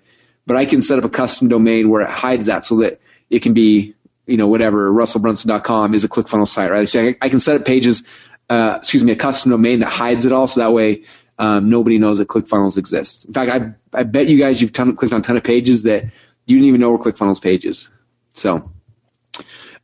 [0.49, 2.99] But I can set up a custom domain where it hides that so that
[3.29, 3.93] it can be,
[4.25, 6.89] you know, whatever, russellbrunson.com is a ClickFunnels site, right?
[6.89, 8.01] So I, can set up pages,
[8.49, 10.47] uh, excuse me, a custom domain that hides it all.
[10.47, 11.03] So that way,
[11.37, 13.25] um, nobody knows that ClickFunnels exists.
[13.25, 15.83] In fact, I, I bet you guys you've ton, clicked on a ton of pages
[15.83, 16.05] that
[16.47, 17.87] you didn't even know were ClickFunnels pages.
[18.33, 18.71] So,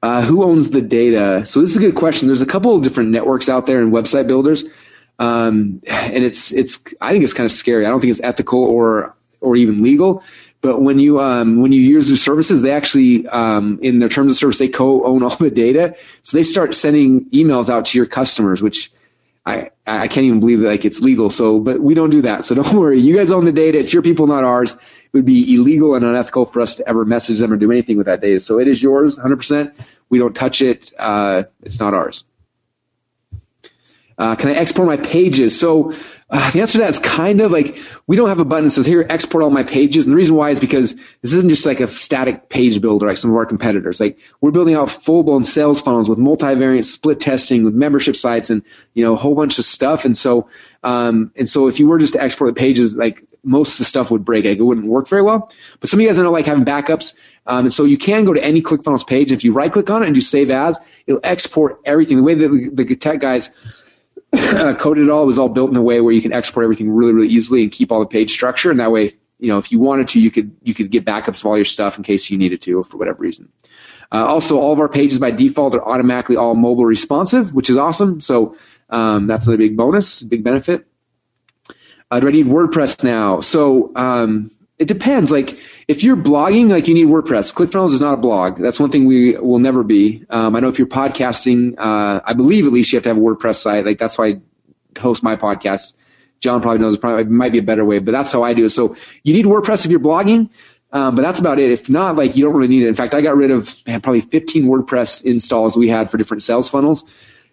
[0.01, 1.45] uh, who owns the data?
[1.45, 2.27] So this is a good question.
[2.27, 4.63] There's a couple of different networks out there and website builders,
[5.19, 7.85] um, and it's it's I think it's kind of scary.
[7.85, 9.15] I don't think it's ethical or
[9.45, 10.23] or even legal.
[10.65, 14.31] But when you um, when you use their services, they actually um, in their terms
[14.31, 15.95] of service they co-own all the data.
[16.23, 18.91] So they start sending emails out to your customers, which
[19.45, 21.29] I I can't even believe that like it's legal.
[21.29, 22.45] So, but we don't do that.
[22.45, 22.99] So don't worry.
[22.99, 23.77] You guys own the data.
[23.77, 24.79] It's your people, not ours It
[25.13, 28.07] would be illegal and unethical for us to ever message them or do anything with
[28.07, 28.39] that data.
[28.39, 29.71] So it is yours 100%.
[30.09, 30.91] We don't touch it.
[30.97, 32.25] Uh, it's not ours.
[34.17, 35.59] Uh, can I export my pages?
[35.59, 35.93] So
[36.31, 37.77] uh, the answer to that is kind of like
[38.07, 40.07] we don't have a button that says here export all my pages.
[40.07, 43.17] And the reason why is because this isn't just like a static page builder like
[43.17, 43.99] some of our competitors.
[43.99, 48.49] Like we're building out full blown sales funnels with multivariate split testing with membership sites
[48.49, 48.63] and
[48.95, 50.03] you know a whole bunch of stuff.
[50.03, 50.49] And so
[50.83, 53.85] um, and so if you were just to export the pages, like most of the
[53.85, 54.45] stuff would break.
[54.45, 55.47] Like it wouldn't work very well.
[55.79, 57.15] But some of you guys don't like having backups.
[57.45, 59.31] Um, and so you can go to any ClickFunnels page.
[59.31, 62.17] And if you right click on it and you save as, it'll export everything.
[62.17, 63.51] The way that the, the tech guys
[64.55, 66.89] uh, coded it all was all built in a way where you can export everything
[66.89, 68.71] really, really easily and keep all the page structure.
[68.71, 71.39] And that way, you know, if you wanted to, you could you could get backups
[71.41, 73.49] of all your stuff in case you needed to, or for whatever reason.
[74.11, 77.77] Uh, also, all of our pages by default are automatically all mobile responsive, which is
[77.77, 78.21] awesome.
[78.21, 78.55] So
[78.89, 80.87] um, that's a big bonus, big benefit.
[82.11, 83.41] Uh, do I need WordPress now?
[83.41, 85.31] So um, it depends.
[85.31, 85.57] Like
[85.87, 87.53] if you're blogging, like you need WordPress.
[87.53, 88.57] ClickFunnels is not a blog.
[88.57, 90.25] That's one thing we will never be.
[90.29, 93.17] Um, I know if you're podcasting, uh, I believe at least you have to have
[93.17, 93.85] a WordPress site.
[93.85, 94.41] Like that's why I
[94.99, 95.95] host my podcast.
[96.41, 98.69] John probably knows probably might be a better way, but that's how I do it.
[98.69, 100.49] So you need WordPress if you're blogging.
[100.91, 101.71] Um, but that's about it.
[101.71, 102.87] If not, like you don't really need it.
[102.87, 106.43] In fact, I got rid of man, probably 15 WordPress installs we had for different
[106.43, 107.05] sales funnels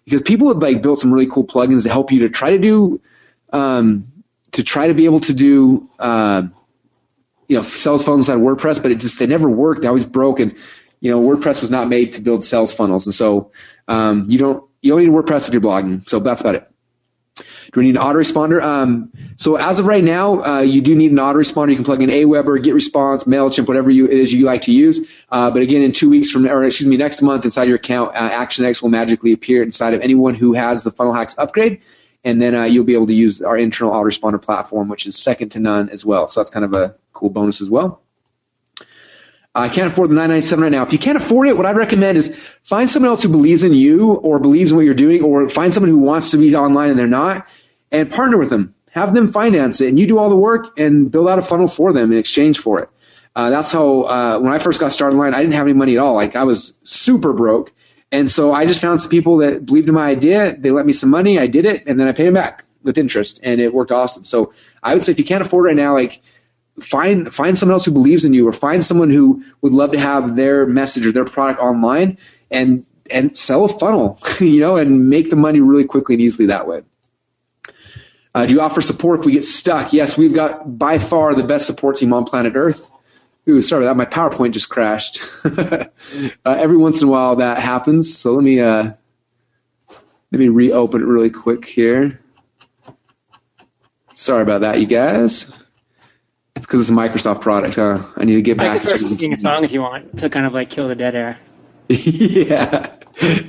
[0.05, 2.57] because people had like built some really cool plugins to help you to try to
[2.57, 3.01] do,
[3.51, 4.07] um,
[4.51, 6.43] to try to be able to do, uh,
[7.53, 9.83] you know, sales funnels had WordPress, but it just, they never worked.
[9.83, 10.39] They always broke.
[10.39, 10.57] And,
[11.01, 13.05] you know, WordPress was not made to build sales funnels.
[13.05, 13.51] And so,
[13.87, 16.09] um, you don't, you only need WordPress if you're blogging.
[16.09, 16.67] So that's about it.
[17.35, 18.59] Do we need an autoresponder?
[18.63, 21.69] Um, so as of right now, uh, you do need an autoresponder.
[21.69, 25.23] You can plug in Aweber, GetResponse, Mailchimp, whatever you, it is you like to use.
[25.29, 28.15] Uh, but again, in two weeks from, or excuse me, next month inside your account,
[28.15, 31.81] uh, Actionetics will magically appear inside of anyone who has the Funnel Hacks upgrade
[32.23, 35.49] And then uh, you'll be able to use our internal autoresponder platform, which is second
[35.49, 36.27] to none as well.
[36.27, 38.01] So that's kind of a cool bonus as well.
[39.55, 40.81] I can't afford the 997 right now.
[40.81, 43.73] If you can't afford it, what I'd recommend is find someone else who believes in
[43.73, 46.89] you or believes in what you're doing, or find someone who wants to be online
[46.89, 47.47] and they're not,
[47.91, 48.73] and partner with them.
[48.91, 51.67] Have them finance it, and you do all the work and build out a funnel
[51.67, 52.89] for them in exchange for it.
[53.35, 55.97] Uh, that's how uh, when I first got started online, I didn't have any money
[55.97, 56.13] at all.
[56.13, 57.71] Like I was super broke,
[58.13, 60.55] and so I just found some people that believed in my idea.
[60.55, 62.95] They lent me some money, I did it, and then I paid them back with
[62.95, 64.23] interest, and it worked awesome.
[64.23, 64.53] So
[64.83, 66.21] I would say if you can't afford it right now, like
[66.79, 69.99] find find someone else who believes in you or find someone who would love to
[69.99, 72.19] have their message or their product online
[72.51, 76.45] and and sell a funnel you know and make the money really quickly and easily
[76.45, 76.83] that way.
[78.35, 79.91] Uh, do you offer support if we get stuck?
[79.91, 82.91] Yes we've got by far the best support team on planet earth
[83.47, 83.97] Ooh, sorry about that.
[83.97, 85.19] My PowerPoint just crashed.
[85.45, 85.85] uh,
[86.45, 88.15] every once in a while that happens.
[88.15, 88.93] So let me uh,
[90.31, 92.19] let me reopen it really quick here.
[94.13, 95.49] Sorry about that, you guys.
[96.55, 98.03] It's because it's a Microsoft product, huh?
[98.15, 100.17] I need to get I back can start to singing a song if you want
[100.19, 101.39] to kind of like kill the dead air.
[101.89, 102.95] yeah,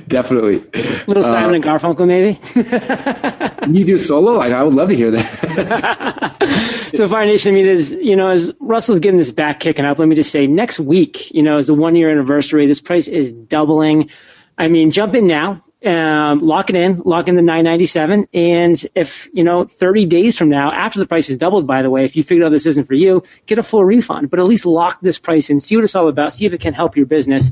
[0.07, 0.63] definitely.
[1.07, 2.39] Little Simon and Garfunkel, maybe.
[3.65, 4.33] You do solo?
[4.33, 6.71] Like I would love to hear that.
[6.95, 9.99] So Fire Nation, I mean, is you know, as Russell's getting this back kicking up,
[9.99, 12.65] let me just say, next week, you know, is the one year anniversary.
[12.65, 14.09] This price is doubling.
[14.57, 15.61] I mean, jump in now.
[15.85, 18.25] Um, lock it in, lock in the 997.
[18.33, 21.91] And if, you know, 30 days from now, after the price is doubled, by the
[21.91, 24.47] way, if you figure out this isn't for you, get a full refund, but at
[24.47, 26.97] least lock this price in, see what it's all about, see if it can help
[26.97, 27.51] your business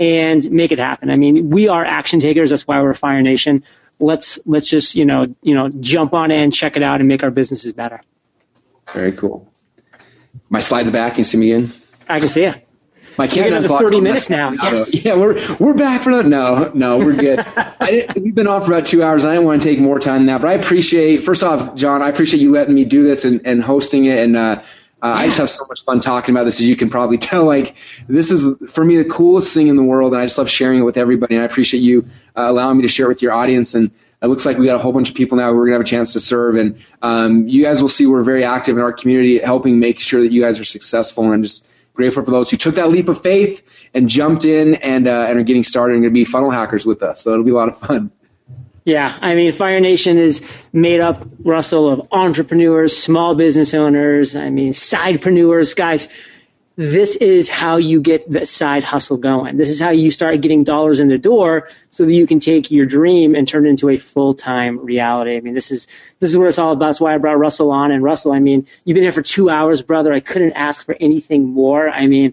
[0.00, 1.08] and make it happen.
[1.08, 2.50] I mean, we are action takers.
[2.50, 3.62] That's why we're Fire Nation.
[4.00, 7.22] Let's, let's just, you know, you know, jump on in, check it out and make
[7.22, 8.00] our businesses better.
[8.92, 9.50] Very cool.
[10.48, 11.18] My slides back.
[11.18, 11.72] You see me again?
[12.08, 12.64] I can see it.
[13.18, 14.02] My We got countdown another 30 on.
[14.04, 14.52] minutes now.
[14.52, 15.04] Yes.
[15.04, 16.26] Yeah, we're we're back for that.
[16.26, 17.40] No, no, we're good.
[17.56, 19.24] I we've been on for about two hours.
[19.24, 21.24] I didn't want to take more time than that, but I appreciate.
[21.24, 24.36] First off, John, I appreciate you letting me do this and, and hosting it, and
[24.36, 24.62] uh,
[25.02, 26.60] uh, I just have so much fun talking about this.
[26.60, 27.74] As you can probably tell, like
[28.06, 30.78] this is for me the coolest thing in the world, and I just love sharing
[30.78, 31.34] it with everybody.
[31.34, 32.02] And I appreciate you
[32.36, 33.74] uh, allowing me to share it with your audience.
[33.74, 33.90] And
[34.20, 35.82] it looks like we got a whole bunch of people now who we're gonna have
[35.82, 38.92] a chance to serve, and um, you guys will see we're very active in our
[38.92, 41.24] community, helping make sure that you guys are successful.
[41.24, 44.76] And I'm just grateful for those who took that leap of faith and jumped in
[44.76, 47.22] and uh, and are getting started and going to be funnel hackers with us.
[47.22, 48.10] So it'll be a lot of fun.
[48.84, 54.48] Yeah, I mean, Fire Nation is made up, Russell, of entrepreneurs, small business owners, I
[54.48, 56.08] mean, sidepreneurs, guys.
[56.78, 59.56] This is how you get the side hustle going.
[59.56, 62.70] This is how you start getting dollars in the door so that you can take
[62.70, 65.36] your dream and turn it into a full-time reality.
[65.36, 65.88] I mean, this is,
[66.20, 66.86] this is what it's all about.
[66.86, 67.90] That's why I brought Russell on.
[67.90, 70.12] And Russell, I mean, you've been here for two hours, brother.
[70.12, 71.90] I couldn't ask for anything more.
[71.90, 72.32] I mean,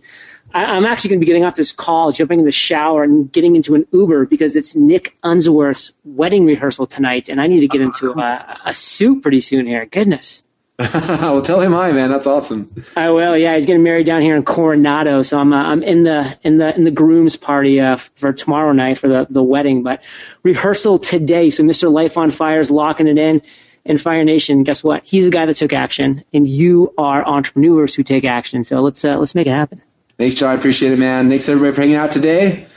[0.53, 3.31] I, I'm actually going to be getting off this call, jumping in the shower, and
[3.31, 7.67] getting into an Uber because it's Nick Unsworth's wedding rehearsal tonight, and I need to
[7.67, 9.87] get into a, a suit pretty soon here.
[9.87, 10.44] Goodness.
[10.93, 12.09] well, tell him hi, man.
[12.09, 12.67] That's awesome.
[12.97, 13.37] I will.
[13.37, 16.57] Yeah, he's getting married down here in Coronado, so I'm uh, I'm in the in
[16.57, 19.83] the in the groom's party uh, for tomorrow night for the the wedding.
[19.83, 20.03] But
[20.43, 21.89] rehearsal today, so Mr.
[21.89, 23.41] Life on Fire is locking it in.
[23.87, 25.05] And Fire Nation, guess what?
[25.05, 28.63] He's the guy that took action, and you are entrepreneurs who take action.
[28.63, 29.81] So let's uh, let's make it happen.
[30.17, 30.51] Thanks, John.
[30.51, 31.29] I appreciate it, man.
[31.29, 32.67] Thanks everybody for hanging out today.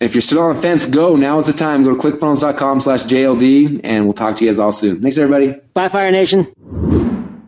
[0.00, 1.16] If you're still on the fence, go.
[1.16, 1.82] Now is the time.
[1.82, 5.02] Go to clickfunnels.com slash JLD, and we'll talk to you guys all soon.
[5.02, 5.60] Thanks, everybody.
[5.74, 6.46] Bye, Fire Nation.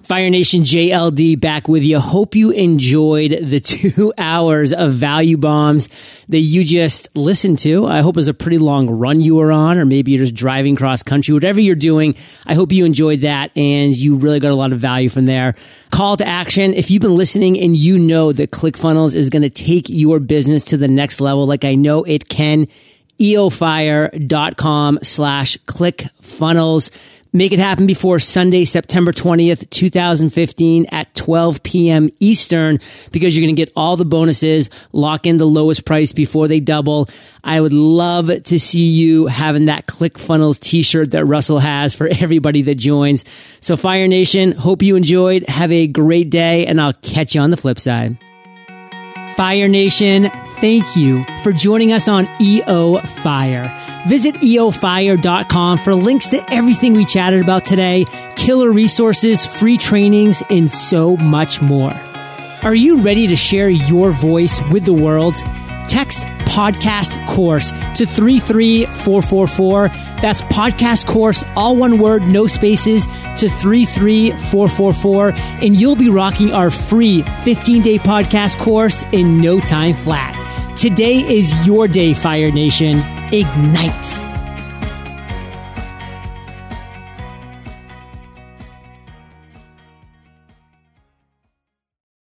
[0.02, 2.00] Fire Nation JLD back with you.
[2.00, 5.88] Hope you enjoyed the two hours of value bombs
[6.28, 7.86] that you just listened to.
[7.86, 10.34] I hope it was a pretty long run you were on, or maybe you're just
[10.34, 12.16] driving cross country, whatever you're doing.
[12.46, 15.54] I hope you enjoyed that and you really got a lot of value from there.
[15.90, 16.74] Call to action.
[16.74, 20.64] If you've been listening and you know that ClickFunnels is going to take your business
[20.66, 22.66] to the next level, like I know it can,
[23.20, 26.90] eofire.com slash clickfunnels.
[27.34, 32.10] Make it happen before Sunday, September 20th, 2015 at 12 p.m.
[32.20, 32.78] Eastern
[33.10, 36.60] because you're going to get all the bonuses, lock in the lowest price before they
[36.60, 37.08] double.
[37.42, 42.60] I would love to see you having that ClickFunnels t-shirt that Russell has for everybody
[42.62, 43.24] that joins.
[43.60, 45.48] So Fire Nation, hope you enjoyed.
[45.48, 48.18] Have a great day and I'll catch you on the flip side.
[49.36, 50.30] Fire Nation,
[50.60, 54.04] thank you for joining us on EO Fire.
[54.06, 58.04] Visit eofire.com for links to everything we chatted about today,
[58.36, 61.92] killer resources, free trainings, and so much more.
[62.62, 65.34] Are you ready to share your voice with the world?
[65.88, 69.88] Text podcast course to 33444.
[70.20, 73.06] That's podcast course, all one word, no spaces
[73.36, 75.32] to 33444.
[75.62, 80.38] And you'll be rocking our free 15 day podcast course in no time flat.
[80.76, 82.98] Today is your day, Fire Nation.
[83.32, 84.31] Ignite.